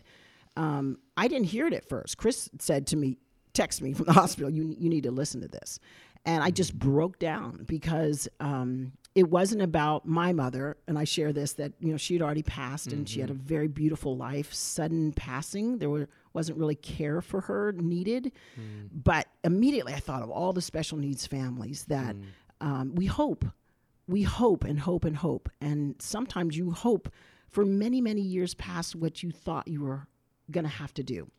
um, 0.55 0.99
I 1.21 1.27
didn't 1.27 1.45
hear 1.45 1.67
it 1.67 1.73
at 1.73 1.87
first. 1.87 2.17
Chris 2.17 2.49
said 2.57 2.87
to 2.87 2.97
me, 2.97 3.19
text 3.53 3.79
me 3.79 3.93
from 3.93 4.05
the 4.05 4.13
hospital, 4.21 4.49
you, 4.49 4.75
you 4.79 4.89
need 4.89 5.03
to 5.03 5.11
listen 5.11 5.39
to 5.41 5.47
this. 5.47 5.79
And 6.25 6.43
I 6.43 6.49
just 6.49 6.77
broke 6.77 7.19
down 7.19 7.63
because 7.67 8.27
um, 8.39 8.93
it 9.13 9.29
wasn't 9.29 9.61
about 9.61 10.07
my 10.07 10.33
mother. 10.33 10.77
And 10.87 10.97
I 10.97 11.03
share 11.03 11.31
this 11.31 11.53
that, 11.53 11.73
you 11.79 11.91
know, 11.91 11.97
she 11.97 12.15
had 12.15 12.23
already 12.23 12.41
passed 12.41 12.91
and 12.91 13.07
she 13.07 13.19
had 13.19 13.29
a 13.29 13.35
very 13.35 13.67
beautiful 13.67 14.17
life. 14.17 14.51
Sudden 14.51 15.13
passing, 15.13 15.77
there 15.77 15.91
were, 15.91 16.09
wasn't 16.33 16.57
really 16.57 16.75
care 16.75 17.21
for 17.21 17.41
her 17.41 17.71
needed. 17.73 18.31
But 18.91 19.27
immediately 19.43 19.93
I 19.93 19.99
thought 19.99 20.23
of 20.23 20.31
all 20.31 20.53
the 20.53 20.61
special 20.61 20.97
needs 20.97 21.27
families 21.27 21.85
that 21.85 22.15
um, 22.61 22.95
we 22.95 23.05
hope 23.05 23.45
we 24.07 24.23
hope 24.23 24.63
and 24.63 24.79
hope 24.79 25.05
and 25.05 25.15
hope. 25.15 25.49
And 25.61 25.95
sometimes 25.99 26.57
you 26.57 26.71
hope 26.71 27.13
for 27.47 27.63
many, 27.63 28.01
many 28.01 28.21
years 28.21 28.53
past 28.55 28.95
what 28.95 29.23
you 29.23 29.31
thought 29.31 29.67
you 29.67 29.81
were 29.81 30.07
going 30.51 30.63
to 30.65 30.69
have 30.69 30.93
to 30.95 31.03
do. 31.03 31.29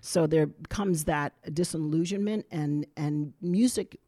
So 0.00 0.26
there 0.26 0.48
comes 0.70 1.04
that 1.04 1.34
disillusionment, 1.52 2.46
and 2.50 2.86
and 2.96 3.34
music 3.42 3.98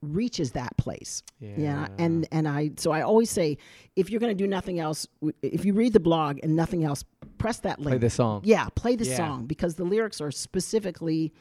reaches 0.00 0.52
that 0.52 0.76
place. 0.76 1.22
Yeah. 1.40 1.88
And 1.98 2.26
and 2.32 2.46
I 2.48 2.70
so 2.76 2.90
I 2.92 3.02
always 3.02 3.30
say, 3.30 3.58
if 3.96 4.10
you're 4.10 4.20
going 4.20 4.36
to 4.36 4.44
do 4.44 4.48
nothing 4.48 4.78
else, 4.80 5.06
if 5.42 5.64
you 5.64 5.74
read 5.74 5.92
the 5.92 6.00
blog 6.00 6.38
and 6.42 6.54
nothing 6.56 6.84
else, 6.84 7.04
press 7.38 7.58
that 7.60 7.78
link. 7.78 7.90
play 7.90 7.98
the 7.98 8.10
song 8.10 8.40
Yeah, 8.44 8.66
play 8.74 8.96
the 8.96 9.04
Yeah. 9.06 9.16
song 9.16 9.46
because 9.46 9.74
the 9.76 9.84
lyrics 9.84 10.20
are 10.20 10.30
specifically 10.32 11.32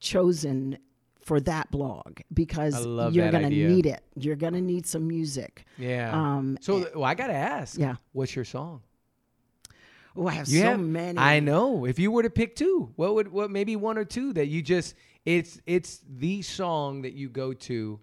chosen 0.00 0.78
for 1.20 1.40
that 1.40 1.70
blog 1.70 2.20
because 2.34 2.84
you're 3.14 3.30
gonna 3.30 3.48
need 3.50 3.86
it. 3.86 4.02
You're 4.16 4.36
gonna 4.36 4.60
need 4.60 4.86
some 4.86 5.08
music. 5.08 5.64
Yeah. 5.78 6.12
Um, 6.12 6.58
so 6.60 6.80
th- 6.82 6.94
well, 6.94 7.04
I 7.04 7.14
gotta 7.14 7.32
ask. 7.32 7.78
Yeah. 7.78 7.96
What's 8.12 8.36
your 8.36 8.44
song? 8.44 8.82
Oh, 10.16 10.26
I 10.28 10.34
have 10.34 10.48
You 10.48 10.60
so 10.60 10.66
have 10.66 10.80
many. 10.80 11.18
I 11.18 11.40
know. 11.40 11.84
If 11.86 11.98
you 11.98 12.10
were 12.10 12.22
to 12.22 12.30
pick 12.30 12.54
two, 12.56 12.92
what 12.96 13.14
would 13.14 13.32
what 13.32 13.50
maybe 13.50 13.74
one 13.76 13.98
or 13.98 14.04
two 14.04 14.32
that 14.34 14.46
you 14.46 14.62
just 14.62 14.94
it's 15.24 15.60
it's 15.66 16.00
the 16.08 16.42
song 16.42 17.02
that 17.02 17.14
you 17.14 17.28
go 17.28 17.52
to. 17.52 17.98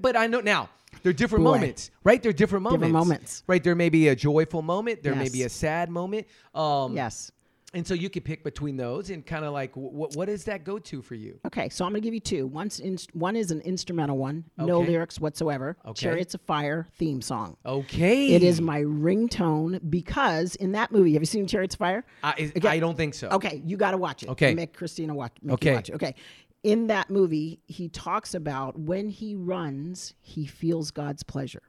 But 0.00 0.16
I 0.16 0.26
know 0.26 0.40
now 0.40 0.68
there 1.02 1.10
are 1.10 1.12
different 1.12 1.44
Boy. 1.44 1.52
moments, 1.52 1.90
right? 2.02 2.20
There 2.22 2.30
are 2.30 2.32
different 2.32 2.62
moments. 2.64 2.80
Different 2.80 2.94
moments. 2.94 3.42
right? 3.46 3.62
There 3.62 3.74
may 3.74 3.88
be 3.88 4.08
a 4.08 4.16
joyful 4.16 4.62
moment. 4.62 5.02
There 5.02 5.14
may 5.14 5.28
be 5.28 5.42
a 5.42 5.48
sad 5.48 5.90
moment. 5.90 6.26
Um, 6.54 6.94
Yes. 6.96 7.30
And 7.74 7.86
so 7.86 7.92
you 7.94 8.08
could 8.08 8.24
pick 8.24 8.44
between 8.44 8.76
those 8.76 9.10
and 9.10 9.26
kind 9.26 9.44
of 9.44 9.52
like 9.52 9.72
what 9.74 10.14
what 10.16 10.28
is 10.28 10.44
that 10.44 10.64
go 10.64 10.78
to 10.78 11.02
for 11.02 11.14
you? 11.14 11.38
Okay, 11.46 11.68
so 11.68 11.84
I'm 11.84 11.90
going 11.92 12.00
to 12.02 12.06
give 12.06 12.14
you 12.14 12.20
two. 12.20 12.46
One's 12.46 12.78
inst- 12.80 13.14
one 13.14 13.34
is 13.36 13.50
an 13.50 13.60
instrumental 13.62 14.16
one, 14.16 14.44
no 14.56 14.80
lyrics 14.80 15.20
whatsoever. 15.20 15.76
Okay. 15.84 16.00
Chariots 16.00 16.34
of 16.34 16.40
Fire 16.42 16.88
theme 16.96 17.20
song. 17.20 17.56
Okay. 17.66 18.34
It 18.34 18.42
is 18.42 18.60
my 18.60 18.80
ringtone 18.82 19.80
because 19.90 20.54
in 20.56 20.72
that 20.72 20.92
movie, 20.92 21.12
have 21.14 21.22
you 21.22 21.26
seen 21.26 21.46
Chariots 21.46 21.74
of 21.74 21.78
Fire? 21.80 22.04
I, 22.22 22.34
is- 22.38 22.52
Okay. 22.56 22.68
I 22.68 22.78
don't 22.78 22.96
think 22.96 23.14
so. 23.14 23.28
Okay, 23.28 23.60
you 23.64 23.76
got 23.76 23.90
to 23.90 23.98
watch 23.98 24.22
it. 24.22 24.28
Okay. 24.30 24.54
make 24.54 24.72
Christina 24.72 25.14
watch. 25.14 25.32
Make 25.42 25.54
Okay. 25.54 25.74
watch 25.74 25.88
it. 25.90 25.94
Okay. 25.96 26.14
In 26.62 26.86
that 26.86 27.10
movie, 27.10 27.60
he 27.66 27.88
talks 27.90 28.34
about 28.34 28.78
when 28.78 29.08
he 29.10 29.34
runs, 29.34 30.14
he 30.22 30.46
feels 30.46 30.90
God's 30.90 31.22
pleasure. 31.22 31.62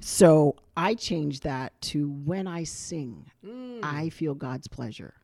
So 0.00 0.56
I 0.76 0.94
changed 0.94 1.42
that 1.42 1.80
to 1.82 2.08
when 2.08 2.46
I 2.46 2.64
sing, 2.64 3.30
mm. 3.44 3.80
I 3.82 4.10
feel 4.10 4.34
God's 4.34 4.68
pleasure. 4.68 5.14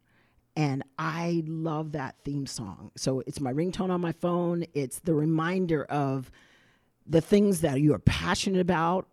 And 0.56 0.84
I 0.98 1.42
love 1.46 1.92
that 1.92 2.16
theme 2.24 2.46
song. 2.46 2.92
So 2.96 3.22
it's 3.26 3.40
my 3.40 3.52
ringtone 3.52 3.90
on 3.90 4.00
my 4.00 4.12
phone. 4.12 4.64
It's 4.72 5.00
the 5.00 5.14
reminder 5.14 5.84
of 5.84 6.30
the 7.06 7.20
things 7.20 7.60
that 7.62 7.80
you 7.80 7.92
are 7.94 7.98
passionate 7.98 8.60
about. 8.60 9.08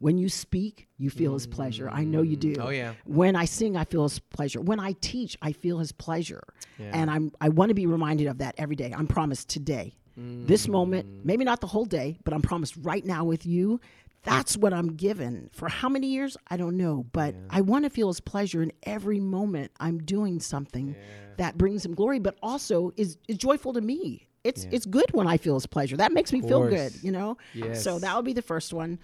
When 0.00 0.16
you 0.16 0.28
speak, 0.28 0.86
you 0.96 1.10
feel 1.10 1.34
his 1.34 1.46
pleasure. 1.46 1.90
I 1.90 2.04
know 2.04 2.22
you 2.22 2.36
do. 2.36 2.54
Mm. 2.54 2.64
Oh, 2.64 2.70
yeah. 2.70 2.92
When 3.04 3.34
I 3.34 3.46
sing, 3.46 3.76
I 3.76 3.84
feel 3.84 4.04
his 4.04 4.18
pleasure. 4.20 4.60
When 4.60 4.78
I 4.78 4.92
teach, 5.00 5.36
I 5.42 5.52
feel 5.52 5.78
his 5.78 5.90
pleasure. 5.92 6.44
And 6.78 7.10
I'm 7.10 7.32
I 7.40 7.48
want 7.48 7.70
to 7.70 7.74
be 7.74 7.86
reminded 7.86 8.28
of 8.28 8.38
that 8.38 8.54
every 8.58 8.76
day. 8.76 8.94
I'm 8.96 9.08
promised 9.08 9.48
today. 9.48 9.94
This 10.20 10.66
moment, 10.66 11.06
mm. 11.06 11.24
maybe 11.24 11.44
not 11.44 11.60
the 11.60 11.68
whole 11.68 11.84
day, 11.84 12.18
but 12.24 12.34
I'm 12.34 12.42
promised 12.42 12.74
right 12.82 13.04
now 13.04 13.24
with 13.24 13.46
you. 13.46 13.80
That's 14.28 14.56
what 14.56 14.72
I'm 14.72 14.88
given. 14.94 15.48
For 15.52 15.68
how 15.68 15.88
many 15.88 16.08
years? 16.08 16.36
I 16.48 16.56
don't 16.56 16.76
know, 16.76 17.06
but 17.12 17.34
I 17.50 17.60
want 17.62 17.84
to 17.84 17.90
feel 17.90 18.08
his 18.08 18.20
pleasure 18.20 18.62
in 18.62 18.72
every 18.82 19.20
moment 19.20 19.70
I'm 19.80 19.98
doing 19.98 20.38
something 20.40 20.94
that 21.38 21.56
brings 21.56 21.84
him 21.84 21.94
glory, 21.94 22.18
but 22.18 22.36
also 22.42 22.92
is, 22.96 23.16
is 23.28 23.38
joyful 23.38 23.72
to 23.74 23.80
me. 23.80 24.28
It's 24.44 24.66
it's 24.70 24.86
good 24.86 25.06
when 25.12 25.26
I 25.26 25.36
feel 25.36 25.54
his 25.54 25.66
pleasure. 25.66 25.96
That 25.96 26.12
makes 26.12 26.32
me 26.32 26.40
feel 26.40 26.68
good, 26.68 26.92
you 27.02 27.10
know? 27.10 27.36
Yes. 27.54 27.82
So 27.82 27.98
that 27.98 28.14
would 28.16 28.24
be 28.24 28.32
the 28.32 28.42
first 28.42 28.72
one. 28.72 28.98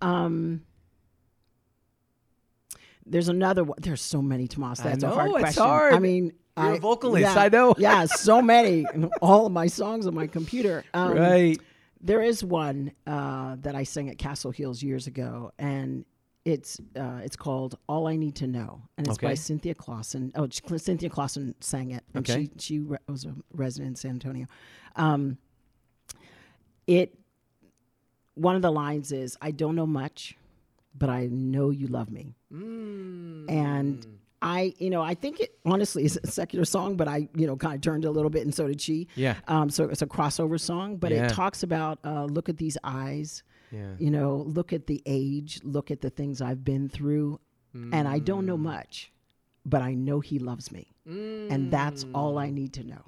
Um 0.00 0.62
there's 3.04 3.28
another 3.28 3.62
one. 3.64 3.78
There's 3.80 4.00
so 4.02 4.20
many, 4.20 4.48
Tomas. 4.48 4.80
That's 4.80 5.02
know, 5.02 5.10
a 5.12 5.14
hard 5.14 5.30
it's 5.30 5.38
question. 5.40 5.62
hard. 5.62 5.94
I 5.94 5.98
mean, 6.00 6.32
You're 6.56 6.66
a 6.72 6.74
I- 6.74 6.78
vocalist, 6.78 7.22
yeah, 7.22 7.34
I 7.40 7.48
know. 7.48 7.74
yeah, 7.78 8.04
so 8.06 8.42
many. 8.54 8.84
All 9.22 9.46
of 9.46 9.52
my 9.52 9.68
songs 9.68 10.06
on 10.06 10.14
my 10.14 10.26
computer. 10.26 10.84
Um, 10.92 11.14
Right. 11.14 11.60
There 12.06 12.22
is 12.22 12.44
one 12.44 12.92
uh, 13.06 13.56
that 13.62 13.74
I 13.74 13.82
sang 13.82 14.08
at 14.08 14.16
Castle 14.16 14.52
Hills 14.52 14.80
years 14.80 15.08
ago, 15.08 15.50
and 15.58 16.04
it's 16.44 16.78
uh, 16.94 17.20
it's 17.24 17.34
called 17.34 17.76
"All 17.88 18.06
I 18.06 18.14
Need 18.14 18.36
to 18.36 18.46
Know," 18.46 18.82
and 18.96 19.08
it's 19.08 19.18
by 19.18 19.34
Cynthia 19.34 19.74
Clawson. 19.74 20.30
Oh, 20.36 20.48
Cynthia 20.76 21.10
Clawson 21.10 21.56
sang 21.60 21.90
it, 21.90 22.04
and 22.14 22.28
Okay. 22.30 22.44
she 22.44 22.50
she 22.58 22.78
re- 22.78 22.98
was 23.08 23.24
a 23.24 23.34
resident 23.52 23.88
in 23.90 23.96
San 23.96 24.10
Antonio. 24.12 24.46
Um, 24.94 25.36
it 26.86 27.18
one 28.34 28.54
of 28.54 28.62
the 28.62 28.70
lines 28.70 29.10
is, 29.10 29.36
"I 29.42 29.50
don't 29.50 29.74
know 29.74 29.86
much, 29.86 30.36
but 30.96 31.08
I 31.10 31.26
know 31.26 31.70
you 31.70 31.88
love 31.88 32.12
me," 32.12 32.36
Mm. 32.52 33.50
and 33.50 34.06
I, 34.46 34.74
you 34.78 34.90
know, 34.90 35.02
I 35.02 35.14
think 35.14 35.40
it 35.40 35.58
honestly 35.64 36.04
is 36.04 36.18
a 36.22 36.26
secular 36.28 36.64
song, 36.64 36.96
but 36.96 37.08
I, 37.08 37.28
you 37.34 37.46
know, 37.48 37.56
kind 37.56 37.74
of 37.74 37.80
turned 37.80 38.04
a 38.04 38.10
little 38.10 38.30
bit, 38.30 38.42
and 38.44 38.54
so 38.54 38.68
did 38.68 38.80
she. 38.80 39.08
Yeah. 39.16 39.34
Um, 39.48 39.70
so 39.70 39.84
it's 39.92 40.02
a 40.02 40.06
crossover 40.06 40.58
song, 40.60 40.96
but 40.98 41.10
Yeah. 41.10 41.26
it 41.26 41.32
talks 41.34 41.62
about 41.64 41.98
uh, 42.04 42.24
look 42.26 42.48
at 42.48 42.56
these 42.56 42.78
eyes, 42.84 43.42
Yeah. 43.72 43.94
you 43.98 44.10
know, 44.16 44.44
look 44.46 44.72
at 44.72 44.86
the 44.86 45.02
age, 45.04 45.60
look 45.64 45.90
at 45.90 46.00
the 46.00 46.10
things 46.10 46.40
I've 46.40 46.62
been 46.64 46.88
through, 46.88 47.40
and 47.74 48.06
I 48.08 48.18
don't 48.20 48.44
Mm. 48.44 48.46
know 48.52 48.56
much, 48.74 49.12
but 49.64 49.82
I 49.82 49.94
know 49.94 50.20
He 50.20 50.38
loves 50.38 50.70
me, 50.70 50.84
and 51.04 51.70
that's 51.70 52.06
all 52.14 52.38
I 52.38 52.48
need 52.50 52.72
to 52.74 52.84
know. 52.84 53.04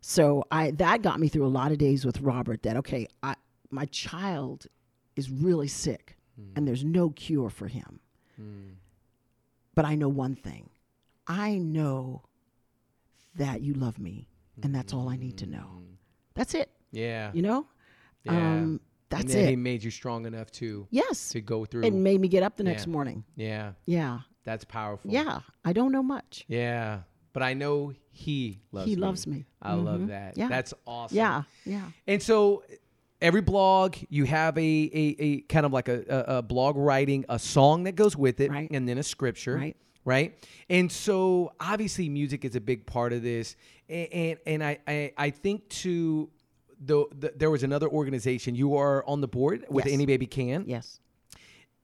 So 0.00 0.44
I 0.50 0.72
that 0.72 1.00
got 1.02 1.18
me 1.18 1.28
through 1.28 1.46
a 1.46 1.54
lot 1.60 1.72
of 1.72 1.78
days 1.78 2.04
with 2.04 2.20
Robert. 2.20 2.62
That 2.64 2.76
okay, 2.82 3.06
I, 3.22 3.34
my 3.70 3.86
child 3.86 4.66
is 5.16 5.30
really 5.30 5.68
sick, 5.68 6.16
and 6.56 6.66
there's 6.68 6.84
no 6.84 7.10
cure 7.10 7.48
for 7.50 7.68
him. 7.68 8.00
But 9.74 9.84
I 9.84 9.94
know 9.94 10.08
one 10.08 10.34
thing. 10.36 10.68
I 11.26 11.58
know 11.58 12.22
that 13.36 13.62
you 13.62 13.74
love 13.74 13.98
me, 13.98 14.28
and 14.62 14.74
that's 14.74 14.92
all 14.92 15.08
I 15.08 15.16
need 15.16 15.38
to 15.38 15.46
know. 15.46 15.82
That's 16.34 16.54
it. 16.54 16.70
Yeah. 16.90 17.30
You 17.32 17.42
know? 17.42 17.66
Yeah. 18.24 18.32
Um, 18.32 18.38
and 18.38 18.80
that's 19.08 19.32
then 19.32 19.46
he 19.46 19.52
it. 19.54 19.56
made 19.56 19.82
you 19.82 19.90
strong 19.90 20.26
enough 20.26 20.50
to 20.52 20.86
Yes. 20.90 21.30
to 21.30 21.40
go 21.40 21.64
through. 21.64 21.84
It 21.84 21.92
made 21.94 22.20
me 22.20 22.28
get 22.28 22.42
up 22.42 22.56
the 22.56 22.64
next 22.64 22.86
Yeah. 22.86 22.92
morning. 22.92 23.24
yeah. 23.36 23.72
Yeah. 23.86 24.20
That's 24.44 24.64
powerful. 24.64 25.10
Yeah. 25.10 25.40
I 25.64 25.72
don't 25.72 25.92
know 25.92 26.02
much. 26.02 26.44
Yeah. 26.48 27.02
But 27.32 27.42
I 27.44 27.54
know 27.54 27.92
he 28.10 28.60
loves 28.72 28.88
He 28.88 28.96
me. 28.96 29.00
loves 29.00 29.26
me. 29.26 29.46
I 29.62 29.74
love 29.74 30.00
Mhm. 30.02 30.06
that. 30.08 30.36
Yeah. 30.36 30.48
That's 30.48 30.74
awesome. 30.86 31.16
Yeah. 31.16 31.44
Yeah. 31.64 31.90
And 32.06 32.20
so 32.22 32.64
every 33.22 33.40
blog, 33.40 33.96
you 34.10 34.24
have 34.24 34.58
a, 34.58 34.60
a, 34.60 35.16
a 35.18 35.40
kind 35.42 35.64
of 35.64 35.72
like 35.72 35.88
a, 35.88 36.04
a, 36.08 36.36
a 36.38 36.42
blog 36.42 36.76
writing 36.76 37.24
a 37.28 37.38
song 37.38 37.84
that 37.84 37.92
goes 37.96 38.16
with 38.16 38.40
it 38.40 38.50
Right. 38.50 38.70
and 38.70 38.88
then 38.88 38.98
a 38.98 39.02
scripture. 39.02 39.56
Right. 39.56 39.76
Right. 40.04 40.34
And 40.68 40.90
so 40.90 41.52
obviously 41.60 42.08
music 42.08 42.44
is 42.44 42.56
a 42.56 42.60
big 42.60 42.84
part 42.86 43.12
of 43.12 43.22
this. 43.22 43.54
And 43.88 44.08
and, 44.12 44.38
and 44.46 44.64
I, 44.64 44.78
I 44.86 45.12
I 45.16 45.30
think 45.30 45.68
to 45.84 46.28
the, 46.84 47.04
the 47.16 47.32
there 47.36 47.50
was 47.50 47.62
another 47.62 47.88
organization. 47.88 48.56
You 48.56 48.76
are 48.76 49.06
on 49.06 49.20
the 49.20 49.28
board 49.28 49.64
with 49.70 49.84
Yes. 49.86 49.94
Any 49.94 50.04
Baby 50.06 50.26
Can. 50.26 50.64
Yes. 50.66 50.98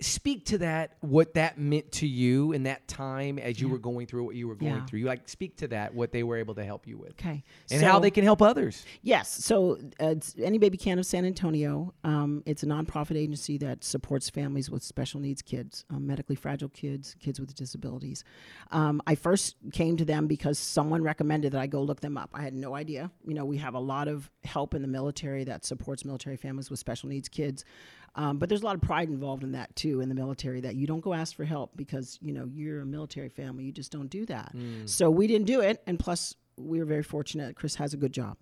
Speak 0.00 0.44
to 0.46 0.58
that, 0.58 0.96
what 1.00 1.34
that 1.34 1.58
meant 1.58 1.90
to 1.92 2.06
you 2.06 2.52
in 2.52 2.62
that 2.62 2.87
time 2.87 3.37
as 3.37 3.61
you 3.61 3.68
were 3.68 3.78
going 3.78 4.06
through 4.06 4.24
what 4.24 4.37
you 4.37 4.46
were 4.46 4.54
going 4.54 4.76
Yeah. 4.76 4.87
through. 4.87 5.00
You 5.00 5.06
like 5.06 5.28
speak 5.28 5.56
to 5.56 5.68
that, 5.68 5.92
what 5.92 6.12
they 6.12 6.22
were 6.22 6.37
able 6.37 6.54
to 6.54 6.64
help 6.64 6.87
you 6.87 6.96
with. 6.96 7.11
Okay. 7.12 7.42
And 7.72 7.82
how 7.82 7.98
they 7.98 8.12
can 8.12 8.22
help 8.22 8.40
others. 8.40 8.84
Yes. 9.02 9.28
So, 9.44 9.76
uh, 9.98 10.14
Any 10.40 10.58
Baby 10.58 10.76
Can 10.76 11.00
of 11.00 11.06
San 11.06 11.24
Antonio. 11.24 11.94
Um, 12.04 12.44
it's 12.46 12.62
a 12.62 12.66
nonprofit 12.66 13.16
agency 13.16 13.58
that 13.58 13.82
supports 13.82 14.30
families 14.30 14.70
with 14.70 14.84
special 14.84 15.18
needs 15.18 15.42
kids, 15.42 15.84
um, 15.90 16.06
medically 16.06 16.37
fragile 16.37 16.68
kids, 16.68 17.16
kids 17.18 17.40
with 17.40 17.52
disabilities. 17.56 18.22
Um, 18.70 19.02
I 19.04 19.16
first 19.16 19.56
came 19.72 19.96
to 19.96 20.04
them 20.04 20.28
because 20.28 20.61
someone 20.61 21.02
recommended 21.02 21.52
that 21.54 21.61
I 21.61 21.66
go 21.66 21.82
look 21.82 22.00
them 22.00 22.16
up. 22.16 22.30
I 22.32 22.42
had 22.42 22.54
no 22.54 22.76
idea. 22.76 23.11
You 23.26 23.34
know, 23.34 23.44
we 23.44 23.56
have 23.56 23.74
a 23.74 23.80
lot 23.80 24.06
of 24.06 24.30
help 24.44 24.74
in 24.74 24.82
the 24.82 24.88
military 24.88 25.42
that 25.42 25.64
supports 25.64 26.04
military 26.04 26.37
families 26.37 26.70
with 26.70 26.78
special 26.78 27.08
needs 27.08 27.28
kids. 27.28 27.64
Um, 28.14 28.38
but 28.38 28.48
there's 28.48 28.62
a 28.62 28.64
lot 28.64 28.74
of 28.74 28.80
pride 28.80 29.08
involved 29.08 29.44
in 29.44 29.52
that 29.52 29.74
too 29.76 30.00
in 30.00 30.08
the 30.08 30.14
military 30.14 30.60
that 30.62 30.74
you 30.74 30.86
don't 30.86 31.00
go 31.00 31.14
ask 31.14 31.36
for 31.36 31.44
help 31.44 31.70
because 31.76 32.18
you 32.20 32.32
know 32.32 32.48
you're 32.52 32.80
a 32.80 32.86
military 32.86 33.28
family. 33.28 33.64
You 33.64 33.72
just 33.72 33.92
don't 33.92 34.08
do 34.10 34.26
that. 34.26 34.52
So 34.86 35.10
we 35.10 35.26
didn't 35.26 35.46
do 35.46 35.60
it 35.60 35.82
and 35.86 35.98
plus 35.98 36.34
we 36.56 36.80
were 36.80 36.84
very 36.84 37.04
fortunate. 37.04 37.54
Chris 37.54 37.76
has 37.76 37.94
a 37.94 37.96
good 37.96 38.12
job. 38.12 38.36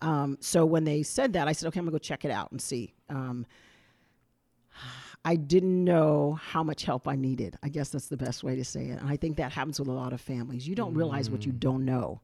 Um, 0.00 0.38
so 0.40 0.64
when 0.66 0.82
they 0.84 1.04
said 1.04 1.34
that 1.34 1.46
i 1.46 1.52
said 1.52 1.68
okay 1.68 1.78
i'm 1.78 1.84
gonna 1.84 1.92
go 1.92 1.98
check 1.98 2.24
it 2.24 2.30
out 2.32 2.50
and 2.50 2.60
see. 2.60 2.94
Um, 3.08 3.46
i 5.24 5.36
didn't 5.36 5.84
know 5.84 6.38
how 6.42 6.64
much 6.64 6.82
help 6.84 7.06
i 7.06 7.14
needed. 7.14 7.56
I 7.62 7.68
guess 7.68 7.90
that's 7.90 8.08
the 8.08 8.16
best 8.16 8.42
way 8.42 8.56
to 8.56 8.64
say 8.64 8.86
it. 8.86 8.98
And 9.00 9.08
i 9.08 9.16
think 9.16 9.36
that 9.36 9.52
happens 9.52 9.78
with 9.78 9.88
a 9.88 9.92
lot 9.92 10.12
of 10.12 10.20
families. 10.20 10.66
You 10.66 10.74
don't 10.74 10.94
realize 10.94 11.30
what 11.30 11.46
you 11.46 11.52
don't 11.52 11.84
know. 11.84 12.20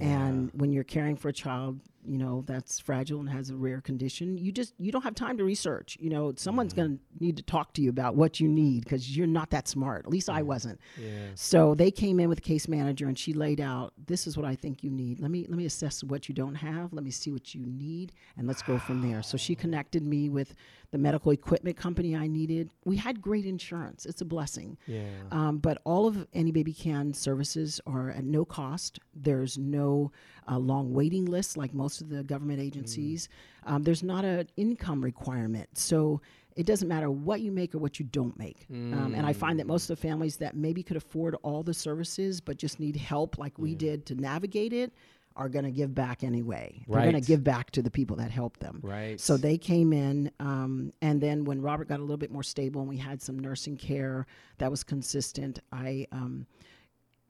And 0.00 0.50
when 0.54 0.72
you're 0.72 0.84
caring 0.84 1.16
for 1.16 1.28
a 1.28 1.32
child 1.34 1.80
you 2.04 2.18
know 2.18 2.42
that's 2.46 2.80
fragile 2.80 3.20
and 3.20 3.28
has 3.28 3.50
a 3.50 3.56
rare 3.56 3.80
condition 3.80 4.36
you 4.36 4.50
just 4.50 4.74
you 4.78 4.90
don't 4.90 5.02
have 5.02 5.14
time 5.14 5.36
to 5.36 5.44
research 5.44 5.96
you 6.00 6.10
know 6.10 6.32
someone's 6.36 6.72
going 6.72 6.98
to 6.98 7.24
need 7.24 7.36
to 7.36 7.42
talk 7.42 7.72
to 7.72 7.80
you 7.80 7.90
about 7.90 8.16
what 8.16 8.40
you 8.40 8.48
need 8.48 8.84
because 8.84 9.16
you're 9.16 9.26
not 9.26 9.50
that 9.50 9.68
smart 9.68 10.04
at 10.04 10.10
least 10.10 10.28
i 10.28 10.42
wasn't. 10.42 10.78
Yeah. 11.00 11.28
so 11.34 11.74
they 11.74 11.90
came 11.90 12.18
in 12.18 12.28
with 12.28 12.38
a 12.38 12.42
case 12.42 12.66
manager 12.68 13.06
and 13.06 13.18
she 13.18 13.32
laid 13.32 13.60
out 13.60 13.92
this 14.06 14.26
is 14.26 14.36
what 14.36 14.46
i 14.46 14.54
think 14.54 14.82
you 14.82 14.90
need. 14.90 15.20
Let 15.20 15.30
me 15.30 15.46
let 15.48 15.56
me 15.56 15.66
assess 15.66 16.02
what 16.02 16.28
you 16.28 16.34
don't 16.34 16.54
have 16.56 16.92
let 16.92 17.04
me 17.04 17.10
see 17.10 17.30
what 17.30 17.54
you 17.54 17.64
need 17.66 18.12
and 18.36 18.46
let's 18.46 18.62
go 18.62 18.78
from 18.78 19.00
there. 19.08 19.22
So 19.22 19.36
she 19.36 19.54
connected 19.54 20.02
me 20.02 20.28
with 20.28 20.54
the 20.90 20.98
medical 20.98 21.32
equipment 21.32 21.76
company 21.76 22.14
i 22.14 22.26
needed. 22.26 22.68
We 22.84 22.96
had 22.96 23.20
great 23.22 23.46
insurance. 23.46 24.04
It's 24.06 24.20
a 24.20 24.24
blessing. 24.26 24.76
Yeah. 24.86 25.04
um, 25.30 25.58
but 25.58 25.80
all 25.84 26.06
of 26.06 26.26
Any 26.34 26.52
Baby 26.52 26.74
Can 26.74 27.14
services 27.14 27.80
are 27.86 28.10
at 28.10 28.24
no 28.24 28.44
cost. 28.44 29.00
There's 29.14 29.56
no 29.56 30.12
uh, 30.50 30.58
long 30.58 30.92
waiting 30.92 31.24
list 31.24 31.56
like 31.56 31.74
most 31.74 32.00
of 32.00 32.08
the 32.08 32.22
government 32.22 32.60
agencies. 32.60 33.28
Um, 33.64 33.82
there's 33.82 34.02
not 34.02 34.24
an 34.24 34.48
income 34.56 35.02
requirement. 35.02 35.68
So 35.74 36.20
it 36.56 36.66
doesn't 36.66 36.88
matter 36.88 37.10
what 37.10 37.40
you 37.40 37.50
make 37.50 37.74
or 37.74 37.78
what 37.78 37.98
you 37.98 38.04
don't 38.06 38.38
make. 38.38 38.66
Um, 38.94 39.14
and 39.14 39.26
I 39.26 39.32
find 39.32 39.58
that 39.58 39.66
most 39.66 39.88
of 39.88 39.96
the 39.96 40.02
families 40.02 40.36
that 40.38 40.54
maybe 40.54 40.82
could 40.82 40.96
afford 40.96 41.36
all 41.42 41.62
the 41.62 41.74
services 41.74 42.40
but 42.40 42.56
just 42.58 42.78
need 42.78 42.96
help 42.96 43.38
like 43.38 43.58
we 43.58 43.74
did 43.74 44.06
to 44.06 44.14
navigate 44.14 44.72
it 44.72 44.92
are 45.34 45.48
going 45.48 45.64
to 45.64 45.70
give 45.70 45.94
back 45.94 46.22
anyway. 46.22 46.84
They're 46.86 47.10
going 47.10 47.22
to 47.22 47.26
give 47.26 47.42
back 47.42 47.70
to 47.72 47.82
the 47.82 47.90
people 47.90 48.16
that 48.16 48.30
helped 48.30 48.60
them. 48.60 48.80
Right. 48.82 49.18
So 49.18 49.38
they 49.38 49.56
came 49.56 49.92
in, 49.94 50.30
um, 50.40 50.92
and 51.00 51.20
then 51.20 51.44
when 51.44 51.62
Robert 51.62 51.88
got 51.88 52.00
a 52.00 52.02
little 52.02 52.18
bit 52.18 52.30
more 52.30 52.42
stable 52.42 52.82
and 52.82 52.88
we 52.88 52.98
had 52.98 53.22
some 53.22 53.38
nursing 53.38 53.76
care 53.76 54.26
that 54.58 54.70
was 54.70 54.84
consistent, 54.84 55.60
I. 55.72 56.06
Um, 56.12 56.46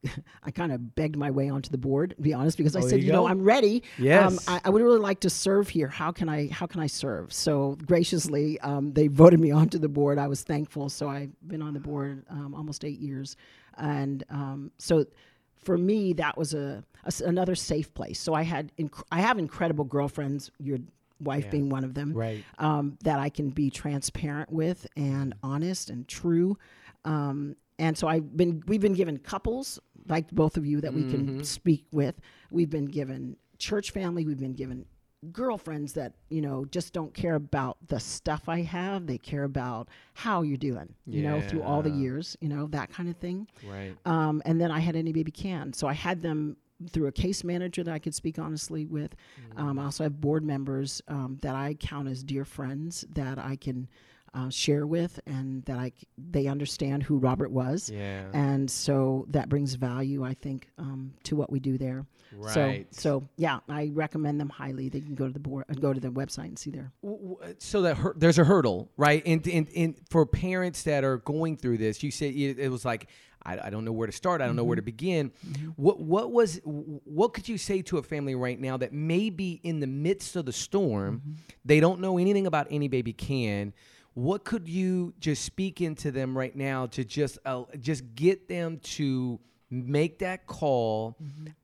I 0.42 0.50
kind 0.50 0.72
of 0.72 0.94
begged 0.94 1.16
my 1.16 1.30
way 1.30 1.48
onto 1.48 1.70
the 1.70 1.78
board, 1.78 2.14
to 2.16 2.22
be 2.22 2.34
honest, 2.34 2.57
because 2.57 2.74
I 2.76 2.80
Oh, 2.80 2.88
said, 2.88 3.00
you 3.00 3.07
you 3.07 3.12
know. 3.12 3.26
I'm 3.26 3.42
ready. 3.42 3.82
Yes. 3.98 4.26
Um, 4.32 4.38
I, 4.48 4.61
I 4.64 4.70
would 4.70 4.82
really 4.82 4.98
like 4.98 5.20
to 5.20 5.30
serve 5.30 5.68
here. 5.68 5.88
How 5.88 6.11
can 6.12 6.28
I? 6.28 6.48
How 6.48 6.66
can 6.66 6.80
I 6.80 6.86
serve? 6.86 7.32
So 7.32 7.76
graciously, 7.86 8.59
um, 8.61 8.92
they 8.92 9.07
voted 9.07 9.40
me 9.40 9.50
onto 9.61 9.78
the 9.78 9.88
board. 9.88 10.18
I 10.18 10.26
was 10.28 10.42
thankful. 10.42 10.88
So 10.88 11.09
I've 11.09 11.30
been 11.46 11.62
on 11.62 11.74
the 11.74 11.80
board 11.80 12.24
um, 12.30 12.55
almost 12.55 12.84
eight 12.84 12.98
years, 12.98 13.36
and 13.78 14.24
um, 14.30 14.70
so 14.78 15.07
for 15.57 15.78
me, 15.78 16.12
that 16.14 16.36
was 16.36 16.55
a, 16.55 16.82
a 17.05 17.12
another 17.24 17.55
safe 17.55 17.94
place. 17.94 18.18
So 18.18 18.34
I 18.34 18.42
had 18.42 18.72
inc- 18.78 19.05
I 19.12 19.20
have 19.20 19.38
incredible 19.38 19.84
girlfriends. 19.84 20.50
Your 20.59 20.78
wife 21.20 21.44
Yeah. 21.44 21.50
being 21.50 21.68
one 21.68 21.84
of 21.84 21.94
them 21.94 22.12
Right. 22.14 22.42
um, 22.59 22.98
that 23.05 23.20
I 23.20 23.28
can 23.28 23.50
be 23.50 23.70
transparent 23.70 24.50
with 24.50 24.88
and 24.96 25.34
honest 25.44 25.88
and 25.88 26.09
true. 26.09 26.59
Um, 27.05 27.55
and 27.78 27.96
so 27.96 28.09
I've 28.09 28.36
been 28.36 28.62
we've 28.66 28.80
been 28.80 28.94
given 28.94 29.18
couples 29.18 29.78
like 30.09 30.30
both 30.30 30.57
of 30.57 30.66
you 30.66 30.80
that 30.80 30.92
we 30.94 31.03
can 31.11 31.44
speak 31.44 31.86
with. 31.92 32.14
We've 32.50 32.70
been 32.70 32.86
given 32.86 33.36
church 33.59 33.90
family. 33.90 34.26
We've 34.26 34.38
been 34.38 34.55
given 34.55 34.86
girlfriends 35.30 35.92
that 35.92 36.14
you 36.30 36.40
know 36.40 36.64
just 36.64 36.92
don't 36.92 37.14
care 37.14 37.36
about 37.36 37.76
the 37.86 38.00
stuff 38.00 38.48
I 38.48 38.62
have. 38.62 39.07
They 39.07 39.18
care 39.18 39.44
about 39.44 39.88
how 40.14 40.42
you're 40.42 40.57
doing. 40.57 40.94
You 41.07 41.22
know, 41.22 41.40
through 41.42 41.62
all 41.62 41.82
the 41.82 41.90
years. 41.90 42.36
You 42.40 42.48
know 42.48 42.66
that 42.68 42.90
kind 42.90 43.09
of 43.09 43.16
thing. 43.16 43.48
Right. 43.68 43.94
Um, 44.05 44.42
and 44.44 44.61
then 44.61 44.70
I 44.70 44.80
had 44.80 44.96
any 44.96 45.12
baby 45.12 45.30
can. 45.30 45.72
So 45.72 45.86
I 45.86 45.92
had 45.92 46.20
them 46.20 46.57
through 46.90 47.07
a 47.07 47.12
case 47.12 47.44
manager 47.44 47.84
that 47.84 47.94
I 47.94 47.98
could 47.98 48.14
speak 48.14 48.38
honestly 48.38 48.86
with. 48.86 49.14
Um, 49.57 49.78
I 49.78 49.84
also 49.84 50.03
have 50.05 50.20
board 50.20 50.44
members 50.44 51.00
um, 51.07 51.38
that 51.42 51.55
I 51.55 51.74
count 51.74 52.09
as 52.09 52.24
dear 52.24 52.44
friends 52.44 53.05
that 53.14 53.38
I 53.38 53.57
can 53.57 53.88
uh, 54.35 54.49
share 54.49 54.87
with, 54.87 55.20
and 55.26 55.64
that 55.66 55.78
I 55.78 55.89
c- 55.89 56.07
they 56.16 56.47
understand 56.47 57.03
who 57.03 57.18
Robert 57.18 57.51
was. 57.51 57.91
Yeah. 57.91 58.24
And 58.33 58.70
so 58.70 59.26
that 59.28 59.49
brings 59.49 59.74
value, 59.74 60.24
I 60.24 60.35
think, 60.35 60.68
um, 60.78 61.12
to 61.24 61.37
what 61.37 61.51
we 61.51 61.61
do 61.61 61.76
there. 61.76 62.07
Right. 62.35 62.87
So, 62.95 63.20
so 63.20 63.28
yeah, 63.37 63.61
I 63.68 63.91
recommend 63.93 64.41
them 64.41 64.49
highly. 64.49 64.89
They 64.89 65.01
can 65.01 65.14
go 65.14 65.26
to 65.26 65.33
the 65.33 65.39
board, 65.39 65.66
uh, 65.68 65.74
go 65.74 65.93
to 65.93 66.01
the 66.01 66.09
website 66.09 66.47
and 66.47 66.59
see 66.59 66.72
w- 67.03 67.37
so 67.59 67.83
that 67.83 67.99
hur- 67.99 68.14
there's 68.16 68.39
a 68.39 68.45
hurdle, 68.45 68.91
right? 68.97 69.22
And, 69.26 69.47
and, 69.47 69.68
and 69.76 69.95
for 70.09 70.24
parents 70.24 70.85
that 70.85 71.05
are 71.05 71.18
going 71.18 71.59
through 71.59 71.76
this, 71.78 72.03
you 72.03 72.11
said 72.11 72.33
it, 72.33 72.59
it 72.59 72.70
was 72.70 72.87
like, 72.87 73.09
I, 73.45 73.59
I 73.66 73.70
don't 73.70 73.85
know 73.85 73.93
where 73.93 74.07
to 74.07 74.12
start. 74.12 74.41
I 74.41 74.47
don't 74.47 74.57
know 74.57 74.64
where 74.64 74.76
to 74.76 74.83
begin. 74.83 75.33
What 75.76 76.01
what 76.01 76.30
was 76.30 76.61
what 76.64 77.35
could 77.35 77.49
you 77.49 77.59
say 77.59 77.83
to 77.83 77.99
a 77.99 78.03
family 78.03 78.35
right 78.37 78.59
now 78.59 78.76
that 78.76 78.93
may 78.93 79.30
be 79.30 79.61
in 79.64 79.80
the 79.80 79.87
midst 79.89 80.37
of 80.37 80.47
the 80.47 80.53
storm? 80.53 81.22
They 81.64 81.80
don't 81.80 82.01
know 82.01 82.18
anything 82.18 82.47
about 82.47 82.68
any 82.70 82.87
baby 82.89 83.12
can. 83.12 83.72
What 84.15 84.45
could 84.45 84.69
you 84.69 85.15
just 85.21 85.45
speak 85.45 85.81
into 85.81 86.11
them 86.11 86.37
right 86.37 86.55
now 86.55 86.87
to 86.89 87.05
just 87.05 87.39
uh, 87.45 87.65
just 87.81 88.15
get 88.15 88.49
them 88.49 88.79
to 88.97 89.41
make 89.71 90.19
that 90.19 90.47
call? 90.47 91.17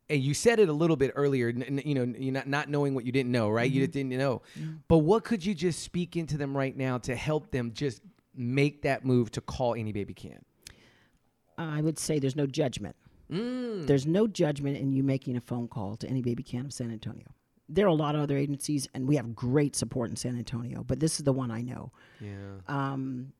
And 0.08 0.22
you 0.22 0.32
said 0.32 0.58
it 0.58 0.70
a 0.70 0.72
little 0.72 0.96
bit 0.96 1.12
earlier, 1.14 1.48
n- 1.48 1.62
n- 1.62 1.82
you 1.84 1.94
know, 1.94 2.04
you 2.18 2.32
not 2.32 2.46
not 2.48 2.68
knowing 2.70 2.94
what 2.94 3.04
you 3.04 3.12
didn't 3.12 3.32
know, 3.32 3.50
right? 3.50 3.70
You 3.70 3.86
didn't 3.86 4.10
know. 4.10 4.40
But 4.88 4.98
what 4.98 5.24
could 5.24 5.44
you 5.44 5.54
just 5.54 5.82
speak 5.82 6.16
into 6.16 6.38
them 6.38 6.56
right 6.56 6.74
now 6.74 6.96
to 6.98 7.14
help 7.14 7.50
them 7.50 7.72
just 7.74 8.00
make 8.34 8.82
that 8.82 9.04
move 9.04 9.30
to 9.32 9.40
call 9.42 9.74
any 9.74 9.92
baby 9.92 10.14
can? 10.14 10.42
I 11.58 11.82
would 11.82 11.98
say 11.98 12.18
there's 12.18 12.36
no 12.36 12.46
judgment. 12.46 12.96
Mm. 13.30 13.86
There's 13.86 14.06
no 14.06 14.26
judgment 14.26 14.78
in 14.78 14.92
you 14.92 15.02
making 15.02 15.36
a 15.36 15.40
phone 15.40 15.68
call 15.68 15.96
to 15.96 16.08
any 16.08 16.22
baby 16.22 16.42
can 16.42 16.64
of 16.64 16.72
San 16.72 16.90
Antonio. 16.90 17.26
There 17.68 17.84
are 17.84 17.88
a 17.88 17.94
lot 17.94 18.14
of 18.14 18.22
other 18.22 18.36
agencies, 18.36 18.88
and 18.94 19.06
we 19.06 19.16
have 19.16 19.34
great 19.34 19.76
support 19.76 20.10
in 20.10 20.16
San 20.16 20.38
Antonio, 20.38 20.82
but 20.84 21.00
this 21.00 21.18
is 21.18 21.24
the 21.24 21.32
one 21.32 21.50
I 21.50 21.60
know. 21.60 21.92
Yeah. 22.20 22.60
Um, 22.66 23.32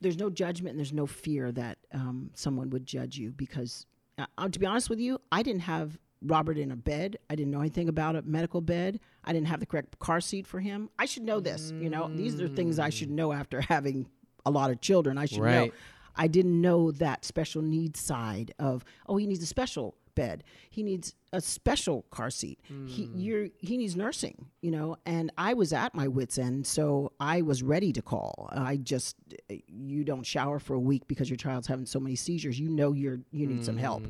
there's 0.00 0.18
no 0.18 0.30
judgment 0.30 0.70
and 0.70 0.78
there's 0.78 0.92
no 0.92 1.06
fear 1.06 1.52
that 1.52 1.78
um, 1.92 2.30
someone 2.34 2.70
would 2.70 2.86
judge 2.86 3.18
you 3.18 3.32
because, 3.32 3.86
uh, 4.18 4.26
uh, 4.38 4.48
to 4.48 4.58
be 4.58 4.66
honest 4.66 4.88
with 4.88 4.98
you, 4.98 5.18
I 5.30 5.42
didn't 5.42 5.62
have 5.62 5.98
Robert 6.22 6.58
in 6.58 6.70
a 6.70 6.76
bed. 6.76 7.18
I 7.28 7.34
didn't 7.34 7.50
know 7.50 7.60
anything 7.60 7.88
about 7.88 8.16
a 8.16 8.22
medical 8.22 8.60
bed. 8.60 9.00
I 9.24 9.32
didn't 9.32 9.48
have 9.48 9.60
the 9.60 9.66
correct 9.66 9.98
car 9.98 10.20
seat 10.20 10.46
for 10.46 10.60
him. 10.60 10.90
I 10.98 11.06
should 11.06 11.22
know 11.22 11.40
this. 11.40 11.70
You 11.82 11.90
know, 11.90 12.10
these 12.14 12.40
are 12.40 12.48
things 12.48 12.78
I 12.78 12.90
should 12.90 13.10
know 13.10 13.32
after 13.32 13.60
having 13.68 14.08
a 14.44 14.50
lot 14.50 14.70
of 14.70 14.80
children. 14.80 15.18
I 15.18 15.26
should 15.26 15.40
know. 15.68 15.70
I 16.16 16.26
didn't 16.26 16.60
know 16.60 16.90
that 16.92 17.24
special 17.24 17.62
needs 17.62 18.00
side 18.00 18.52
of 18.58 18.84
oh 19.06 19.16
he 19.16 19.26
needs 19.26 19.42
a 19.42 19.46
special 19.46 19.94
bed. 20.14 20.44
He 20.68 20.82
needs 20.82 21.14
a 21.32 21.40
special 21.40 22.04
car 22.10 22.30
seat. 22.30 22.58
He 22.86 23.08
you're 23.14 23.48
he 23.58 23.76
needs 23.76 23.94
nursing 23.96 24.46
you 24.62 24.70
know 24.72 24.96
and 25.06 25.30
I 25.38 25.54
was 25.54 25.72
at 25.72 25.94
my 25.94 26.08
wits 26.08 26.38
end 26.38 26.66
so 26.66 27.12
I 27.20 27.42
was 27.42 27.62
ready 27.62 27.92
to 27.92 28.02
call. 28.02 28.48
I 28.52 28.76
just 28.76 29.16
you 29.68 30.04
don't 30.04 30.24
shower 30.24 30.58
for 30.58 30.74
a 30.74 30.80
week 30.80 31.06
because 31.06 31.30
your 31.30 31.36
child's 31.36 31.66
having 31.68 31.86
so 31.86 32.00
many 32.00 32.16
seizures. 32.16 32.58
You 32.58 32.68
know 32.68 32.92
you're 32.92 33.20
you 33.30 33.46
need 33.46 33.64
some 33.64 33.76
help. 33.76 34.06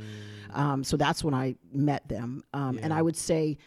Um, 0.52 0.82
so 0.82 0.96
that's 0.96 1.22
when 1.22 1.34
I 1.34 1.56
met 1.72 2.08
them. 2.08 2.42
Um, 2.54 2.78
and 2.82 2.92
I 2.92 3.02
would 3.02 3.16
say 3.16 3.58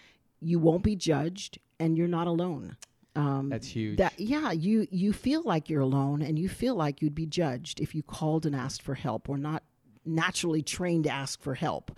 you 0.42 0.60
won't 0.60 0.84
be 0.84 0.96
judged 0.96 1.60
and 1.80 1.98
you're 1.98 2.08
not 2.08 2.28
alone. 2.28 2.76
Um, 3.16 3.50
That's 3.50 3.68
huge. 3.68 4.00
that 4.00 4.20
yeah 4.20 4.52
you 4.52 4.88
you 4.90 5.14
feel 5.14 5.44
like 5.44 5.70
you're 5.70 5.82
alone 5.82 6.24
and 6.24 6.40
you 6.40 6.50
feel 6.50 6.74
like 6.74 7.00
you'd 7.02 7.14
be 7.14 7.28
judged 7.28 7.80
if 7.80 7.94
you 7.94 8.02
called 8.02 8.48
and 8.48 8.56
asked 8.56 8.82
for 8.82 8.96
help 8.96 9.30
or 9.30 9.38
not 9.38 9.62
naturally 10.04 10.64
trained 10.64 11.04
to 11.04 11.12
ask 11.12 11.40
for 11.40 11.54
help 11.54 11.96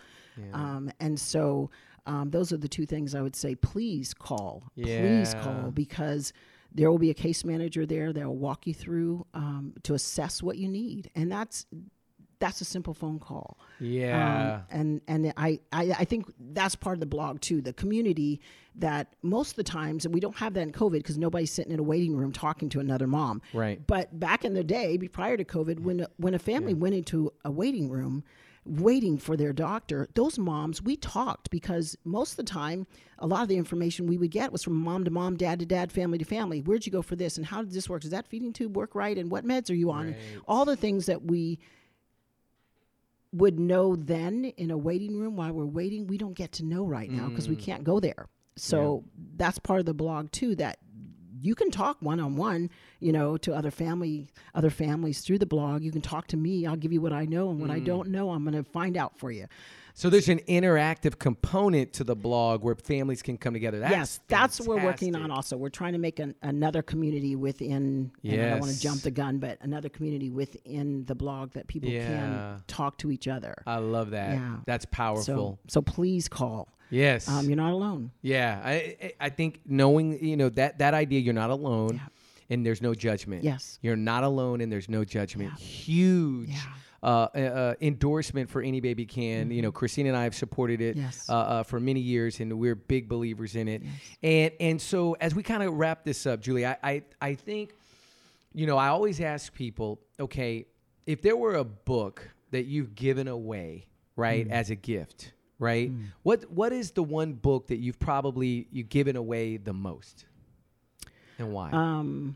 um, 0.54 0.92
and 1.00 1.20
so 1.20 1.70
um, 2.06 2.30
those 2.30 2.52
are 2.52 2.58
the 2.58 2.68
two 2.68 2.86
things 2.86 3.16
i 3.16 3.22
would 3.22 3.36
say 3.36 3.56
please 3.56 4.14
call 4.14 4.64
please 4.76 5.34
call 5.42 5.72
because 5.72 6.34
there 6.74 6.92
will 6.92 7.00
be 7.00 7.10
a 7.10 7.16
case 7.16 7.46
manager 7.46 7.86
there 7.86 8.12
that 8.12 8.26
will 8.26 8.36
walk 8.36 8.68
you 8.68 8.74
through 8.74 9.26
um, 9.34 9.74
to 9.84 9.94
assess 9.94 10.44
what 10.44 10.58
you 10.58 10.68
need 10.68 11.10
and 11.16 11.32
that's 11.32 11.66
that's 12.40 12.60
a 12.60 12.66
simple 12.66 12.94
phone 12.94 13.18
call 13.18 13.58
yeah. 13.80 14.56
um, 14.56 14.64
and 14.70 15.02
and 15.08 15.34
I, 15.38 15.60
I 15.72 15.96
I 16.00 16.06
think 16.06 16.32
that's 16.40 16.76
part 16.76 16.96
of 16.96 17.00
the 17.00 17.06
blog 17.06 17.42
too. 17.42 17.62
The 17.62 17.74
community 17.74 18.42
that 18.76 19.16
most 19.22 19.52
of 19.52 19.56
the 19.56 19.64
times, 19.64 20.06
and 20.06 20.14
we 20.14 20.20
don't 20.20 20.36
have 20.38 20.54
that 20.54 20.62
in 20.62 20.72
COVID 20.72 20.98
because 20.98 21.18
nobody's 21.18 21.52
sitting 21.52 21.72
in 21.72 21.80
a 21.80 21.84
waiting 21.84 22.16
room 22.16 22.32
talking 22.32 22.70
to 22.70 22.80
another 22.80 23.08
mom. 23.08 23.42
Right. 23.54 23.86
But 23.86 24.18
back 24.20 24.46
in 24.46 24.54
the 24.54 24.64
day, 24.64 24.98
be- 24.98 25.08
prior 25.08 25.38
to 25.38 25.46
COVID, 25.46 25.80
when 25.80 26.06
when 26.18 26.34
a 26.34 26.40
family 26.40 26.74
went 26.74 26.96
into 26.96 27.32
a 27.44 27.52
waiting 27.52 27.90
room, 27.90 28.24
waiting 28.66 29.18
for 29.18 29.38
their 29.38 29.54
doctor, 29.54 30.08
those 30.16 30.40
moms 30.40 30.82
we 30.82 30.98
talked 30.98 31.50
because 31.52 31.96
most 32.04 32.32
of 32.32 32.38
the 32.38 32.44
time, 32.44 32.88
a 33.20 33.28
lot 33.28 33.44
of 33.44 33.48
the 33.48 33.58
information 33.58 34.08
we 34.08 34.18
would 34.18 34.32
get 34.32 34.52
was 34.52 34.64
from 34.64 34.74
mom 34.74 35.04
to 35.06 35.12
mom, 35.12 35.38
dad 35.38 35.60
to 35.60 35.66
dad, 35.66 35.92
family 35.92 36.18
to 36.18 36.26
family. 36.26 36.62
Where'd 36.62 36.86
you 36.86 36.92
go 36.92 37.02
for 37.02 37.16
this, 37.16 37.38
and 37.38 37.46
how 37.46 37.62
did 37.62 37.72
this 37.72 37.88
work? 37.88 38.02
Does 38.02 38.12
that 38.12 38.28
feeding 38.28 38.54
tube 38.54 38.76
work 38.76 38.96
right? 38.96 39.18
And 39.18 39.30
what 39.30 39.46
meds 39.46 39.70
are 39.70 39.76
you 39.76 39.92
on? 39.92 40.08
Right. 40.08 40.18
all 40.48 40.66
the 40.66 40.76
things 40.76 41.06
that 41.06 41.24
we 41.24 41.60
would 43.32 43.60
know 43.60 43.96
then 43.96 44.46
in 44.58 44.72
a 44.72 44.78
waiting 44.78 45.20
room 45.20 45.36
while 45.36 45.52
we're 45.52 45.66
waiting, 45.66 46.08
we 46.08 46.18
don't 46.18 46.34
get 46.34 46.54
to 46.54 46.66
know 46.66 46.86
right 46.86 47.12
now 47.12 47.28
because 47.28 47.50
we 47.50 47.56
mm. 47.56 47.62
can't 47.62 47.84
go 47.84 48.00
there. 48.00 48.28
So 48.56 49.04
that's 49.36 49.60
part 49.60 49.82
of 49.82 49.86
the 49.86 49.94
blog 49.94 50.32
too 50.32 50.56
that 50.56 50.80
you 51.46 51.56
can 51.56 51.72
talk 51.72 51.98
one 52.02 52.20
on 52.20 52.36
one, 52.36 52.70
you 53.00 53.12
know, 53.12 53.38
to 53.38 53.54
other 53.54 53.72
family 53.72 54.28
other 54.54 54.70
families 54.70 55.22
through 55.22 55.40
the 55.40 55.46
blog. 55.46 55.84
You 55.84 55.92
can 55.92 56.02
talk 56.02 56.28
to 56.28 56.38
me. 56.38 56.66
I'll 56.66 56.76
give 56.76 56.92
you 56.92 57.02
what 57.02 57.14
I 57.14 57.26
know 57.26 57.50
and 57.50 57.60
what 57.60 57.70
I 57.70 57.80
mm. 57.80 57.86
don't 57.86 58.10
know, 58.10 58.32
I'm 58.32 58.44
going 58.44 58.56
to 58.56 58.70
find 58.70 58.98
out 58.98 59.18
for 59.18 59.32
you. 59.32 59.48
So 59.98 60.10
there's 60.10 60.28
an 60.28 60.40
interactive 60.40 61.20
component 61.20 61.94
to 61.94 62.04
the 62.04 62.18
blog 62.18 62.64
where 62.64 62.76
families 62.76 63.22
can 63.22 63.38
come 63.38 63.54
together. 63.54 63.80
That's 63.80 63.92
yes, 63.92 64.20
that's 64.28 64.60
what 64.60 64.68
we're 64.68 64.84
working 64.84 65.16
on 65.16 65.32
also. 65.32 65.56
We're 65.56 65.70
trying 65.70 65.94
to 65.94 66.00
make 66.00 66.20
an, 66.20 66.36
another 66.42 66.82
community 66.82 67.38
within, 67.38 68.12
and 68.22 68.42
I 68.42 68.50
don't 68.50 68.60
want 68.60 68.74
to 68.74 68.80
jump 68.80 69.04
the 69.04 69.12
gun, 69.12 69.38
but 69.38 69.58
another 69.62 69.88
community 69.88 70.30
within 70.30 71.06
the 71.06 71.16
blog 71.16 71.54
that 71.54 71.68
people 71.68 71.88
Yeah. 71.88 72.08
can 72.08 72.64
talk 72.68 72.98
to 73.00 73.12
each 73.12 73.30
other. 73.30 73.56
I 73.66 73.78
love 73.78 74.10
that. 74.10 74.34
Yeah. 74.34 74.58
That's 74.66 74.84
powerful. 74.84 75.24
So, 75.24 75.60
so 75.70 75.82
please 75.82 76.28
call. 76.28 76.68
Yes. 76.90 77.28
Um, 77.28 77.46
you're 77.48 77.56
not 77.56 77.72
alone. 77.74 78.12
yeah. 78.22 78.62
I 78.64 79.12
I- 79.20 79.30
think 79.30 79.62
knowing 79.66 80.24
you 80.24 80.38
know 80.38 80.50
that 80.50 80.80
that 80.80 80.94
idea 80.94 81.20
you're 81.20 81.34
not 81.34 81.50
alone. 81.50 82.02
And 82.48 82.64
there's 82.64 82.80
no 82.80 82.94
judgment. 82.94 83.44
Yes. 83.44 83.80
You're 83.82 83.96
not 83.96 84.24
alone 84.24 84.62
and 84.62 84.72
there's 84.72 84.88
no 84.88 85.04
judgment. 85.04 85.52
Huge 85.58 86.50
Yeah. 86.50 86.60
uh, 87.02 87.28
uh, 87.34 87.40
uh, 87.40 87.74
endorsement 87.82 88.52
for 88.52 88.62
Any 88.62 88.82
Baby 88.82 89.08
Can. 89.08 89.50
You 89.50 89.64
know, 89.64 89.72
Christine 89.72 90.06
and 90.06 90.16
I 90.16 90.26
have 90.26 90.36
supported 90.36 90.80
it 90.80 90.96
Yes. 90.96 91.28
uh, 91.28 91.34
uh, 91.34 91.64
for 91.64 91.80
many 91.80 92.02
years 92.02 92.40
and 92.42 92.60
we're 92.60 92.76
big 92.76 93.10
believers 93.10 93.56
in 93.56 93.68
it. 93.68 93.82
And 94.22 94.52
and 94.60 94.80
so 94.80 95.14
as 95.20 95.34
we 95.34 95.42
kind 95.42 95.64
of 95.64 95.74
wrap 95.74 96.04
this 96.06 96.28
up, 96.28 96.40
Julie, 96.40 96.68
I, 96.68 96.78
I, 96.84 97.02
I 97.20 97.34
think, 97.34 97.74
you 98.54 98.68
know, 98.68 98.78
I 98.78 98.90
always 98.90 99.20
ask 99.22 99.52
people, 99.52 100.00
okay, 100.20 100.68
if 101.08 101.24
there 101.24 101.36
were 101.36 101.56
a 101.56 101.64
book 101.66 102.30
that 102.52 102.66
you've 102.66 102.94
given 102.94 103.28
away, 103.28 103.88
right, 104.16 104.48
as 104.52 104.70
a 104.70 104.76
gift, 104.76 105.34
right? 105.60 105.92
What 106.24 106.50
what 106.52 106.72
is 106.74 106.92
the 106.92 107.04
one 107.04 107.34
book 107.34 107.68
that 107.68 107.78
you've 107.78 108.00
probably 108.00 108.68
you've 108.72 108.90
given 108.90 109.16
away 109.16 109.58
the 109.58 109.74
most? 109.74 110.26
And 111.38 111.52
why? 111.54 111.70
Um, 111.72 112.36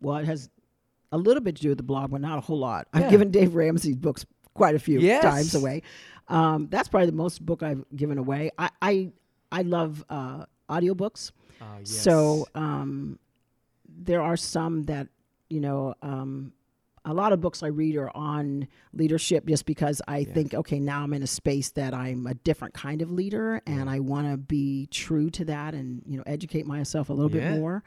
well, 0.00 0.16
it 0.16 0.26
has 0.26 0.50
a 1.12 1.18
little 1.18 1.42
bit 1.42 1.56
to 1.56 1.62
do 1.62 1.68
with 1.70 1.78
the 1.78 1.84
blog, 1.84 2.10
but 2.10 2.20
not 2.20 2.38
a 2.38 2.40
whole 2.40 2.58
lot. 2.58 2.88
I've 2.92 3.10
given 3.10 3.30
Dave 3.30 3.54
Ramsey's 3.54 3.96
books 3.96 4.24
quite 4.54 4.74
a 4.74 4.78
few 4.78 5.00
Yes. 5.00 5.22
times 5.22 5.54
away. 5.54 5.82
Um, 6.28 6.68
that's 6.70 6.88
probably 6.88 7.06
the 7.06 7.16
most 7.16 7.44
book 7.44 7.62
I've 7.62 7.84
given 7.94 8.18
away. 8.18 8.50
I 8.58 8.70
I, 8.80 9.12
I 9.50 9.62
love 9.62 10.04
uh, 10.08 10.44
audiobooks. 10.68 11.32
Uh, 11.60 11.64
yes. 11.80 11.90
So 11.90 12.46
um, 12.54 13.18
there 13.88 14.22
are 14.22 14.36
some 14.36 14.84
that 14.84 15.08
you 15.48 15.60
know. 15.60 15.94
Um, 16.02 16.52
a 17.10 17.14
lot 17.14 17.32
of 17.32 17.40
books 17.40 17.62
I 17.62 17.66
read 17.68 17.96
are 17.96 18.10
on 18.16 18.68
leadership, 18.92 19.46
just 19.46 19.66
because 19.66 20.00
I 20.06 20.24
think, 20.24 20.54
okay, 20.54 20.78
now 20.78 21.02
I'm 21.02 21.12
in 21.12 21.22
a 21.22 21.26
space 21.26 21.70
that 21.72 21.92
I'm 21.92 22.26
a 22.26 22.34
different 22.34 22.72
kind 22.74 23.02
of 23.02 23.10
leader, 23.10 23.60
and 23.66 23.90
I 23.90 23.98
want 24.00 24.30
to 24.30 24.36
be 24.36 24.86
true 24.90 25.28
to 25.30 25.44
that, 25.46 25.74
and 25.74 26.02
you 26.06 26.16
know, 26.16 26.22
educate 26.26 26.66
myself 26.66 27.10
a 27.10 27.12
little 27.12 27.30
Yeah. 27.30 27.50
bit 27.50 27.58
more. 27.58 27.82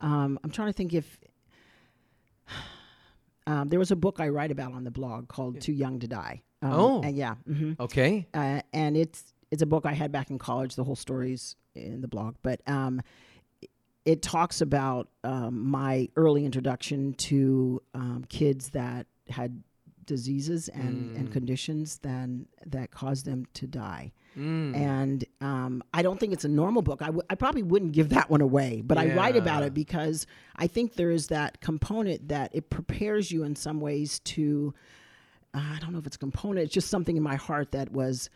Um, 0.00 0.38
I'm 0.44 0.50
trying 0.50 0.68
to 0.68 0.72
think 0.74 0.92
if 0.94 1.18
um, 3.46 3.68
there 3.68 3.78
was 3.78 3.90
a 3.90 3.96
book 3.96 4.20
I 4.20 4.28
write 4.28 4.50
about 4.50 4.72
on 4.72 4.84
the 4.84 4.90
blog 4.90 5.28
called 5.28 5.60
"Too 5.60 5.72
Young 5.72 5.98
to 6.00 6.06
Die." 6.06 6.42
Um, 6.60 6.72
Oh. 6.72 7.02
and 7.02 7.16
yeah, 7.16 7.34
hmm 7.46 7.72
okay. 7.80 8.26
uh, 8.34 8.60
and 8.72 8.96
it's 8.96 9.32
it's 9.50 9.62
a 9.62 9.66
book 9.66 9.86
I 9.86 9.92
had 9.92 10.12
back 10.12 10.30
in 10.30 10.38
college. 10.38 10.74
The 10.74 10.84
whole 10.84 10.96
story's 10.96 11.56
in 11.74 12.00
the 12.00 12.08
blog, 12.08 12.34
but 12.42 12.60
um, 12.68 13.00
it 14.08 14.22
talks 14.22 14.62
about 14.62 15.10
um, 15.22 15.68
my 15.68 16.08
early 16.16 16.46
introduction 16.46 17.12
to 17.12 17.82
um, 17.92 18.24
kids 18.30 18.70
that 18.70 19.06
had 19.28 19.62
diseases 20.06 20.70
and, 20.70 21.14
and 21.14 21.30
conditions 21.30 21.98
then 21.98 22.46
that 22.64 22.90
caused 22.90 23.26
them 23.26 23.44
to 23.52 23.66
die. 23.66 24.10
Mm. 24.34 24.74
And 24.74 25.24
um, 25.42 25.82
I 25.92 26.00
don't 26.00 26.18
think 26.18 26.32
it's 26.32 26.46
a 26.46 26.48
normal 26.48 26.80
book. 26.80 27.02
I, 27.02 27.08
w- 27.08 27.22
I 27.28 27.34
probably 27.34 27.62
wouldn't 27.62 27.92
give 27.92 28.08
that 28.08 28.30
one 28.30 28.40
away, 28.40 28.80
but 28.82 28.96
I 28.96 29.14
write 29.14 29.36
about 29.36 29.62
it 29.62 29.74
because 29.74 30.26
I 30.56 30.68
think 30.68 30.94
there 30.94 31.10
is 31.10 31.26
that 31.26 31.60
component 31.60 32.28
that 32.28 32.50
it 32.54 32.70
prepares 32.70 33.30
you 33.30 33.44
in 33.44 33.56
some 33.56 33.78
ways 33.78 34.20
to. 34.20 34.72
Uh, 35.52 35.60
I 35.76 35.78
don't 35.80 35.92
know 35.92 35.98
if 35.98 36.06
it's 36.06 36.16
a 36.16 36.18
component. 36.18 36.64
It's 36.64 36.72
just 36.72 36.88
something 36.88 37.18
in 37.18 37.22
my 37.22 37.36
heart 37.36 37.72
that 37.72 37.92
was. 37.92 38.30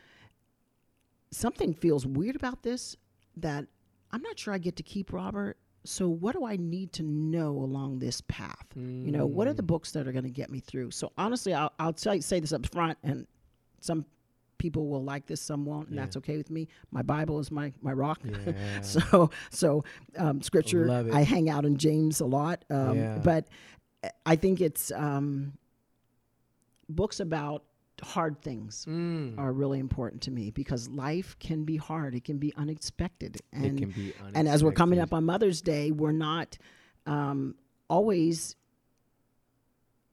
Something 1.31 1.73
feels 1.73 2.05
weird 2.05 2.37
about 2.37 2.63
this 2.63 2.95
that 3.39 3.65
I'm 4.11 4.21
not 4.21 4.39
sure 4.39 4.53
I 4.53 4.59
get 4.59 4.77
to 4.77 4.83
keep 4.83 5.15
Robert. 5.15 5.57
So 5.85 6.09
what 6.09 6.35
do 6.37 6.45
I 6.45 6.57
need 6.57 6.93
to 6.95 7.03
know 7.03 7.51
along 7.51 7.99
this 7.99 8.21
path? 8.23 8.67
You 8.77 9.11
know, 9.11 9.27
what 9.27 9.49
are 9.49 9.53
the 9.55 9.63
books 9.65 9.91
that 9.93 10.07
are 10.07 10.13
going 10.13 10.25
to 10.25 10.31
get 10.31 10.49
me 10.51 10.61
through? 10.61 10.93
So 10.93 11.13
honestly, 11.19 11.55
I'll, 11.55 11.73
I'll 11.79 11.93
tell 11.93 12.15
you, 12.15 12.23
say 12.23 12.39
this 12.41 12.53
up 12.53 12.65
front, 12.67 12.99
and 13.03 13.27
some 13.81 14.05
people 14.59 14.87
will 14.87 15.03
like 15.03 15.27
this, 15.27 15.41
some 15.41 15.65
won't, 15.65 15.89
and 15.89 15.99
that's 15.99 16.17
okay 16.19 16.37
with 16.37 16.51
me. 16.51 16.69
My 16.93 17.03
Bible 17.03 17.41
is 17.41 17.51
my 17.51 17.73
my 17.83 17.93
rock. 17.93 18.21
Yeah. 18.47 18.81
so 18.81 19.31
so 19.51 19.85
um, 20.17 20.41
scripture. 20.41 20.87
I 21.13 21.23
hang 21.23 21.51
out 21.51 21.65
in 21.65 21.77
James 21.77 22.21
a 22.21 22.27
lot, 22.27 22.65
um, 22.71 22.97
Yeah. 22.97 23.19
but 23.19 23.49
I 24.25 24.37
think 24.37 24.61
it's 24.61 24.93
um, 24.93 25.53
books 26.89 27.19
about 27.19 27.65
hard 28.03 28.43
things 28.43 28.85
Mm. 28.89 29.39
are 29.39 29.53
really 29.53 29.79
important 29.79 30.23
to 30.23 30.31
me 30.31 30.51
because 30.51 30.89
life 30.89 31.37
can 31.39 31.65
be 31.65 31.77
hard. 31.77 32.15
It 32.15 32.25
can 32.25 32.39
be 32.39 32.53
unexpected, 32.57 33.39
and 33.53 33.95
be 33.95 34.13
and 34.35 34.49
as 34.49 34.63
we're 34.65 34.73
coming 34.73 34.99
up 34.99 35.13
on 35.15 35.25
Mother's 35.25 35.63
Day, 35.63 35.91
we're 35.93 36.13
not 36.13 36.59
um, 37.07 37.55
always 37.89 38.57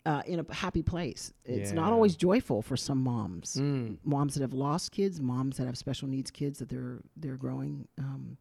uh, 0.06 0.22
in 0.26 0.40
a 0.40 0.54
happy 0.54 0.82
place. 0.82 1.34
It's 1.46 1.72
not 1.72 1.92
always 1.92 2.16
joyful 2.16 2.62
for 2.62 2.78
some 2.78 3.00
moms. 3.04 3.56
Mm. 3.60 3.98
Moms 4.04 4.34
that 4.36 4.42
have 4.42 4.54
lost 4.54 4.92
kids, 4.92 5.20
moms 5.22 5.58
that 5.58 5.66
have 5.68 5.78
special 5.78 6.08
needs 6.08 6.32
kids 6.32 6.60
that 6.60 6.70
they're 6.70 7.00
they're 7.18 7.38
growing. 7.38 7.88
Um, 7.98 8.38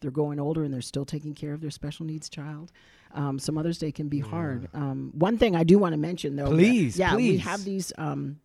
they're 0.00 0.12
growing 0.12 0.38
older 0.38 0.62
and 0.62 0.72
they're 0.72 0.80
still 0.80 1.04
taking 1.04 1.34
care 1.34 1.52
of 1.52 1.60
their 1.60 1.70
special 1.72 2.06
needs 2.06 2.28
child. 2.28 2.70
Um, 3.14 3.40
so 3.40 3.50
Mother's 3.50 3.78
Day 3.78 3.90
can 3.90 4.08
be 4.08 4.20
hard. 4.20 4.68
Um, 4.72 5.10
one 5.12 5.38
thing 5.38 5.56
I 5.56 5.64
do 5.64 5.76
want 5.76 5.92
to 5.92 5.96
mention 5.96 6.36
though, 6.36 6.44
that- 6.50 6.54
Please, 6.54 6.96
yeah, 6.96 7.16
we 7.16 7.38
have 7.38 7.64
these. 7.64 7.92
Um, 7.98 8.38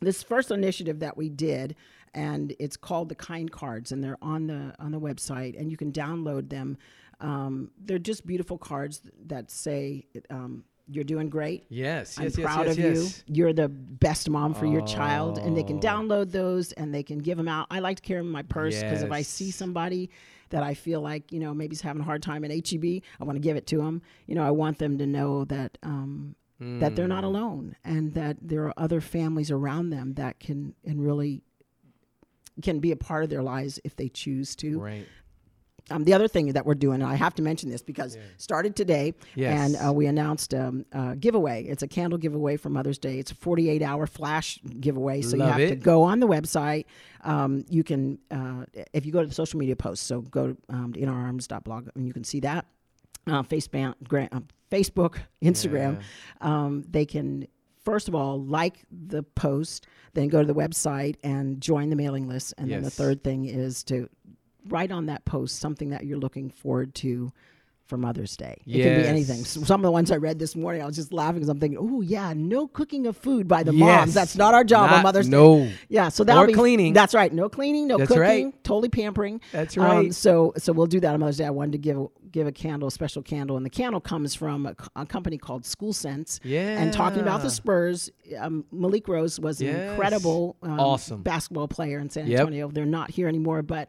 this 0.00 0.22
first 0.22 0.50
initiative 0.50 1.00
that 1.00 1.16
we 1.16 1.28
did 1.28 1.74
and 2.14 2.54
it's 2.58 2.76
called 2.76 3.08
the 3.08 3.14
kind 3.14 3.50
cards 3.50 3.92
and 3.92 4.02
they're 4.02 4.18
on 4.22 4.46
the 4.46 4.74
on 4.78 4.92
the 4.92 5.00
website 5.00 5.58
and 5.60 5.70
you 5.70 5.76
can 5.76 5.92
download 5.92 6.48
them 6.48 6.76
um, 7.20 7.70
they're 7.84 7.98
just 7.98 8.26
beautiful 8.26 8.56
cards 8.58 9.00
that 9.26 9.50
say 9.50 10.06
um, 10.30 10.64
you're 10.90 11.04
doing 11.04 11.28
great 11.28 11.64
Yes, 11.68 12.16
I'm 12.16 12.24
yes, 12.24 12.36
proud 12.36 12.66
yes, 12.66 12.78
of 12.78 12.84
yes. 12.84 13.24
you. 13.26 13.34
You're 13.34 13.52
the 13.52 13.68
best 13.68 14.30
mom 14.30 14.54
for 14.54 14.64
your 14.66 14.80
child, 14.86 15.36
and 15.36 15.54
they 15.56 15.62
can 15.62 15.76
Oh. 15.76 15.80
download 15.80 16.30
those 16.32 16.72
and 16.72 16.94
they 16.94 17.02
can 17.02 17.18
give 17.18 17.36
them 17.36 17.48
out. 17.48 17.66
I 17.70 17.80
like 17.80 17.96
to 17.96 18.02
carry 18.02 18.20
them 18.20 18.28
in 18.28 18.32
my 18.32 18.42
purse 18.44 18.80
because 18.82 19.02
if 19.02 19.12
I 19.12 19.20
see 19.22 19.50
somebody 19.50 20.08
that 20.50 20.62
I 20.62 20.72
feel 20.72 21.02
like 21.02 21.30
you 21.30 21.40
know 21.40 21.52
maybe 21.52 21.74
is 21.74 21.82
having 21.82 22.00
a 22.00 22.04
hard 22.06 22.22
time 22.22 22.42
at 22.44 22.50
HEB, 22.50 23.02
I 23.20 23.24
want 23.24 23.36
to 23.36 23.40
give 23.40 23.56
it 23.56 23.66
to 23.66 23.76
them. 23.78 24.00
You 24.26 24.34
know, 24.36 24.44
I 24.44 24.50
want 24.50 24.78
them 24.78 24.96
to 24.96 25.06
know 25.06 25.44
that 25.46 25.76
um, 25.82 26.34
that 26.60 26.96
they're 26.96 27.06
Mm. 27.06 27.08
not 27.10 27.24
alone 27.24 27.76
and 27.84 28.14
that 28.14 28.36
there 28.42 28.64
are 28.64 28.74
other 28.76 29.00
families 29.00 29.50
around 29.50 29.90
them 29.90 30.14
that 30.14 30.40
can 30.40 30.74
and 30.84 31.04
really 31.04 31.42
can 32.62 32.80
be 32.80 32.90
a 32.90 32.96
part 32.96 33.22
of 33.24 33.30
their 33.30 33.42
lives 33.42 33.78
if 33.84 33.94
they 33.94 34.08
choose 34.08 34.56
to. 34.56 34.80
Right. 34.80 35.06
Um, 35.90 36.04
the 36.04 36.12
other 36.12 36.28
thing 36.28 36.52
that 36.52 36.66
we're 36.66 36.74
doing, 36.74 37.00
and 37.00 37.10
I 37.10 37.14
have 37.14 37.34
to 37.36 37.42
mention 37.42 37.70
this 37.70 37.80
because 37.80 38.18
started 38.36 38.76
today, 38.76 39.14
Yes. 39.34 39.58
and 39.74 39.88
uh, 39.88 39.92
we 39.92 40.04
announced 40.06 40.52
um, 40.52 40.84
a 40.92 41.16
giveaway. 41.16 41.64
It's 41.64 41.82
a 41.82 41.88
candle 41.88 42.18
giveaway 42.18 42.58
for 42.58 42.68
Mother's 42.68 42.98
Day. 42.98 43.18
It's 43.18 43.30
a 43.30 43.34
48 43.34 43.80
hour 43.80 44.06
flash 44.06 44.58
giveaway, 44.80 45.22
so 45.22 45.38
Love 45.38 45.58
you 45.58 45.66
have 45.68 45.70
to 45.70 45.76
go 45.76 46.02
on 46.02 46.20
the 46.20 46.26
website. 46.28 46.84
Um, 47.22 47.64
you 47.70 47.84
can, 47.84 48.18
uh, 48.30 48.66
if 48.92 49.06
you 49.06 49.12
go 49.12 49.22
to 49.22 49.28
the 49.28 49.34
social 49.34 49.58
media 49.58 49.76
posts, 49.76 50.04
so 50.04 50.20
go 50.20 50.48
to 50.48 50.56
um, 50.68 50.92
to 50.92 51.00
inourarms.blog, 51.00 51.88
and 51.94 52.06
you 52.06 52.12
can 52.12 52.24
see 52.24 52.40
that. 52.40 52.66
Uh, 53.26 53.42
Facebook, 53.42 53.94
gra- 54.06 54.28
um, 54.32 54.46
Facebook, 54.70 55.16
Instagram. 55.42 56.00
Um, 56.40 56.84
they 56.88 57.06
can 57.06 57.46
first 57.84 58.08
of 58.08 58.14
all 58.14 58.42
like 58.42 58.84
the 58.90 59.22
post, 59.22 59.86
then 60.12 60.28
go 60.28 60.42
to 60.42 60.46
the 60.46 60.54
website 60.54 61.16
and 61.24 61.60
join 61.60 61.88
the 61.90 61.96
mailing 61.96 62.28
list, 62.28 62.54
and 62.58 62.70
then 62.70 62.82
the 62.82 62.90
third 62.90 63.24
thing 63.24 63.46
is 63.46 63.82
to 63.84 64.08
write 64.66 64.92
on 64.92 65.06
that 65.06 65.24
post 65.24 65.58
something 65.58 65.90
that 65.90 66.04
you're 66.04 66.18
looking 66.18 66.50
forward 66.50 66.94
to 66.94 67.32
for 67.88 67.96
Mother's 67.96 68.36
Day. 68.36 68.56
It 68.66 68.82
can 68.82 69.00
be 69.00 69.06
anything. 69.08 69.44
Some 69.44 69.80
of 69.80 69.84
the 69.84 69.90
ones 69.90 70.10
I 70.10 70.16
read 70.16 70.38
this 70.38 70.54
morning, 70.54 70.82
I 70.82 70.86
was 70.86 70.96
just 70.96 71.12
laughing 71.12 71.36
because 71.36 71.48
I'm 71.48 71.58
thinking, 71.58 71.78
oh 71.80 72.00
yeah, 72.02 72.32
no 72.36 72.68
cooking 72.68 73.06
of 73.06 73.16
food 73.16 73.48
by 73.48 73.62
the 73.62 73.72
Yes. 73.72 73.80
moms. 73.80 74.14
That's 74.14 74.36
not 74.36 74.54
our 74.54 74.64
job 74.64 74.84
on 74.90 74.96
Not- 74.98 75.02
Mother's 75.04 75.26
Day. 75.26 75.30
no. 75.36 75.68
Yeah, 75.88 76.10
so 76.10 76.22
that'll 76.24 76.44
Or 76.44 76.46
be 76.46 76.52
cleaning. 76.52 76.92
That's 76.92 77.14
right. 77.14 77.32
No 77.32 77.48
cleaning, 77.48 77.88
no 77.88 77.96
That's 77.98 78.08
cooking. 78.08 78.20
right. 78.22 78.64
Totally 78.64 78.88
pampering. 78.90 79.40
That's 79.52 79.76
Um, 79.76 79.84
right. 79.84 80.14
so 80.14 80.52
so 80.58 80.72
we'll 80.72 80.86
do 80.86 81.00
that 81.00 81.14
on 81.14 81.20
Mother's 81.20 81.38
Day. 81.38 81.46
I 81.46 81.50
wanted 81.50 81.72
to 81.72 81.78
give 81.78 81.98
give 82.30 82.46
a 82.46 82.52
candle, 82.52 82.88
a 82.88 82.90
special 82.90 83.22
candle, 83.22 83.56
and 83.56 83.64
the 83.64 83.70
candle 83.70 84.02
comes 84.02 84.34
from 84.34 84.66
a, 84.66 84.74
a 84.96 85.06
company 85.06 85.38
called 85.38 85.64
School 85.64 85.94
Sense. 85.94 86.40
Yeah. 86.44 86.78
And 86.78 86.92
talking 86.92 87.20
about 87.22 87.40
the 87.40 87.48
Spurs, 87.48 88.10
um, 88.38 88.66
Malik 88.70 89.08
Rose 89.08 89.40
was 89.40 89.62
an 89.62 89.68
incredible 89.68 90.56
um, 90.62 90.78
Awesome. 90.78 91.22
basketball 91.22 91.68
player 91.68 91.98
in 91.98 92.10
San 92.10 92.26
Yep. 92.26 92.40
Antonio. 92.40 92.68
They're 92.70 92.84
not 92.84 93.10
here 93.10 93.28
anymore, 93.28 93.62
but 93.62 93.88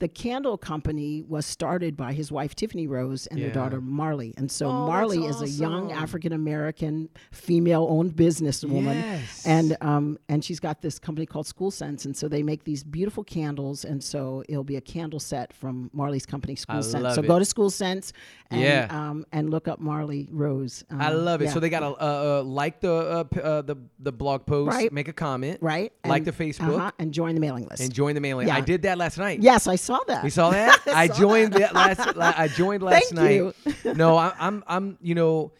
the 0.00 0.08
candle 0.08 0.58
company 0.58 1.22
was 1.22 1.46
started 1.46 1.96
by 1.96 2.12
his 2.12 2.32
wife 2.32 2.54
Tiffany 2.54 2.86
Rose 2.86 3.26
and 3.28 3.40
their 3.40 3.50
daughter 3.52 3.80
Marley. 3.80 4.34
And 4.36 4.50
so 4.50 4.66
Oh, 4.66 4.86
Marley 4.86 5.18
that's 5.20 5.40
is 5.42 5.58
a 5.60 5.62
young. 5.62 5.92
African 5.92 6.32
American 6.32 7.08
female-owned 7.32 8.12
businesswoman, 8.16 8.94
Yes. 8.94 9.44
and 9.46 9.76
um, 9.80 10.18
and 10.28 10.44
she's 10.44 10.60
got 10.60 10.80
this 10.82 10.98
company 10.98 11.26
called 11.26 11.46
School 11.46 11.70
Sense, 11.70 12.04
and 12.04 12.16
so 12.16 12.28
they 12.28 12.42
make 12.42 12.64
these 12.64 12.82
beautiful 12.84 13.24
candles, 13.24 13.84
and 13.84 14.02
so 14.02 14.42
it'll 14.48 14.64
be 14.64 14.76
a 14.76 14.80
candle 14.80 15.18
set 15.20 15.52
from 15.52 15.90
Marley's 15.92 16.26
company, 16.26 16.54
School 16.56 16.76
I 16.76 16.80
Sense. 16.80 17.14
So 17.14 17.22
it. 17.22 17.26
go 17.26 17.38
to 17.38 17.44
School 17.44 17.70
Sense, 17.70 18.12
and 18.50 18.60
Yeah. 18.60 18.86
um, 18.90 19.26
and 19.32 19.50
look 19.50 19.66
up 19.68 19.80
Marley 19.80 20.28
Rose. 20.30 20.84
Um, 20.90 21.00
I 21.00 21.10
love 21.10 21.42
it. 21.42 21.46
yeah. 21.46 21.50
So 21.52 21.60
they 21.60 21.70
got 21.70 21.80
to 21.80 21.86
uh, 21.86 22.40
uh, 22.40 22.42
like 22.44 22.80
the 22.80 22.92
uh, 22.94 23.38
uh, 23.40 23.62
the 23.62 23.76
the 23.98 24.12
blog 24.12 24.46
post, 24.46 24.68
Right. 24.76 24.92
make 24.92 25.08
a 25.08 25.12
comment, 25.12 25.58
right, 25.60 25.92
like 26.06 26.18
And- 26.18 26.26
the 26.26 26.44
Facebook, 26.44 26.76
uh-huh, 26.76 26.92
and 27.00 27.12
join 27.12 27.34
the 27.34 27.40
mailing 27.40 27.66
list. 27.68 27.82
and 27.82 27.92
join 27.92 28.14
the 28.14 28.20
mailing. 28.20 28.46
Yeah. 28.48 28.56
I 28.56 28.60
did 28.60 28.82
that 28.82 28.96
last 28.96 29.18
night. 29.18 29.42
yes, 29.42 29.66
I 29.66 29.74
saw 29.76 29.89
that. 30.06 30.24
You 30.24 30.30
saw 30.30 30.50
that? 30.50 30.80
I 30.86 31.06
saw 31.08 31.14
joined 31.18 31.52
that 31.54 31.74
last. 31.74 32.16
la- 32.16 32.34
I 32.36 32.48
joined 32.48 32.82
last 32.90 33.12
Thank 33.14 33.54
night. 33.84 33.96
no, 33.96 34.16
I, 34.16 34.32
I'm 34.38 34.62
I'm 34.66 34.98
you 35.00 35.14
know, 35.14 35.52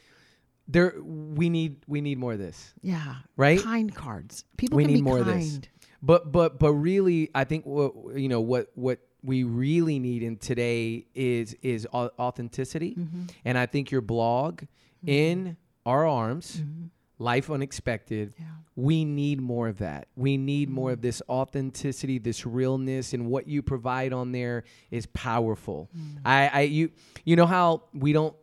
there 0.69 0.95
we 1.03 1.49
need 1.51 1.77
we 1.87 2.01
need 2.01 2.19
more 2.19 2.33
of 2.35 2.39
this. 2.39 2.73
Yeah. 2.83 3.17
Right? 3.37 3.61
Kind 3.63 3.95
cards. 3.95 4.45
People 4.57 4.77
we 4.77 4.85
can 4.85 4.95
need 4.95 5.03
more 5.05 5.19
kind. 5.23 5.29
of 5.31 5.37
this. 5.39 5.61
But 6.03 6.31
but 6.33 6.59
but 6.59 6.73
really, 6.73 7.31
I 7.35 7.45
think 7.45 7.67
what 7.67 7.93
you 8.17 8.29
know 8.29 8.41
what 8.41 8.69
what 8.75 9.01
we 9.23 9.45
really 9.45 9.99
need 9.99 10.23
in 10.23 10.37
today 10.39 11.05
is 11.15 11.55
is 11.63 11.87
authenticity, 11.93 12.95
Mm-hmm. 12.95 13.25
and 13.45 13.59
I 13.59 13.67
think 13.67 13.91
your 13.91 14.01
blog 14.01 14.63
in 15.07 15.57
our 15.85 16.07
arms. 16.07 16.63
Life 17.21 17.51
unexpected. 17.51 18.33
Mm-hmm. 18.33 18.43
Yeah. 18.43 18.49
We 18.77 19.05
need 19.05 19.41
more 19.41 19.69
of 19.69 19.79
that. 19.79 20.09
We 20.17 20.37
need 20.39 20.69
Mm-hmm. 20.69 20.75
more 20.75 20.93
of 20.93 21.01
this 21.03 21.21
authenticity, 21.29 22.19
this 22.19 22.47
realness, 22.47 23.13
and 23.13 23.27
what 23.27 23.47
you 23.47 23.61
provide 23.63 24.13
on 24.13 24.33
there 24.33 24.65
is 24.91 25.05
powerful. 25.07 25.89
Mm. 25.97 26.19
I, 26.25 26.49
I, 26.53 26.61
you, 26.63 26.91
you 27.25 27.37
know 27.37 27.47
how 27.47 27.83
we 27.95 28.13
don't. 28.13 28.35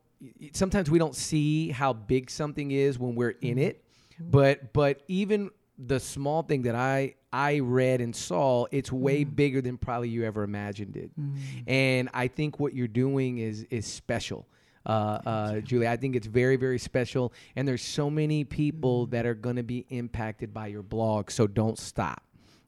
Sometimes 0.54 0.90
we 0.92 1.00
don't 1.00 1.16
see 1.16 1.70
how 1.70 1.94
big 1.94 2.30
something 2.30 2.72
is 2.72 2.98
when 3.00 3.16
we're 3.16 3.36
in 3.42 3.58
it, 3.58 3.84
Mm-hmm. 4.20 4.32
but 4.32 4.74
but 4.74 5.02
even 5.08 5.50
the 5.78 6.00
small 6.00 6.42
thing 6.44 6.64
that 6.64 6.74
I 6.76 7.14
I 7.32 7.60
read 7.60 8.02
and 8.02 8.16
saw, 8.16 8.66
it's 8.72 8.92
way 8.92 9.24
Mm. 9.26 9.36
bigger 9.36 9.62
than 9.62 9.78
probably 9.78 10.10
you 10.10 10.24
ever 10.24 10.42
imagined 10.44 10.98
it. 10.98 11.12
And 11.68 12.10
I 12.14 12.28
think 12.28 12.60
what 12.60 12.74
you're 12.74 12.88
doing 12.88 13.38
is 13.38 13.66
is 13.70 13.86
special. 13.86 14.48
Uh, 14.88 15.20
uh, 15.26 15.60
Julie, 15.60 15.88
I 15.88 15.98
think 15.98 16.16
it's 16.16 16.28
very, 16.28 16.56
very 16.56 16.80
special. 16.80 17.34
And 17.56 17.68
there's 17.68 17.82
so 17.84 18.10
many 18.10 18.44
people 18.46 19.06
Mm. 19.08 19.12
that 19.12 19.26
are 19.26 19.34
going 19.36 19.58
to 19.58 19.64
be 19.64 19.86
impacted 19.90 20.54
by 20.54 20.68
your 20.68 20.82
blog. 20.82 21.30
So 21.30 21.46
don't 21.46 21.78
stop. 21.78 22.24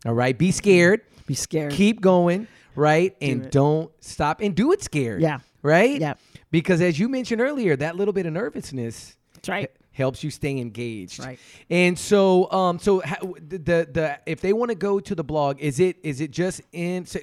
All 0.06 0.14
right. 0.14 0.38
Be 0.38 0.52
scared. 0.52 1.02
Be 1.26 1.34
scared. 1.34 1.72
Keep 1.72 2.02
going. 2.02 2.48
Right. 2.76 3.16
and 3.22 3.46
it. 3.46 3.52
don't 3.52 3.92
stop 4.02 4.42
and 4.42 4.54
do 4.56 4.72
it 4.74 4.84
scared. 4.84 5.22
Yeah. 5.22 5.40
Right? 5.62 6.00
Yeah. 6.00 6.14
Because 6.52 6.82
as 6.82 6.98
you 7.00 7.10
mentioned 7.10 7.42
earlier, 7.42 7.76
that 7.76 7.96
little 7.96 8.14
bit 8.14 8.26
of 8.26 8.34
nervousness 8.34 9.18
That's 9.34 9.50
right. 9.50 9.72
helps 9.92 10.24
you 10.24 10.30
stay 10.32 10.58
engaged. 10.58 11.20
Right. 11.20 11.40
And 11.70 11.98
so, 12.00 12.50
um, 12.52 12.80
so 12.80 13.02
ha- 13.02 13.18
the, 13.22 13.58
the 13.58 13.90
the 13.92 14.20
if 14.26 14.40
they 14.42 14.54
want 14.54 14.70
to 14.70 14.76
go 14.76 15.00
to 15.02 15.16
the 15.16 15.24
blog, 15.24 15.60
is 15.60 15.80
it 15.80 15.98
is 16.04 16.22
it 16.22 16.32
just 16.32 16.62
in 16.72 17.06
say, 17.06 17.22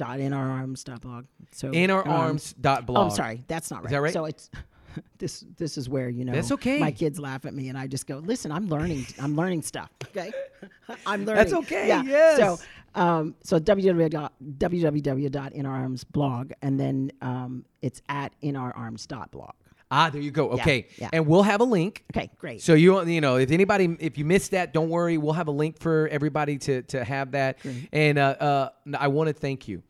say 0.00 0.06
that. 0.06 0.30
www.inourarms.blog. 0.30 1.24
So 1.52 1.70
in 1.70 1.90
our 1.90 2.06
um, 2.08 2.38
blog. 2.60 2.84
Oh, 2.88 2.96
I'm 2.96 3.10
sorry, 3.10 3.44
that's 3.48 3.70
not 3.70 3.78
right. 3.78 3.86
Is 3.86 3.90
that 3.92 4.00
right? 4.00 4.12
So 4.12 4.24
it's 4.26 4.50
this. 5.18 5.44
This 5.56 5.78
is 5.78 5.88
where 5.88 6.08
you 6.08 6.24
know. 6.24 6.32
That's 6.32 6.52
okay. 6.52 6.78
My 6.78 6.92
kids 6.92 7.18
laugh 7.18 7.44
at 7.44 7.54
me, 7.54 7.68
and 7.68 7.78
I 7.78 7.86
just 7.86 8.06
go, 8.06 8.18
"Listen, 8.18 8.52
I'm 8.52 8.68
learning. 8.68 9.06
I'm 9.20 9.36
learning 9.36 9.62
stuff. 9.62 9.90
Okay, 10.08 10.32
I'm 11.06 11.24
learning. 11.24 11.36
That's 11.36 11.52
okay, 11.52 11.88
Yeah. 11.88 12.02
yes. 12.02 12.38
So, 12.38 12.58
um, 12.94 13.34
so 13.42 13.58
www.www.inourarms.blog, 13.58 16.52
and 16.62 16.80
then 16.80 17.12
um, 17.22 17.64
it's 17.82 18.02
at 18.08 18.32
inourarms.blog. 18.42 19.52
Ah, 19.92 20.08
there 20.08 20.22
you 20.22 20.30
go. 20.30 20.50
Okay. 20.50 20.86
yeah. 20.98 21.08
And 21.12 21.26
we'll 21.26 21.42
have 21.42 21.60
a 21.60 21.64
link. 21.64 22.04
Okay, 22.14 22.30
great. 22.38 22.62
So 22.62 22.74
you 22.74 23.04
you 23.06 23.20
know 23.20 23.34
if 23.36 23.50
anybody 23.50 23.96
if 23.98 24.16
you 24.18 24.24
missed 24.24 24.52
that, 24.52 24.72
don't 24.72 24.88
worry. 24.88 25.18
We'll 25.18 25.32
have 25.32 25.48
a 25.48 25.52
link 25.52 25.80
for 25.80 26.08
everybody 26.12 26.58
to 26.58 26.82
to 26.82 27.04
have 27.04 27.32
that. 27.32 27.58
And 27.92 28.18
uh, 28.18 28.22
uh, 28.22 28.68
I 28.96 29.08
want 29.08 29.26
to 29.28 29.32
thank 29.32 29.66
you 29.66 29.82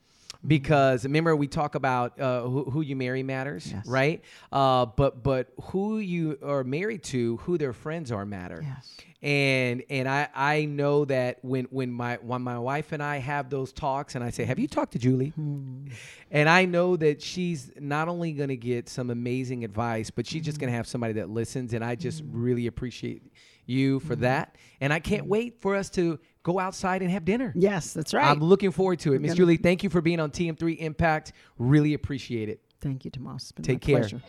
because 0.46 1.04
remember 1.04 1.36
we 1.36 1.46
talk 1.46 1.74
about 1.74 2.18
uh, 2.18 2.42
who, 2.42 2.64
who 2.64 2.80
you 2.80 2.96
marry 2.96 3.22
matters, 3.22 3.70
Yes. 3.70 3.86
right? 3.86 4.22
Uh, 4.50 4.86
but 4.86 5.22
but 5.22 5.52
who 5.64 5.98
you 5.98 6.38
are 6.42 6.64
married 6.64 7.02
to, 7.04 7.36
who 7.38 7.58
their 7.58 7.72
friends 7.72 8.10
are 8.10 8.24
matter. 8.24 8.60
Yes. 8.62 8.96
And 9.22 9.82
and 9.90 10.08
I 10.08 10.28
I 10.34 10.64
know 10.64 11.04
that 11.04 11.38
when 11.42 11.66
when 11.66 11.92
my 11.92 12.16
when 12.22 12.40
my 12.40 12.58
wife 12.58 12.92
and 12.92 13.02
I 13.02 13.18
have 13.18 13.50
those 13.50 13.70
talks 13.70 14.14
and 14.14 14.24
I 14.24 14.30
say, 14.30 14.44
"Have 14.44 14.58
you 14.58 14.66
talked 14.66 14.92
to 14.92 14.98
Julie?" 14.98 15.30
Hmm. 15.30 15.88
And 16.30 16.48
I 16.48 16.64
know 16.64 16.96
that 16.96 17.20
she's 17.20 17.70
not 17.78 18.08
only 18.08 18.32
going 18.32 18.48
to 18.48 18.56
get 18.56 18.88
some 18.88 19.10
amazing 19.10 19.62
advice, 19.64 20.10
but 20.10 20.26
she's 20.26 20.42
just 20.42 20.56
hmm. 20.56 20.62
going 20.62 20.72
to 20.72 20.76
have 20.76 20.86
somebody 20.86 21.14
that 21.14 21.28
listens. 21.28 21.74
And 21.74 21.84
I 21.84 21.96
just 21.96 22.20
hmm. 22.20 22.28
really 22.32 22.66
appreciate 22.66 23.22
you 23.66 24.00
for 24.00 24.16
that. 24.16 24.56
And 24.80 24.92
I 24.92 25.00
can't 25.00 25.26
wait 25.26 25.60
for 25.60 25.76
us 25.76 25.90
to 25.90 26.18
go 26.42 26.58
outside 26.58 27.02
and 27.02 27.10
have 27.10 27.24
dinner. 27.24 27.52
yes, 27.56 27.92
that's 27.92 28.14
right. 28.14 28.24
I'm 28.26 28.40
looking 28.40 28.70
forward 28.70 28.98
to 29.00 29.12
it. 29.14 29.20
Miss 29.20 29.34
Julie, 29.34 29.56
thank 29.56 29.82
you 29.82 29.90
for 29.90 30.00
being 30.00 30.20
on 30.20 30.30
TM3 30.30 30.78
Impact. 30.78 31.32
Really 31.58 31.94
appreciate 31.94 32.48
it. 32.48 32.60
Thank 32.80 33.04
you, 33.04 33.10
Tomas. 33.10 33.42
It's 33.42 33.52
been 33.52 33.64
Take 33.64 33.80
care. 33.80 33.98
pleasure. 33.98 34.22